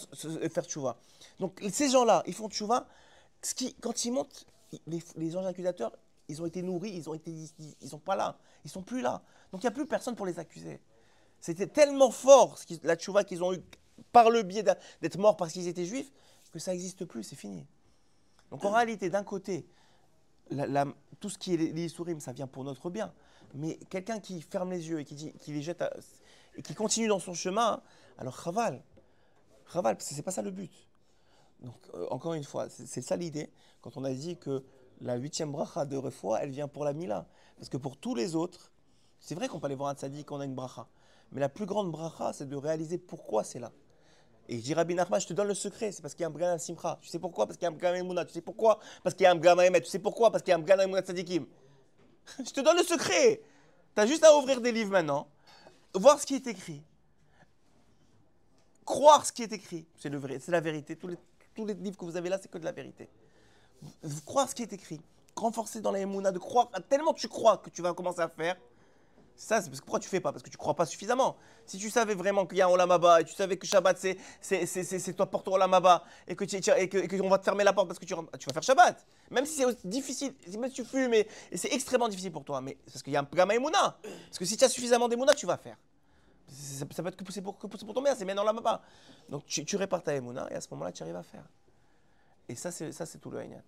faire 0.51 0.65
tchouva. 0.65 0.97
Donc 1.39 1.61
ces 1.71 1.91
gens-là, 1.91 2.23
ils 2.27 2.35
font 2.35 2.49
tchouva. 2.49 2.87
Ce 3.43 3.55
qui, 3.55 3.75
quand 3.75 4.05
ils 4.05 4.13
montent, 4.13 4.47
les, 4.87 5.03
les 5.17 5.37
anges 5.37 5.53
ils 6.29 6.41
ont 6.41 6.47
été 6.47 6.63
nourris, 6.63 6.93
ils 6.95 7.11
ont 7.11 7.15
été, 7.15 7.31
ils, 7.31 7.51
ils 7.81 7.89
sont 7.89 7.99
pas 7.99 8.17
là, 8.17 8.39
ils 8.65 8.71
sont 8.71 8.83
plus 8.83 9.03
là. 9.03 9.23
Donc 9.51 9.63
il 9.63 9.67
n'y 9.67 9.69
a 9.69 9.73
plus 9.73 9.87
personne 9.87 10.15
pour 10.15 10.25
les 10.25 10.39
accuser. 10.39 10.81
C'était 11.43 11.67
tellement 11.67 12.13
fort 12.13 12.57
ce 12.57 12.65
qui- 12.65 12.81
la 12.85 12.95
tchouva 12.97 13.25
qu'ils 13.25 13.43
ont 13.43 13.53
eu 13.53 13.59
par 14.13 14.31
le 14.31 14.43
biais 14.45 14.63
d'être 14.63 15.19
morts 15.19 15.37
parce 15.37 15.53
qu'ils 15.53 15.67
étaient 15.67 15.85
juifs 15.85 16.11
que 16.53 16.59
ça 16.61 16.71
n'existe 16.71 17.05
plus, 17.05 17.25
c'est 17.25 17.37
fini. 17.37 17.67
Donc 18.51 18.65
en 18.65 18.71
réalité, 18.71 19.11
d'un 19.11 19.25
côté, 19.25 19.67
la- 20.51 20.67
la- 20.67 20.87
tout 21.19 21.29
ce 21.31 21.39
qui 21.39 21.55
est 21.55 21.57
les, 21.57 21.73
les 21.73 21.87
Issourim, 21.87 22.21
ça 22.21 22.33
vient 22.33 22.47
pour 22.47 22.63
notre 22.63 22.91
bien. 22.91 23.13
Mais 23.55 23.77
quelqu'un 23.91 24.21
qui 24.21 24.41
ferme 24.41 24.71
les 24.71 24.89
yeux 24.89 25.01
et 25.01 25.05
qui, 25.05 25.15
dit, 25.17 25.33
qui 25.41 25.53
les 25.53 25.63
jette 25.63 25.83
à- 25.83 25.93
et 26.55 26.63
qui 26.63 26.75
continue 26.75 27.09
dans 27.09 27.19
son 27.19 27.35
chemin, 27.35 27.83
alors 28.19 28.41
Chaval, 28.41 28.83
Chaval, 29.73 29.97
parce 29.97 30.09
que 30.11 30.15
c'est 30.15 30.23
pas 30.23 30.31
ça 30.31 30.43
le 30.43 30.51
but. 30.53 30.71
Donc 31.61 31.75
euh, 31.95 32.07
encore 32.11 32.35
une 32.35 32.45
fois, 32.45 32.69
c'est 32.69 33.03
ça 33.03 33.17
l'idée 33.17 33.51
quand 33.81 33.97
on 33.97 34.05
a 34.05 34.13
dit 34.13 34.37
que 34.37 34.63
la 35.01 35.17
huitième 35.17 35.51
bracha 35.51 35.87
de 35.87 35.97
Refoua, 35.97 36.41
elle 36.43 36.51
vient 36.51 36.69
pour 36.69 36.85
la 36.85 36.93
Mila. 36.93 37.27
Parce 37.57 37.69
que 37.69 37.79
pour 37.79 37.97
tous 37.97 38.15
les 38.15 38.37
autres, 38.37 38.71
c'est 39.19 39.35
vrai 39.35 39.49
qu'on 39.49 39.59
peut 39.59 39.67
aller 39.67 39.75
voir 39.75 39.89
un 39.89 39.95
tzaddik, 39.95 40.27
qu'on 40.27 40.39
a 40.41 40.45
une 40.45 40.55
bracha. 40.55 40.87
Mais 41.33 41.41
la 41.41 41.49
plus 41.49 41.67
grande 41.67 41.91
bracha, 41.91 42.33
c'est 42.33 42.49
de 42.49 42.57
réaliser 42.57 42.99
pourquoi 42.99 43.43
c'est 43.43 43.59
là. 43.59 43.73
Et 44.49 44.59
je 44.59 44.63
dis 44.63 44.75
Rabbi 44.75 44.95
Nachman, 44.95 45.21
je 45.21 45.27
te 45.27 45.33
donne 45.33 45.49
le 45.49 45.55
secret, 45.55 45.93
c'est 45.93 46.03
parce 46.03 46.15
qu'il 46.15 46.23
y 46.23 46.25
a 46.25 46.29
un 46.29 46.31
Mgan 46.31 46.59
Simcha. 46.59 46.99
Tu 47.01 47.09
sais 47.09 47.19
pourquoi? 47.19 47.47
Parce 47.47 47.57
qu'il 47.57 47.65
y 47.65 47.69
a 47.69 47.71
un 47.71 47.75
Mgan 47.75 47.95
Emouna. 47.95 48.25
Tu 48.25 48.33
sais 48.33 48.41
pourquoi? 48.41 48.81
Parce 49.03 49.15
qu'il 49.15 49.25
y 49.25 49.27
a 49.27 49.31
un 49.31 49.35
Mgan 49.35 49.59
Emet. 49.61 49.81
Tu 49.81 49.89
sais 49.89 49.99
pourquoi? 49.99 50.31
Parce 50.31 50.43
qu'il 50.43 50.51
y 50.51 50.55
a 50.55 50.57
un 50.57 50.61
Mgan 50.61 50.81
Emouna 50.81 51.01
Tzadikim. 51.03 51.47
je 52.39 52.51
te 52.51 52.61
donne 52.61 52.77
le 52.77 52.83
secret. 52.83 53.41
Tu 53.95 54.01
as 54.01 54.07
juste 54.07 54.25
à 54.25 54.37
ouvrir 54.37 54.61
des 54.61 54.73
livres 54.73 54.91
maintenant, 54.91 55.29
voir 55.95 56.19
ce 56.19 56.27
qui 56.27 56.35
est 56.35 56.47
écrit. 56.47 56.83
Croire 58.85 59.25
ce 59.25 59.33
qui 59.33 59.43
est 59.43 59.53
écrit, 59.53 59.87
c'est 59.97 60.11
la 60.49 60.61
vérité. 60.61 60.97
Tous 60.97 61.09
les, 61.09 61.75
livres 61.75 61.97
que 61.97 62.05
vous 62.05 62.17
avez 62.17 62.29
là, 62.29 62.39
c'est 62.41 62.51
que 62.51 62.59
de 62.59 62.65
la 62.65 62.73
vérité. 62.73 63.09
Croire 64.25 64.49
ce 64.49 64.55
qui 64.55 64.63
est 64.63 64.73
écrit, 64.73 65.01
renforcer 65.37 65.81
dans 65.81 65.93
la 65.93 66.01
Emouna, 66.01 66.33
de 66.33 66.39
croire, 66.39 66.71
tellement 66.89 67.13
tu 67.13 67.29
crois 67.29 67.59
que 67.59 67.71
tu 67.71 67.81
vas 67.81 67.95
commencer 67.95 68.21
à 68.21 68.29
faire, 68.29 68.57
ça, 69.37 69.61
c'est 69.61 69.69
parce 69.69 69.81
que 69.81 69.87
pourquoi 69.87 70.01
tu 70.01 70.09
fais 70.09 70.21
pas? 70.21 70.31
Parce 70.31 70.43
que 70.43 70.51
tu 70.51 70.57
crois 70.57 70.75
pas 70.75 70.87
suffisamment. 70.87 71.37
Si 71.67 71.79
tu 71.79 71.91
savais 71.91 72.15
vraiment 72.15 72.47
qu'il 72.47 72.59
y 72.59 72.63
a 72.63 72.67
un 72.67 72.71
Olamaba 72.71 73.21
et 73.21 73.25
tu 73.25 73.35
savais 73.35 73.57
que 73.57 73.67
Shabbat 73.67 73.99
c'est 73.99 74.17
c'est 74.41 74.67
c'est 74.67 74.85
c'est 74.85 74.99
c'est 74.99 75.13
toi 75.15 75.27
porte 75.27 75.49
Olamaba 75.49 76.05
et 76.29 76.37
que 76.37 76.45
tu 76.45 76.57
et 76.57 76.89
que 76.89 76.99
et 76.99 77.09
qu'on 77.09 77.29
va 77.29 77.39
te 77.39 77.45
fermer 77.45 77.65
la 77.65 77.73
porte 77.73 77.89
parce 77.89 77.99
que 77.99 78.05
tu 78.05 78.15
tu 78.39 78.47
vas 78.47 78.53
faire 78.53 78.63
Shabbat. 78.63 79.07
Même 79.31 79.47
si 79.47 79.55
c'est 79.55 79.87
difficile, 79.87 80.35
même 80.59 80.71
si 80.71 80.77
tu 80.77 80.85
fumes 80.85 81.15
et, 81.15 81.27
et 81.51 81.57
c'est 81.57 81.73
extrêmement 81.73 82.09
difficile 82.09 82.33
pour 82.33 82.45
toi, 82.45 82.61
mais 82.61 82.77
c'est 82.87 82.93
parce 82.93 83.03
qu'il 83.03 83.13
y 83.13 83.17
a 83.17 83.21
un 83.21 83.29
gamma 83.33 83.55
Emouna. 83.55 83.99
Parce 84.03 84.39
que 84.39 84.45
si 84.45 84.57
tu 84.57 84.65
as 84.65 84.69
suffisamment 84.69 85.09
d'Emouna, 85.09 85.35
tu 85.35 85.47
vas 85.47 85.57
faire. 85.57 85.77
Ça, 86.49 86.85
ça 86.95 87.03
peut 87.03 87.09
être 87.09 87.17
que 87.17 87.33
c'est 87.33 87.41
pour, 87.41 87.59
que 87.59 87.67
c'est 87.79 87.87
pour 87.87 87.95
ton 87.95 88.03
bien, 88.03 88.15
c'est 88.15 88.25
maintenant 88.25 88.43
Olamaba. 88.43 88.83
Donc 89.29 89.47
tu, 89.47 89.65
tu 89.65 89.77
répares 89.77 90.03
ta 90.03 90.15
Emouna 90.15 90.49
et 90.51 90.55
à 90.55 90.61
ce 90.61 90.69
moment-là, 90.73 90.93
tu 90.93 91.03
arrives 91.03 91.17
à 91.17 91.23
faire. 91.23 91.45
Et 92.49 92.55
ça, 92.55 92.71
c'est 92.71 92.93
ça 92.93 93.07
c'est 93.07 93.19
tout 93.19 93.31
le 93.31 93.39
Haïnyan. 93.39 93.63